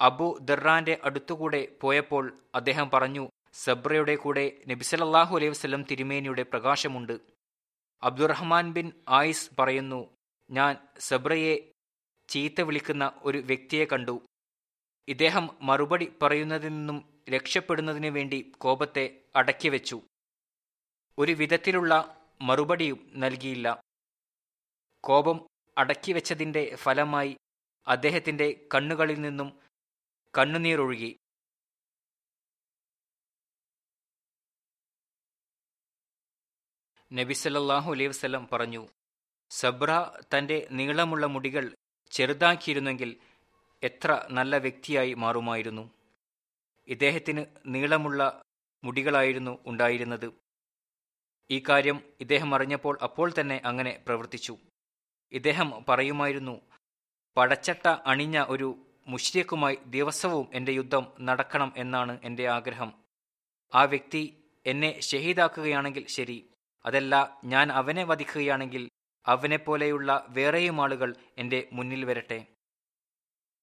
അബു 0.00 0.38
ദർറാന്റെ 0.40 1.00
അടുത്തുകൂടെ 1.04 1.76
പോയപ്പോൾ 1.80 2.38
അദ്ദേഹം 2.54 2.90
പറഞ്ഞു 2.90 3.30
സബ്രയുടെ 3.52 4.16
കൂടെ 4.16 4.62
നബിസലല്ലാഹു 4.68 5.36
അലൈഹി 5.36 5.50
വസ്ലം 5.50 5.82
തിരുമേനിയുടെ 5.82 6.42
പ്രകാശമുണ്ട്. 6.42 7.20
അബ്ദുറഹ്മാൻ 8.02 8.72
ബിൻ 8.72 8.92
ആയിസ് 9.08 9.50
പറയുന്നു 9.58 10.16
ഞാൻ 10.50 10.76
സബ്രയെ 10.98 11.69
ചീത്ത 12.30 12.60
വിളിക്കുന്ന 12.60 13.20
ഒരു 13.22 13.38
വ്യക്തിയെ 13.38 13.84
കണ്ടു. 13.84 14.26
ഇദ്ദേഹം 15.08 15.58
മറുപടി 15.62 16.12
പറയുന്നതിൽ 16.22 16.68
നിന്നും 16.68 17.22
രക്ഷപ്പെടുന്നതിനു 17.30 18.10
വേണ്ടി 18.10 18.52
കോപത്തെ 18.58 19.24
അടക്കിവെച്ചു. 19.36 20.02
ഒരു 21.18 21.32
വിധത്തിലുള്ള 21.32 22.16
മറുപടിയും 22.42 23.10
നൽകിയില്ല. 23.14 23.82
കോപം 25.04 25.46
അടക്കിവെച്ചതിന്റെ 25.78 26.76
ഫലമായി 26.76 27.36
അദ്ദേഹത്തിന്റെ 27.86 28.66
കണ്ണുകളിൽ 28.74 29.20
നിന്നും 29.20 29.60
കണ്ണുനീരൊഴുകി. 30.38 31.16
നബിസല്ലാഹു 37.12 37.92
അലൈഹി 37.92 38.08
വസ്ലം 38.08 38.48
പറഞ്ഞു 38.52 38.88
സബ്ര 39.50 39.90
തന്റെ 40.38 40.68
നീളമുള്ള 40.70 41.26
മുടികൾ 41.26 41.74
ചെറുതാക്കിയിരുന്നെങ്കിൽ 42.10 43.16
എത്ര 43.82 44.26
നല്ല 44.30 44.56
വ്യക്തിയായി 44.56 45.14
മാറുമായിരുന്നു. 45.14 45.90
ഇദ്ദേഹത്തിന് 46.88 47.44
നീളമുള്ള 47.66 48.42
മുടികളായിരുന്നു 48.84 49.58
ഉണ്ടായിരുന്നത്. 49.66 50.32
ഈ 51.50 51.62
കാര്യം 51.68 52.02
ഇദ്ദേഹം 52.20 52.54
അറിഞ്ഞപ്പോൾ 52.54 52.98
അപ്പോൾ 53.02 53.32
തന്നെ 53.40 53.62
അങ്ങനെ 53.64 54.02
പ്രവർത്തിച്ചു. 54.06 54.58
ഇദ്ദേഹം 55.32 55.84
പറയുമായിരുന്നു 55.88 56.60
പടച്ചട്ട 57.36 57.86
അണിഞ്ഞ 57.86 58.44
ഒരു 58.48 58.68
മുഷ്രിഖുമായി 59.08 59.78
ദിവസവും 59.86 60.48
എന്റെ 60.54 60.72
യുദ്ധം 60.72 61.12
നടക്കണം 61.20 61.72
എന്നാണ് 61.76 62.20
എന്റെ 62.24 62.48
ആഗ്രഹം. 62.48 62.92
ആ 63.74 63.82
വ്യക്തി 63.84 64.22
എന്നെ 64.66 65.00
ഷഹീദാക്കുകയാണെങ്കിൽ 65.00 66.06
ശരി. 66.06 66.50
അതല്ല 66.86 67.40
ഞാൻ 67.44 67.72
അവനെ 67.72 68.04
വധിക്കുകയാണെങ്കിൽ 68.04 68.88
അവനെപ്പോലെയുള്ള 69.30 70.26
വേറെയും 70.28 70.82
ആളുകൾ 70.82 71.14
എന്റെ 71.38 71.68
മുന്നിൽ 71.72 72.04
വരട്ടെ. 72.04 72.46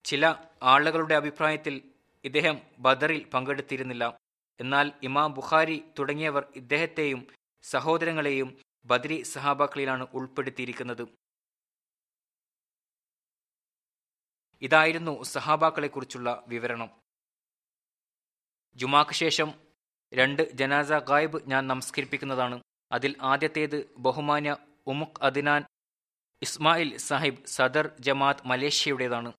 ചില 0.03 0.35
ആളുകളുടെ 0.63 1.15
അഭിപ്രായത്തിൽ 1.15 1.93
ഇദ്ദേഹം 2.23 2.61
ബദറിൽ 2.79 3.29
പങ്കെടുത്തിരുന്നില്ല. 3.33 4.17
എന്നാൽ 4.59 4.91
ഇമാം 5.03 5.33
ബുഖാരി 5.33 5.83
തുടങ്ങിയവർ 5.99 6.51
ഇദ്ദേഹത്തെയും 6.55 7.27
സഹോദരങ്ങളെയും 7.63 8.61
ബദരി 8.85 9.21
സഹാബാക്കളിലാണ് 9.21 10.07
ഉൾപ്പെടുത്തിയിരിക്കുന്നത്. 10.13 11.07
ഇതായിരുന്നു 14.61 15.23
സഹാബാക്കളെക്കുറിച്ചുള്ള 15.23 16.43
വിവരണം. 16.47 16.89
ജുമാക്ക് 18.75 19.11
ശേഷം 19.11 19.53
രണ്ട് 20.13 20.51
ജനാസ 20.51 20.91
ഗായിബ് 20.91 21.49
ഞാൻ 21.49 21.67
നമസ്കരിപ്പിക്കുന്നതാണ്. 21.67 22.61
അതിൽ 22.91 23.15
ആദ്യത്തേത് 23.21 23.95
ബഹുമാന്യ 23.97 24.57
ഉമുഖ് 24.87 25.19
അദിനാൻ 25.21 25.63
ഇസ്മായിൽ 26.41 26.97
സാഹിബ് 26.97 27.45
സദർ 27.45 27.91
ജമാത്ത് 27.99 28.47
മലേഷ്യയുടേതാണ്. 28.47 29.33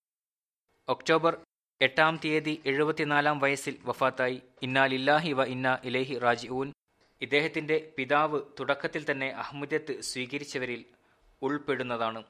ഒക്ടോബർ 0.89 1.39
എട്ടാം 1.83 2.21
തീയതി 2.25 2.63
എഴുപത്തിനാലാം 2.67 3.39
വയസ്സിൽ 3.39 3.79
വഫാത്തായി. 3.85 4.43
ഇന്നാലില്ലാഹി 4.63 5.33
വ 5.33 5.45
ഇന്ന 5.45 5.79
ഇലേഹി 5.85 6.19
റാജിഊൻ. 6.19 6.73
ഇദ്ദേഹത്തിന്റെ 7.21 7.93
പിതാവ് 7.99 8.43
തുടക്കത്തിൽ 8.61 9.11
തന്നെ 9.11 9.29
അഹമ്മദത്ത് 9.29 10.01
സ്വീകരിച്ചവരിൽ 10.01 10.85
ഉൾപ്പെടുന്നതാണ്. 11.43 12.25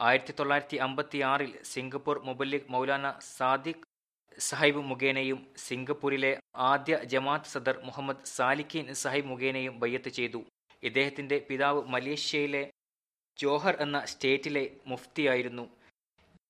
ആയിരത്തി 0.00 0.34
തൊള്ളായിരത്തി 0.38 0.76
അമ്പത്തി 0.76 1.18
ആറിൽ 1.18 1.62
സിംഗപ്പൂർ 1.62 2.18
മുബല്ലിഖ് 2.18 2.70
മൗലാന 2.70 3.18
സാദിഖ് 3.36 3.84
സാഹിബ് 4.38 4.82
മുഖേനയും 4.90 5.54
സിംഗപ്പൂരിലെ 5.56 6.40
ആദ്യ 6.56 6.96
ജമാത്ത് 7.04 7.44
സദർ 7.44 7.80
മുഹമ്മദ് 7.84 8.24
സാലിഖീൻ 8.24 8.94
സാഹിബ് 8.94 9.26
മുഖേനയും 9.26 9.80
ബയ്യത്ത് 9.80 10.08
ചെയ്തു. 10.08 10.44
ഇദ്ദേഹത്തിന്റെ 10.86 11.46
പിതാവ് 11.48 11.84
മലേഷ്യയിലെ 11.84 12.70
ജോഹർ 13.38 13.76
എന്ന 13.80 14.04
സ്റ്റേറ്റിലെ 14.04 14.76
മുഫ്തിയായിരുന്നു. 14.86 15.62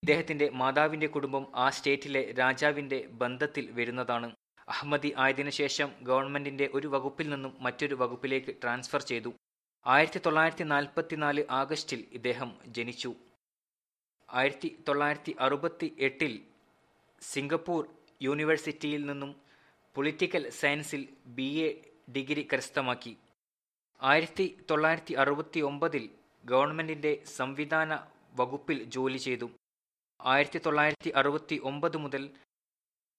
ഇദ്ദേഹത്തിന്റെ 0.02 0.48
മാതാവിന്റെ 0.48 1.06
കുടുംബം 1.06 1.46
ആ 1.54 1.70
സ്റ്റേറ്റിലെ 1.70 2.32
രാജാവിന്റെ 2.32 3.06
ബന്ധത്തിൽ 3.22 3.70
വരുന്നതാണ്. 3.70 4.34
അഹമ്മദി 4.68 5.14
ആയതിനു 5.18 5.50
ശേഷം 5.50 5.92
ഗവൺമെന്റിന്റെ 6.02 6.70
ഒരു 6.74 6.86
വകുപ്പിൽ 6.88 7.28
നിന്നും 7.28 7.56
മറ്റൊരു 7.60 7.94
വകുപ്പിലേക്ക് 7.94 8.54
ട്രാൻസ്ഫർ 8.62 9.02
ചെയ്തു. 9.02 9.32
ആയിരത്തി 9.86 10.18
തൊള്ളായിരത്തി 10.18 10.64
നാൽപ്പത്തിനാല് 10.64 11.44
ആഗസ്റ്റിൽ 11.50 12.04
ഇദ്ദേഹം 12.12 12.58
ജനിച്ചു. 12.66 13.14
ആയിരത്തി 14.30 14.78
തൊള്ളായിരത്തി 14.88 15.36
അറുപത്തി 15.40 15.96
എട്ടിൽ 15.98 16.40
സിംഗപ്പൂർ 17.20 17.88
യൂണിവേഴ്സിറ്റിയിൽ 18.22 19.06
നിന്നും 19.06 19.36
പൊളിറ്റിക്കൽ 19.94 20.48
സയൻസിൽ 20.50 21.08
ബി 21.26 21.50
എ 21.68 21.68
ഡിഗ്രി 22.12 22.48
കരസ്ഥമാക്കി. 22.52 23.16
ആയിരത്തി 24.02 24.64
തൊള്ളായിരത്തി 24.70 25.14
അറുപത്തി 25.14 25.60
ഒമ്പതിൽ 25.60 26.10
ഗവൺമെന്റിന്റെ 26.44 27.24
സംവിധാന 27.24 28.06
വകുപ്പിൽ 28.34 28.84
ജോലി 28.84 29.16
ചെയ്തു. 29.16 29.50
ആയിരത്തി 30.20 30.58
തൊള്ളായിരത്തി 30.58 31.10
അറുപത്തി 31.10 31.60
ഒമ്പത് 31.64 31.96
മുതൽ 31.96 32.30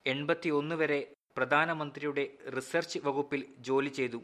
എൺപത്തി 0.05 0.49
ഒന്ന് 0.49 0.75
വരെ 0.75 1.13
പ്രധാനമന്ത്രിയുടെ 1.38 2.38
റിസർച്ച് 2.55 2.99
വകുപ്പിൽ 2.99 3.55
ജോലി 3.59 3.89
ചെയ്തു. 3.89 4.21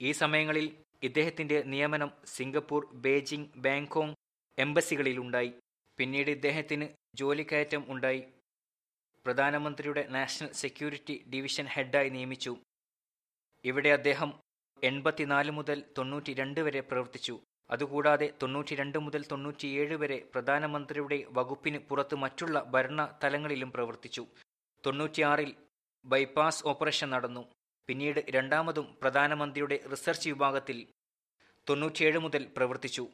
ഈ 0.00 0.12
സമയങ്ങളിൽ 0.12 0.82
ഇദ്ദേഹത്തിന്റെ 1.02 1.62
നിയമനം 1.62 2.10
സിംഗപ്പൂർ 2.24 2.94
ബെയ്ജിംഗ് 2.94 3.48
ബാങ്കോങ് 3.56 4.14
എംബസികളിലുണ്ടായി. 4.58 5.52
പിന്നീട് 5.98 6.30
ഇദ്ദേഹത്തിന് 6.30 6.88
ജോലിക്കയറ്റം 7.14 7.84
ഉണ്ടായി. 7.88 8.24
പ്രധാനമന്ത്രിയുടെ 9.26 10.06
നാഷണൽ 10.08 10.52
സെക്യൂരിറ്റി 10.52 11.24
ഡിവിഷൻ 11.34 11.64
ഹെഡായി 11.64 12.08
നിയമിച്ചു. 12.08 12.56
ഇവിടെ 13.64 13.88
അദ്ദേഹം 13.88 14.49
എൺപത്തിനാല് 14.88 15.50
മുതൽ 15.50 15.84
തൊണ്ണൂറ്റി 15.98 16.32
രണ്ട് 16.34 16.60
വരെ 16.60 16.80
പ്രവർത്തിച്ചു. 16.80 17.34
അതുകൂടാതെ 17.70 18.32
തൊണ്ണൂറ്റി 18.42 18.74
രണ്ട് 18.74 18.98
മുതൽ 18.98 19.24
തൊണ്ണൂറ്റിയേഴ് 19.32 19.94
വരെ 19.94 20.18
പ്രധാനമന്ത്രിയുടെ 20.34 21.26
വകുപ്പിന് 21.30 21.78
പുറത്ത് 21.78 22.14
മറ്റുള്ള 22.14 22.62
ഭരണ 22.74 23.00
തലങ്ങളിലും 23.24 23.70
പ്രവർത്തിച്ചു. 23.70 24.26
തൊണ്ണൂറ്റിയാറിൽ 24.86 25.54
ബൈപ്പാസ് 26.04 26.66
ഓപ്പറേഷൻ 26.66 27.10
നടന്നു. 27.10 27.42
പിന്നീട് 27.88 28.20
രണ്ടാമതും 28.30 28.86
പ്രധാനമന്ത്രിയുടെ 29.02 29.80
റിസർച്ച് 29.92 30.28
വിഭാഗത്തിൽ 30.28 30.86
തൊണ്ണൂറ്റിയേഴ് 31.68 32.18
മുതൽ 32.18 32.42
പ്രവർത്തിച്ചു. 32.56 33.04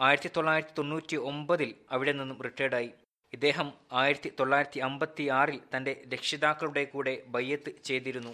ആയിരത്തി 0.00 0.30
തൊള്ളായിരത്തി 0.36 0.74
തൊണ്ണൂറ്റി 0.78 1.16
ഒമ്പതിൽ 1.30 1.74
അവിടെ 1.90 2.12
നിന്നും 2.12 2.42
റിട്ടയർഡായി. 2.42 2.90
ഇദ്ദേഹം 3.32 3.72
ആയിരത്തി 3.92 4.32
തൊള്ളായിരത്തി 4.40 4.80
അമ്പത്തി 4.80 5.28
ആറിൽ 5.40 5.60
തന്റെ 5.76 5.92
രക്ഷിതാക്കളുടെ 6.14 6.84
കൂടെ 6.84 7.22
ബയ്യത്ത് 7.26 7.72
ചെയ്തിരുന്നു. 7.84 8.32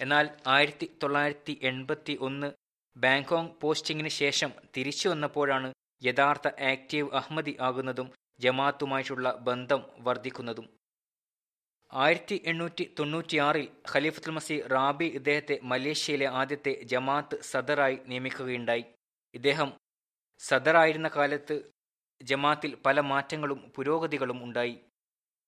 എന്നാൽ 0.00 0.26
ആയിരത്തി 0.46 0.86
തൊള്ളായിരത്തി 1.02 1.54
എൺപത്തി 1.62 2.18
ഒന്ന് 2.20 2.48
ബാങ്കോങ് 2.96 3.54
പോസ്റ്റിംഗിന് 3.62 4.08
ശേഷം 4.08 4.50
തിരിച്ചു 4.76 5.08
വന്നപ്പോഴാണ് 5.08 5.68
യഥാർത്ഥ 6.02 6.48
ആക്റ്റീവ് 6.72 7.08
അഹമ്മദി 7.10 7.56
ആകുന്നതും 7.60 8.08
ജമാഅത്തുമായിട്ടുള്ള 8.40 9.36
ബന്ധം 9.48 9.82
വർദ്ധിക്കുന്നതും. 9.98 10.66
ആയിരത്തി 11.92 12.36
എണ്ണൂറ്റി 12.46 12.94
തൊണ്ണൂറ്റിയാറിൽ 12.98 13.66
ഖലീഫത്തുൽ 13.92 14.30
മസി 14.30 14.56
റാബി 14.66 15.04
ഇദ്ദേഹത്തെ 15.18 15.56
മലേഷ്യയിലെ 15.62 16.28
ആദ്യത്തെ 16.40 16.72
ജമാഅത്ത് 16.92 17.36
സദറായി 17.42 17.98
നിയമിക്കുകയുണ്ടായി. 18.06 18.84
ഇദ്ദേഹം 19.34 19.70
സദറായിരുന്ന 20.40 21.08
കാലത്ത് 21.16 21.56
ജമാത്തിൽ 22.20 22.72
പല 22.86 23.00
മാറ്റങ്ങളും 23.00 23.60
പുരോഗതികളും 23.76 24.44
ഉണ്ടായി. 24.44 24.76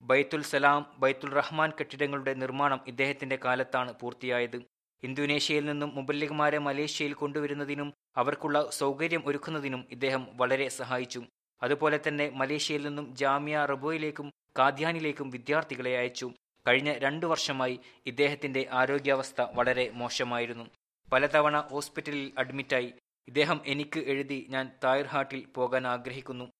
ബൈത്തുൽ 0.02 0.42
സലാം 0.42 0.92
ബൈത്തുൽ 0.98 1.32
റഹ്മാൻ 1.32 1.72
കെട്ടിടങ്ങളുടെ 1.80 2.34
നിർമ്മാണം 2.34 2.80
ഇദ്ദേഹത്തിന്റെ 2.86 3.38
കാലത്താണ് 3.44 3.94
പൂർത്തിയായത്. 4.00 4.62
ഇന്തോനേഷ്യയിൽ 5.02 5.64
നിന്നും 5.64 5.94
മുബല്ലിഗ്മാരെ 5.94 6.58
മലേഷ്യയിൽ 6.58 7.12
കൊണ്ടുവരുന്നതിനും 7.12 7.94
അവർക്കുള്ള 8.16 8.70
സൗകര്യം 8.70 9.22
ഒരുക്കുന്നതിനും 9.26 9.86
ഇദ്ദേഹം 9.90 10.26
വളരെ 10.32 10.68
സഹായിച്ചു. 10.68 11.22
അതുപോലെ 11.62 12.00
തന്നെ 12.08 12.30
മലേഷ്യയിൽ 12.30 12.86
നിന്നും 12.86 13.16
ജാമ്യ 13.16 13.66
റബോയിലേക്കും 13.70 14.32
കാദ്യാനിലേക്കും 14.58 15.30
വിദ്യാർത്ഥികളെ 15.30 15.98
അയച്ചു. 15.98 16.32
കഴിഞ്ഞ 16.68 16.92
രണ്ടു 16.92 17.26
വർഷമായി 17.26 17.80
ഇദ്ദേഹത്തിന്റെ 18.06 18.68
ആരോഗ്യാവസ്ഥ 18.72 19.42
വളരെ 19.54 19.90
മോശമായിരുന്നു. 19.90 20.64
പലതവണ 21.12 21.60
ഹോസ്പിറ്റലിൽ 21.60 22.32
അഡ്മിറ്റായി. 22.38 22.92
ഇദ്ദേഹം 23.28 23.60
എനിക്ക് 23.66 24.00
എഴുതി 24.00 24.46
ഞാൻ 24.48 24.70
തായർഹാട്ടിൽ 24.84 25.46
പോകാൻ 25.54 25.86
ആഗ്രഹിക്കുന്നു. 25.86 26.50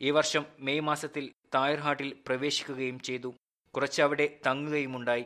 ഈ 0.00 0.10
വർഷം 0.10 0.46
മെയ് 0.58 0.80
മാസത്തിൽ 0.80 1.32
തായർഹാട്ടിൽ 1.54 2.22
പ്രവേശിക്കുകയും 2.26 3.00
ചെയ്തു. 3.00 3.34
കുറച്ചവിടെ 3.74 4.40
തങ്ങുകയുമുണ്ടായി. 4.46 5.24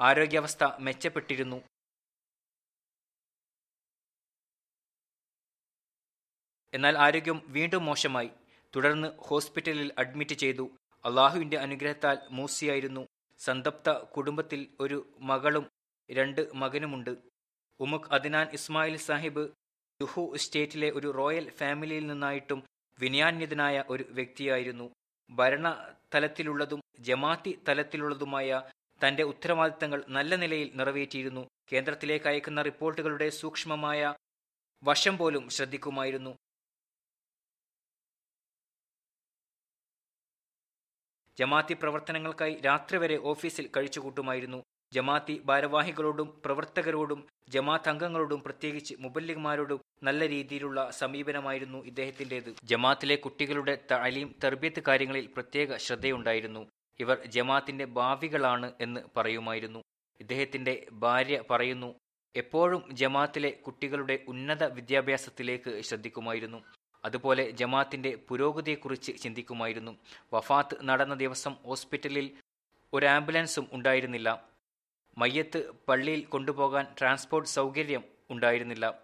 ആരോഗ്യാവസ്ഥ 0.00 0.64
മെച്ചപ്പെട്ടിരുന്നു. 0.78 1.62
എന്നാൽ 6.74 6.98
ആരോഗ്യം 6.98 7.42
വീണ്ടും 7.46 7.84
മോശമായി. 7.84 8.30
തുടർന്ന് 8.76 9.08
ഹോസ്പിറ്റലിൽ 9.18 9.92
അഡ്മിറ്റ് 9.98 10.34
ചെയ്തു. 10.34 10.70
അള്ളാഹുവിന്റെ 11.04 11.58
അനുഗ്രഹത്താൽ 11.58 12.18
മൂസിയായിരുന്നു. 12.30 13.08
സന്തപ്ത 13.38 13.90
കുടുംബത്തിൽ 13.90 14.76
ഒരു 14.80 15.16
മകളും 15.20 15.70
രണ്ട് 16.10 16.52
മകനുമുണ്ട്. 16.54 17.16
ഉമുഖ് 17.80 18.12
അദ്നാൻ 18.12 18.48
ഇസ്മായിൽ 18.52 18.96
സാഹിബ് 18.96 19.48
ജുഹു 20.00 20.36
സ്റ്റേറ്റിലെ 20.36 20.90
ഒരു 20.90 21.10
റോയൽ 21.10 21.50
ഫാമിലിയിൽ 21.50 22.06
നിന്നായിട്ടും 22.06 22.71
വിനയാന്യതനായ 22.98 23.84
ഒരു 23.88 24.04
വ്യക്തിയായിരുന്നു. 24.10 24.86
ഭരണ 25.30 25.66
തലത്തിലുള്ളതും 26.14 26.80
ജമാഅത്തി 27.00 27.52
തലത്തിലുള്ളതുമായ 27.68 28.62
തന്റെ 29.04 29.22
ഉത്തരവാദിത്തങ്ങൾ 29.22 30.00
നല്ല 30.16 30.34
നിലയിൽ 30.34 30.68
നിറവേറ്റിയിരുന്നു. 30.78 31.42
കേന്ദ്രത്തിലേക്ക് 31.72 32.28
അയക്കുന്ന 32.28 32.62
റിപ്പോർട്ടുകളുടെ 32.62 33.28
സൂക്ഷ്മമായ 33.40 34.14
വശം 34.82 35.16
പോലും 35.18 35.44
ശ്രദ്ധിക്കുമായിരുന്നു. 35.48 36.32
ജമാഅത്തി 41.38 41.74
പ്രവർത്തനങ്ങൾക്കായി 41.74 42.54
രാത്രി 42.60 42.96
വരെ 42.96 43.16
ഓഫീസിൽ 43.32 43.66
കഴിച്ചുകൂട്ടുമായിരുന്നു. 43.76 44.60
ജമാഅത്തി 44.92 45.34
ഭാരവാഹികളോടും 45.48 46.28
പ്രവർത്തകരോടും 46.44 47.20
ജമാഅത്ത് 47.54 47.90
അംഗങ്ങളോടും 47.92 48.40
പ്രത്യേകിച്ച് 48.46 48.94
മുബല്ലിഗ്മാരോടും 49.04 49.80
നല്ല 50.02 50.28
രീതിയിലുള്ള 50.28 50.78
സമീപനമായിരുന്നു 51.00 51.78
ഇദ്ദേഹത്തിന്റെത്. 51.90 52.50
ജമാഅത്തിലെ 52.64 53.16
കുട്ടികളുടെ 53.16 53.74
താലീം 53.92 54.28
തെർബിയത്ത് 54.44 54.82
കാര്യങ്ങളിൽ 54.88 55.26
പ്രത്യേക 55.36 55.76
ശ്രദ്ധയുണ്ടായിരുന്നു. 55.76 56.62
ഇവർ 57.00 57.18
ജമാഅത്തിന്റെ 57.36 57.86
ഭാവികളാണ് 57.98 58.68
എന്ന് 58.80 59.00
പറയുമായിരുന്നു. 59.16 59.80
ഇദ്ദേഹത്തിന്റെ 60.20 60.74
ഭാര്യ 61.04 61.36
പറയുന്നു 61.50 61.90
എപ്പോഴും 62.34 62.82
ജമാഅത്തിലെ 63.00 63.50
കുട്ടികളുടെ 63.64 64.16
ഉന്നത 64.28 64.64
വിദ്യാഭ്യാസത്തിലേക്ക് 64.76 65.72
ശ്രദ്ധിക്കുമായിരുന്നു. 65.88 66.60
അതുപോലെ 67.04 67.44
ജമാഅത്തിന്റെ 67.60 68.10
പുരോഗതിയെക്കുറിച്ച് 68.28 69.12
ചിന്തിക്കുമായിരുന്നു. 69.22 69.92
വഫാത്ത് 70.34 70.76
നടന്ന 70.90 71.14
ദിവസം 71.14 71.54
ഹോസ്പിറ്റലിൽ 71.68 72.26
ഒരു 72.92 73.06
ആംബുലൻസും 73.16 73.66
ഉണ്ടായിരുന്നില്ല. 73.72 74.30
മയ്യത്ത് 75.18 75.72
പള്ളിയിൽ 75.88 76.24
കൊണ്ടുപോകാൻ 76.24 76.86
ട്രാൻസ്പോർട്ട് 76.98 77.48
സൗകര്യം 77.48 78.04
ഉണ്ടായിരുന്നില്ല. 78.30 79.00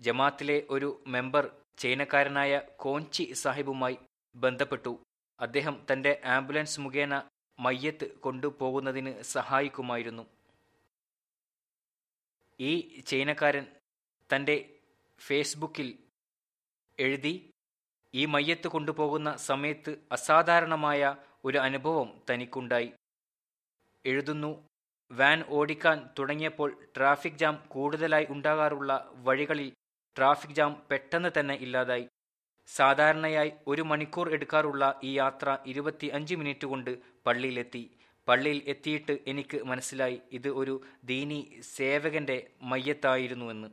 ജമാത്തിലെ 0.00 0.66
ഒരു 0.70 1.04
മെമ്പർ 1.06 1.50
ചൈനക്കാരനായ 1.78 2.62
കോഞ്ചി 2.76 3.32
സാഹിബുമായി 3.32 3.98
ബന്ധപ്പെട്ടു. 4.36 5.02
അദ്ദേഹം 5.40 5.86
തന്റെ 5.92 6.20
ആംബുലൻസ് 6.24 6.80
മുഖേന 6.80 7.28
മയ്യത്ത് 7.58 8.06
കൊണ്ടുപോകുന്നതിന് 8.18 9.22
സഹായിക്കുമായിരുന്നു. 9.22 10.24
ഈ 12.60 13.02
ചൈനക്കാരൻ 13.06 13.66
തന്റെ 14.34 14.78
ഫേസ്ബുക്കിൽ 15.20 15.98
എഴുതി 16.98 17.50
ഈ 18.14 18.26
മയ്യത്ത് 18.26 18.68
കൊണ്ടുപോകുന്ന 18.68 19.36
സമയത്ത് 19.36 19.98
അസാധാരണമായ 20.12 21.16
ഒരു 21.44 21.58
അനുഭവം 21.58 22.22
തനിക്കുണ്ടായി 22.30 22.92
എഴുതുന്നു 24.06 24.66
വാൻ 25.10 25.44
ഓടിക്കാൻ 25.48 26.08
തുടങ്ങിയപ്പോൾ 26.18 26.70
ട്രാഫിക് 26.96 27.38
ജാം 27.38 27.56
കൂടുതലായി 27.68 28.26
ഉണ്ടാകാറുള്ള 28.30 28.92
വഴികളിൽ 29.26 29.68
ട്രാഫിക് 30.16 30.56
ജാം 30.58 30.82
പെട്ടെന്ന് 30.90 31.30
തന്നെ 31.38 31.54
ഇല്ലാതായി. 31.54 32.06
സാധാരണയായി 32.68 33.52
ഒരു 33.66 33.82
മണിക്കൂർ 33.82 34.32
എടുക്കാറുള്ള 34.32 35.00
ഈ 35.04 35.12
യാത്ര 35.16 35.56
ഇരുപത്തി 35.66 36.06
അഞ്ച് 36.06 36.34
മിനിറ്റ് 36.34 36.66
കൊണ്ട് 36.66 36.92
പള്ളിയിലെത്തി. 37.26 37.82
പള്ളിയിൽ 38.28 38.62
എത്തിയിട്ട് 38.66 39.18
എനിക്ക് 39.26 39.58
മനസ്സിലായി 39.64 40.20
ഇത് 40.32 40.48
ഒരു 40.48 40.74
ദീനി 41.04 41.40
സേവകന്റെ 41.76 42.38
മയ്യത്തായിരുന്നുവെന്ന് 42.62 43.68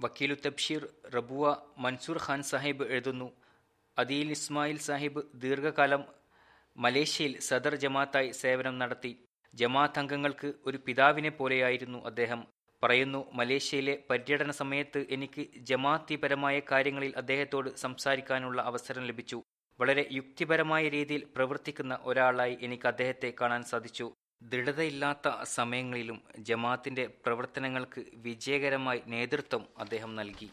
വക്കീലു 0.00 0.36
തബ്ഷീർ 0.46 0.88
റബുവ 1.14 1.56
മൻസൂർ 1.78 2.18
ഖാൻ 2.26 2.42
സാഹിബ് 2.42 2.84
എഴുതുന്നു. 2.84 3.32
അദീൽ 3.98 4.30
ഇസ്മായിൽ 4.30 4.78
സാഹിബ് 4.78 5.22
ദീർഘകാലം 5.34 6.04
മലേഷ്യയിൽ 6.76 7.40
സദർ 7.40 7.74
ജമാത്തായി 7.74 8.30
സേവനം 8.30 8.78
നടത്തി. 8.78 9.12
ജമാഅത്ത് 9.54 9.98
അംഗങ്ങൾക്ക് 9.98 10.54
ഒരു 10.66 10.78
പിതാവിനെ 10.86 11.30
പോലെയായിരുന്നു 11.30 11.98
അദ്ദേഹം. 12.06 12.46
പറയുന്നു 12.82 13.30
മലേഷ്യയിലെ 13.34 14.02
പര്യടന 14.10 14.50
സമയത്ത് 14.50 15.06
എനിക്ക് 15.10 15.42
ജമാഅത്തിപരമായ 15.70 16.60
കാര്യങ്ങളിൽ 16.72 17.12
അദ്ദേഹത്തോട് 17.16 17.76
സംസാരിക്കാനുള്ള 17.76 18.62
അവസരം 18.62 19.06
ലഭിച്ചു. 19.06 19.42
വളരെ 19.80 20.08
യുക്തിപരമായ 20.12 20.88
രീതിയിൽ 20.88 21.22
പ്രവർത്തിക്കുന്ന 21.36 21.98
ഒരാളായി 22.02 22.58
എനിക്ക് 22.62 22.86
അദ്ദേഹത്തെ 22.86 23.32
കാണാൻ 23.40 23.62
സാധിച്ചു. 23.62 24.06
ദൃഢതയില്ലാത്ത 24.42 25.42
സമയങ്ങളിലും 25.42 26.22
ജമാഅത്തിന്റെ 26.38 27.06
പ്രവർത്തനങ്ങൾക്ക് 27.24 28.04
വിജയകരമായി 28.14 29.02
നേതൃത്വം 29.06 29.68
അദ്ദേഹം 29.78 30.16
നൽകി. 30.16 30.50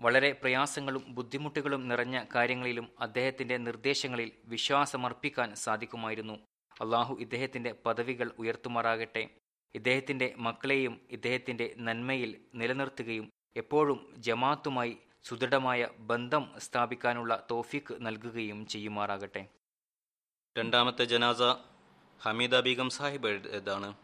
വളരെ 0.00 0.32
പ്രയാസങ്ങളും 0.32 1.14
ബുദ്ധിമുട്ടുകളും 1.14 1.88
നിറഞ്ഞ 1.88 2.24
കാര്യങ്ങളിലും 2.34 2.90
അദ്ദേഹത്തിന്റെ 3.00 3.56
നിർദ്ദേശങ്ങളിൽ 3.56 4.32
വിശ്വാസമർപ്പിക്കാൻ 4.44 5.54
സാധിക്കുമായിരുന്നു. 5.54 6.36
അള്ളാഹു 6.80 7.14
ഇദ്ദേഹത്തിന്റെ 7.14 7.72
പദവികൾ 7.86 8.32
ഉയർത്തുമാറാകട്ടെ. 8.38 9.28
ഇദ്ദേഹത്തിന്റെ 9.74 10.34
മക്കളെയും 10.38 11.00
ഇദ്ദേഹത്തിന്റെ 11.10 11.74
നന്മയിൽ 11.78 12.30
നിലനിർത്തുകയും 12.54 13.26
എപ്പോഴും 13.56 14.14
ജമാത്തുമായി 14.18 14.98
സുദൃഢമായ 15.24 15.88
ബന്ധം 15.98 16.44
സ്ഥാപിക്കാനുള്ള 16.58 17.46
തോഫിക്ക് 17.50 17.94
നൽകുകയും 18.06 18.66
ചെയ്യുമാറാകട്ടെ. 18.66 19.42
രണ്ടാമത്തെ 20.56 21.04
ജനാസ 21.04 21.42
ഹമീദ 22.22 22.60
ബീഗം 22.60 22.90
സാഹിബ് 22.90 23.26
എഴുതാണ് 23.26 23.94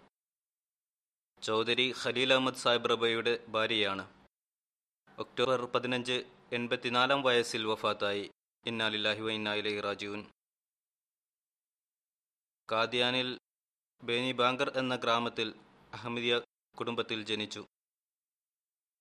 ചൗധരി 1.43 1.95
ഖലീൽ 2.03 2.33
അഹമ്മദ് 2.33 2.55
സാഹിബ് 2.55 2.91
റബയുടെ 2.91 3.45
ഭാര്യയാണ്. 3.49 4.05
ഒക്ടോബർ 5.19 5.65
പതിനഞ്ച് 5.65 6.25
എൺപത്തിനാലാം 6.53 7.23
വയസ്സിൽ 7.23 7.67
വഫാത്തായി. 7.67 8.31
ഇന്നാലില്ലാഹി 8.67 9.21
വൈനായിലെ 9.21 9.81
റാജീവൻ 9.81 10.27
കാദിയാനിൽ 12.73 13.39
ബേനി 14.05 14.33
ബാങ്കർ 14.33 14.79
എന്ന 14.79 14.97
ഗ്രാമത്തിൽ 14.97 15.55
അഹമ്മദിയ 15.93 16.41
കുടുംബത്തിൽ 16.79 17.23
ജനിച്ചു. 17.25 17.67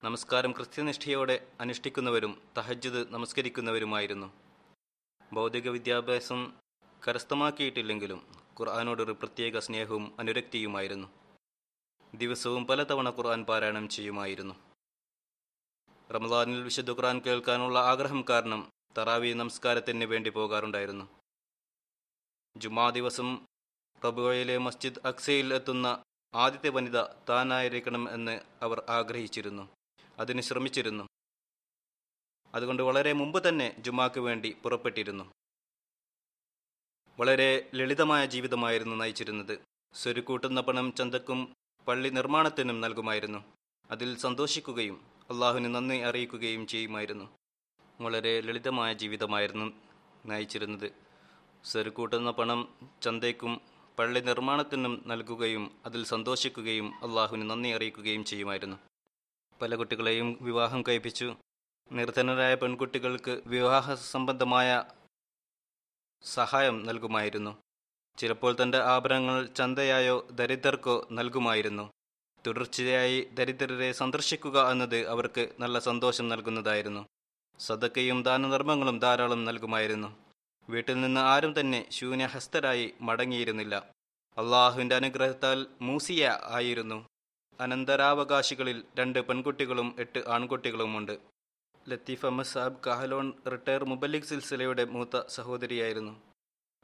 നമസ്കാരം 0.03 0.51
കൃത്യനിഷ്ഠയോടെ 0.51 1.51
അനുഷ്ഠിക്കുന്നവരും 1.59 2.41
തഹജ്ജുദ് 2.57 3.13
നമസ്കരിക്കുന്നവരുമായിരുന്നു. 3.13 4.33
ഭൗതിക 5.33 5.69
വിദ്യാഭ്യാസം 5.69 6.59
കരസ്ഥമാക്കിയിട്ടില്ലെങ്കിലും 7.07 8.42
ഖുർആാനോടൊരു 8.59 9.11
പ്രത്യേക 9.11 9.59
സ്നേഹവും 9.59 10.15
അനുരക്തിയുമായിരുന്നു. 10.19 11.07
ദിവസവും 12.15 12.67
പലതവണ 12.67 13.09
ഖുർആൻ 13.09 13.43
പാരായണം 13.43 13.89
ചെയ്യുമായിരുന്നു. 13.89 14.53
റമദാനിൽ 16.11 16.63
വിശുദ്ധ 16.63 16.91
ഖുർആൻ 16.91 17.19
കേൾക്കാനുള്ള 17.19 17.79
ആഗ്രഹം 17.79 18.25
കാരണം 18.29 18.71
തറാവി 18.97 19.33
നമസ്കാരത്തിന് 19.33 20.05
വേണ്ടി 20.05 20.29
പോകാറുണ്ടായിരുന്നു. 20.29 21.05
ജുമാ 22.57 22.89
ദിവസം 22.89 23.45
പ്രഭുവയിലെ 24.01 24.57
മസ്ജിദ് 24.57 25.07
അക്സയിൽ 25.07 25.53
എത്തുന്ന 25.53 26.03
ആദ്യത്തെ 26.35 26.69
വനിത 26.69 27.03
താനായിരിക്കണം 27.29 28.13
എന്ന് 28.13 28.41
അവർ 28.61 28.83
ആഗ്രഹിച്ചിരുന്നു. 28.89 29.69
അതിന് 30.19 30.41
ശ്രമിച്ചിരുന്നു. 30.41 31.07
അതുകൊണ്ട് 32.55 32.83
വളരെ 32.83 33.13
മുമ്പ് 33.13 33.49
തന്നെ 33.49 33.75
ജുമാക്ക് 33.79 34.19
വേണ്ടി 34.19 34.57
പുറപ്പെട്ടിരുന്നു. 34.63 35.31
വളരെ 37.19 37.69
ലളിതമായ 37.75 38.25
ജീവിതമായിരുന്നു 38.25 38.95
നയിച്ചിരുന്നത്. 38.95 39.59
സ്വരുക്കൂട്ടുന്ന 39.93 40.61
പണം 40.61 40.93
ചന്തക്കും 40.93 41.55
പള്ളി 41.87 42.09
നിർമ്മാണത്തിനും 42.09 42.81
നൽകുമായിരുന്നു. 42.81 43.45
അതിൽ 43.91 44.17
സന്തോഷിക്കുകയും 44.17 45.01
അള്ളാഹുവിന് 45.29 45.75
നന്ദി 45.75 45.97
അറിയിക്കുകയും 45.97 46.67
ചെയ്യുമായിരുന്നു. 46.67 47.29
വളരെ 48.01 48.41
ലളിതമായ 48.41 48.93
ജീവിതമായിരുന്നു 48.93 49.71
നയിച്ചിരുന്നത്. 50.25 50.91
സ്വരുക്കൂട്ടുന്ന 51.65 52.31
പണം 52.31 52.67
ചന്തയ്ക്കും 53.01 53.61
പള്ളി 53.99 54.19
നിർമ്മാണത്തിനും 54.19 55.03
നൽകുകയും 55.07 55.71
അതിൽ 55.85 56.05
സന്തോഷിക്കുകയും 56.05 56.93
അള്ളാഹുവിന് 56.95 57.49
നന്ദി 57.49 57.69
അറിയിക്കുകയും 57.69 58.25
ചെയ്യുമായിരുന്നു. 58.25 58.77
പല 59.61 59.75
കുട്ടികളെയും 59.75 60.37
വിവാഹം 60.41 60.83
കഴിപ്പിച്ചു. 60.87 61.35
നിർധനരായ 61.91 62.55
പെൺകുട്ടികൾക്ക് 62.55 63.41
വിവാഹ 63.45 63.93
സംബന്ധമായ 63.93 64.83
സഹായം 66.23 66.85
നൽകുമായിരുന്നു. 66.85 67.57
ചിലപ്പോൾ 68.17 68.55
തന്റെ 68.61 68.77
ആഭരണങ്ങൾ 68.77 69.45
ചന്തയായോ 69.45 70.27
ദരിദ്രർക്കോ 70.31 71.07
നൽകുമായിരുന്നു. 71.11 71.91
തുടർച്ചയായി 72.47 73.21
ദരിദ്രരെ 73.33 73.91
സന്ദർശിക്കുക 73.91 74.71
എന്നത് 74.71 75.07
അവർക്ക് 75.07 75.49
നല്ല 75.59 75.79
സന്തോഷം 75.79 76.29
നൽകുന്നതായിരുന്നു. 76.29 77.07
സദക്കയും 77.59 78.23
ദാനധർമ്മങ്ങളും 78.23 78.99
ധാരാളം 78.99 79.45
നൽകുമായിരുന്നു. 79.45 80.15
വീട്ടിൽ 80.69 81.01
നിന്ന് 81.01 81.21
ആരും 81.21 81.59
തന്നെ 81.59 81.85
ശൂന്യഹസ്തരായി 81.91 82.93
മടങ്ങിയിരുന്നില്ല. 83.01 83.75
അള്ളാഹുവിന്റെ 84.37 84.95
അനുഗ്രഹത്താൽ 84.95 85.67
മൂസിയ 85.81 86.39
ആയിരുന്നു. 86.43 87.07
അനന്തരാവകാശികളിൽ 87.59 88.83
രണ്ട് 88.99 89.19
പെൺകുട്ടികളും 89.19 89.95
എട്ട് 89.99 90.23
ആൺകുട്ടികളുമുണ്ട്. 90.27 91.32
ലത്തീഫ് 91.89 92.25
അഹമ്മദ് 92.25 92.47
സാബ് 92.47 92.83
കഹലോൺ 92.87 93.33
റിട്ടയർ 93.51 93.83
മുബല്ലിഖ് 93.83 94.23
സിൽസിലയുടെ 94.23 94.83
മൂത്ത 94.85 95.21
സഹോദരിയായിരുന്നു. 95.27 96.21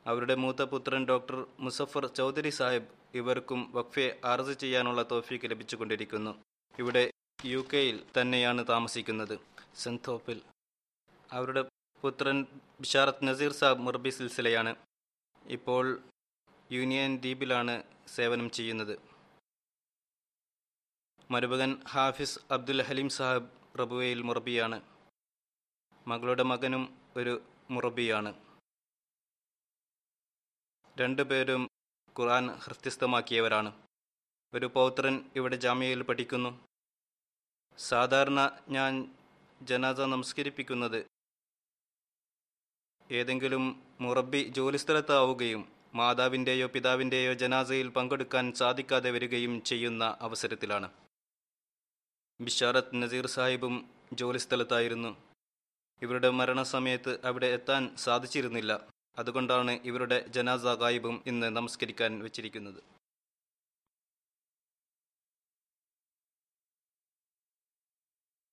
അവരുടെ 0.05 0.35
മൂത്ത 0.35 0.61
പുത്രൻ 0.61 1.05
ഡോക്ടർ 1.05 1.47
മുസഫർ 1.59 2.05
ചൗധരി 2.07 2.49
സാഹിബ് 2.49 2.87
ഇവർക്കും 3.13 3.71
വഖഫെ 3.71 4.19
ആർജ് 4.25 4.59
ചെയ്യാനുള്ള 4.59 5.03
തോഫീക്ക് 5.11 5.51
ലഭിച്ചുകൊണ്ടിരിക്കുന്നു. 5.51 6.31
ഇവിടെ 6.79 7.11
യു 7.45 7.65
കെയിൽ 7.73 8.03
തന്നെയാണ് 8.21 8.65
താമസിക്കുന്നത്. 8.69 9.39
സെൻതോപ്പിൽ 9.75 10.41
അവരുടെ 11.31 11.63
പുത്രൻ 12.01 12.45
ബിഷാറത്ത് 12.79 13.27
നസീർ 13.27 13.51
സാബ് 13.51 13.79
മുർബി 13.79 14.09
സിൽസിലയാണ്. 14.09 14.75
ഇപ്പോൾ 15.45 15.99
യൂണിയൻ 16.71 17.17
ദ്വീപിലാണ് 17.17 17.83
സേവനം 18.07 18.49
ചെയ്യുന്നത്. 18.49 18.99
മരുമകൻ 21.31 21.81
ഹാഫിസ് 21.89 22.39
അബ്ദുൽ 22.51 22.81
ഹലീം 22.81 23.09
സാഹിബ് 23.09 23.58
റബുവയിൽ 23.75 24.21
മുറബിയാണ്. 24.21 24.81
മകളുടെ 26.07 26.43
മകനും 26.43 26.97
ഒരു 27.17 27.41
മുറബിയാണ്. 27.69 28.33
രണ്ടുപേരും 30.99 31.69
ഖുർആൻ 32.19 32.47
ഹൃത്യസ്ഥമാക്കിയവരാണ്. 32.49 33.87
ഒരു 34.53 34.65
പൗത്രൻ 34.65 35.31
ഇവിടെ 35.35 35.55
ജാമ്യയിൽ 35.55 36.03
പഠിക്കുന്നു. 36.03 36.67
സാധാരണ 37.77 38.59
ഞാൻ 38.69 39.15
ജനാസ 39.61 39.99
നമസ്കരിപ്പിക്കുന്നത് 39.99 41.05
ഏതെങ്കിലും 43.11 43.83
മുറബി 44.01 44.43
ജോലിസ്ഥലത്താവുകയും 44.43 45.71
മാതാവിന്റെയോ 45.93 46.67
പിതാവിന്റെയോ 46.67 47.33
ജനാസയിൽ 47.33 47.87
പങ്കെടുക്കാൻ 47.87 48.53
സാധിക്കാതെ 48.53 49.11
വരികയും 49.11 49.63
ചെയ്യുന്ന 49.63 50.17
അവസരത്തിലാണ്. 50.21 51.08
ബിഷാറത്ത് 52.39 52.99
നസീർ 53.01 53.25
സാഹിബും 53.33 53.73
ജോലിസ്ഥലത്തായിരുന്നു 54.19 55.09
ഇവരുടെ 56.01 56.29
മരണസമയത്ത് 56.29 57.13
അവിടെ 57.29 57.47
എത്താൻ 57.55 57.83
സാധിച്ചിരുന്നില്ല. 58.03 58.71
അതുകൊണ്ടാണ് 59.17 59.73
ഇവരുടെ 59.89 60.17
ജനാസ 60.35 60.75
ഗായിബും 60.83 61.15
ഇന്ന് 61.31 61.47
നമസ്കരിക്കാൻ 61.57 62.11
വെച്ചിരിക്കുന്നത്. 62.25 62.81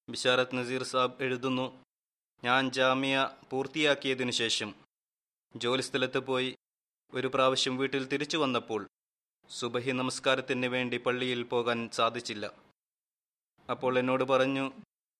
ബിഷാറത്ത് 0.08 0.56
നസീർ 0.58 0.82
സാബ് 0.92 1.22
എഴുതുന്നു 1.22 1.68
ഞാൻ 2.42 2.70
ജാമ്യ 2.70 3.16
പൂർത്തിയാക്കിയതിനു 3.50 4.36
ശേഷം 4.42 4.70
ജോലിസ്ഥലത്ത് 5.54 6.20
പോയി 6.28 6.50
ഒരു 7.12 7.28
പ്രാവശ്യം 7.34 7.74
വീട്ടിൽ 7.80 8.04
തിരിച്ചു 8.12 8.36
വന്നപ്പോൾ 8.36 8.82
സുബഹി 9.50 9.92
നമസ്കാരത്തിന് 10.02 10.68
വേണ്ടി 10.76 10.96
പള്ളിയിൽ 11.06 11.42
പോകാൻ 11.52 11.78
സാധിച്ചില്ല. 11.98 12.65
അപ്പോൾ 13.70 13.98
എന്നോട് 13.98 14.24
പറഞ്ഞു 14.24 14.72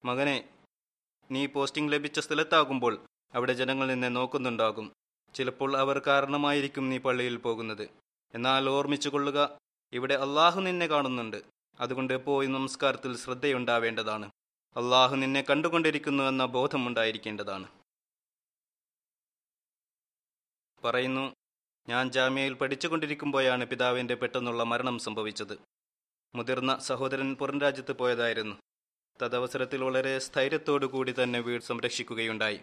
മകനെ 0.05 0.49
നീ 1.31 1.47
പോസ്റ്റിംഗ് 1.47 1.93
ലഭിച്ച 1.93 2.21
സ്ഥലത്താകുമ്പോൾ 2.21 3.05
അവിടെ 3.35 3.53
ജനങ്ങൾ 3.53 3.87
നിന്നെ 3.89 4.09
നോക്കുന്നുണ്ടാകും. 4.09 4.93
ചിലപ്പോൾ 5.35 5.77
അവർ 5.77 6.03
കാരണമായിരിക്കും 6.07 6.89
നീ 6.89 6.99
പള്ളിയിൽ 6.99 7.37
പോകുന്നത്. 7.37 7.91
എന്നാൽ 8.35 8.69
ഓർമ്മിച്ചു 8.69 9.09
കൊള്ളുക 9.09 9.59
ഇവിടെ 9.93 10.15
അള്ളാഹു 10.15 10.61
നിന്നെ 10.61 10.87
കാണുന്നുണ്ട്. 10.87 11.43
അതുകൊണ്ട് 11.81 12.25
പോയി 12.25 12.47
നമസ്കാരത്തിൽ 12.47 13.17
ശ്രദ്ധയുണ്ടാവേണ്ടതാണ്. 13.17 14.31
അള്ളാഹു 14.77 15.17
നിന്നെ 15.17 15.41
കണ്ടുകൊണ്ടിരിക്കുന്നു 15.41 16.25
എന്ന 16.25 16.47
ബോധമുണ്ടായിരിക്കേണ്ടതാണ്. 16.47 17.69
പറയുന്നു 20.85 21.35
ഞാൻ 21.89 22.11
ജാമ്യയിൽ 22.11 22.55
പഠിച്ചുകൊണ്ടിരിക്കുമ്പോഴാണ് 22.55 23.65
പിതാവിന്റെ 23.65 24.15
പെട്ടെന്നുള്ള 24.15 24.63
മരണം 24.65 24.99
സംഭവിച്ചത്. 24.99 25.76
മുതിർന്ന 26.35 26.79
സഹോദരൻ 26.79 27.35
പുറം 27.35 27.61
രാജ്യത്ത് 27.61 27.93
പോയതായിരുന്നു. 27.93 28.57
തദവസരത്തിൽ 29.23 29.85
വളരെ 29.85 30.19
സ്ഥൈര്യത്തോടു 30.19 30.87
കൂടി 30.87 31.15
തന്നെ 31.23 31.41
വീട് 31.41 31.63
സംരക്ഷിക്കുകയുണ്ടായി. 31.63 32.61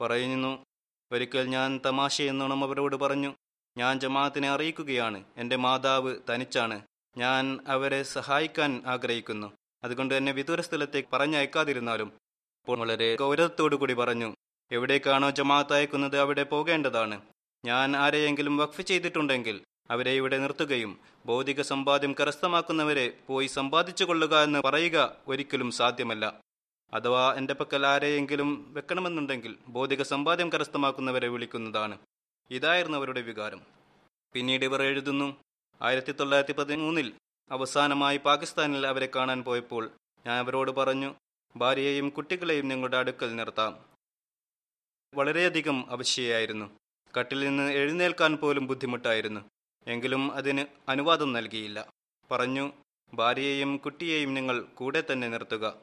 പറയുന്നു 0.00 0.66
ഒരിക്കൽ 1.12 1.46
ഞാൻ 1.46 1.80
തമാശയെന്നോണം 1.86 2.64
അവരോട് 2.64 2.96
പറഞ്ഞു. 2.96 3.34
ഞാൻ 3.76 4.00
ജമാഅത്തിനെ 4.00 4.50
അറിയിക്കുകയാണ്. 4.50 5.24
എന്റെ 5.36 5.56
മാതാവ് 5.56 6.16
തനിച്ചാണ്. 6.30 6.82
ഞാൻ 7.16 7.58
അവരെ 7.68 8.02
സഹായിക്കാൻ 8.02 8.82
ആഗ്രഹിക്കുന്നു. 8.86 9.52
അതുകൊണ്ട് 9.84 10.14
എന്നെ 10.14 10.32
വിദൂര 10.32 10.60
സ്ഥലത്തേക്ക് 10.60 11.08
പറഞ്ഞയക്കാതിരുന്നാലും 11.12 12.06
അപ്പോൾ 12.06 12.78
വളരെ 12.78 13.16
ഗൗരവത്തോടു 13.16 13.76
കൂടി 13.76 13.94
പറഞ്ഞു. 13.94 14.34
എവിടേക്കാണോ 14.72 15.30
ജമാഅത്ത് 15.30 15.72
അയക്കുന്നത് 15.72 16.18
അവിടെ 16.18 16.42
പോകേണ്ടതാണ്. 16.42 17.20
ഞാൻ 17.64 17.96
ആരെയെങ്കിലും 17.96 18.56
വഖഫ് 18.56 18.82
ചെയ്തിട്ടുണ്ടെങ്കിൽ 18.82 19.64
അവരെ 19.90 20.10
ഇവിടെ 20.10 20.38
നിർത്തുകയും 20.38 21.00
ഭൗതിക 21.26 21.62
സമ്പാദ്യം 21.62 22.14
കരസ്ഥമാക്കുന്നവരെ 22.20 23.18
പോയി 23.26 23.46
സമ്പാദിച്ചു 23.46 24.04
കൊള്ളുക 24.04 24.38
എന്ന് 24.38 24.62
പറയുക 24.64 25.16
ഒരിക്കലും 25.28 25.70
സാധ്യമല്ല. 25.70 26.40
അഥവാ 26.94 27.34
എന്റെ 27.34 27.54
പക്കൽ 27.54 27.86
ആരെയെങ്കിലും 27.86 28.74
വെക്കണമെന്നുണ്ടെങ്കിൽ 28.74 29.58
ഭൗതിക 29.68 30.02
സമ്പാദ്യം 30.02 30.52
കരസ്ഥമാക്കുന്നവരെ 30.52 31.28
വിളിക്കുന്നതാണ്. 31.28 31.98
ഇതായിരുന്നു 32.50 32.98
അവരുടെ 32.98 33.20
വികാരം. 33.20 33.60
പിന്നീട് 34.32 34.64
ഇവർ 34.64 34.82
എഴുതുന്നു 34.82 35.36
ആയിരത്തി 35.82 36.12
തൊള്ളായിരത്തി 36.12 36.52
പതിമൂന്നിൽ 36.52 37.12
അവസാനമായി 37.50 38.16
പാകിസ്ഥാനിൽ 38.16 38.86
അവരെ 38.86 39.08
കാണാൻ 39.16 39.44
പോയപ്പോൾ 39.44 39.90
ഞാൻ 40.26 40.38
അവരോട് 40.38 40.70
പറഞ്ഞു 40.70 41.14
ഭാര്യയെയും 41.56 42.08
കുട്ടികളെയും 42.08 42.68
നിങ്ങളുടെ 42.68 42.96
അടുക്കൽ 42.96 43.36
നിർത്താം. 43.36 43.78
വളരെയധികം 45.14 45.90
അവശ്യയായിരുന്നു. 45.90 46.70
കട്ടിൽ 47.18 47.40
നിന്ന് 47.40 47.72
എഴുന്നേൽക്കാൻ 47.72 48.36
പോലും 48.36 48.66
ബുദ്ധിമുട്ടായിരുന്നു. 48.66 49.40
എങ്കിലും 49.86 50.32
അതിന് 50.32 50.64
അനുവാദം 50.88 51.32
നൽകിയില്ല. 51.32 51.88
പറഞ്ഞു 52.30 52.72
ഭാര്യയെയും 53.14 53.76
കുട്ടിയെയും 53.76 54.34
നിങ്ങൾ 54.34 54.62
കൂടെ 54.62 55.04
തന്നെ 55.12 55.28
നിർത്തുക. 55.28 55.74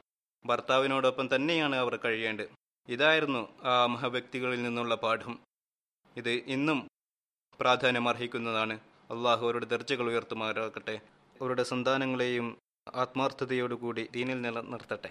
ഭർത്താവിനോടൊപ്പം 0.46 1.34
തന്നെയാണ് 1.34 1.76
അവർ 1.76 1.96
കഴിയേണ്ടത്. 1.96 2.48
ഇതായിരുന്നു 2.88 3.48
ആ 3.62 3.86
മഹവ്യക്തികളിൽ 3.86 4.62
നിന്നുള്ള 4.62 4.94
പാഠം. 4.94 5.38
ഇത് 6.16 6.30
ഇന്നും 6.30 6.88
പ്രാധാന്യമർഹിക്കുന്നതാണ്. 7.60 8.80
അള്ളാഹു 9.10 9.44
അവരുടെ 9.44 9.64
ദർജകൾ 9.64 10.10
ഉയർത്തുമാറാകട്ടെ. 10.10 11.00
അവരുടെ 11.40 11.62
സന്താനങ്ങളെയും 11.62 12.58
ആത്മാർത്ഥതയോടുകൂടി 12.94 14.08
ദീനിൽ 14.12 14.40
നിലനിർത്തട്ടെ. 14.40 15.10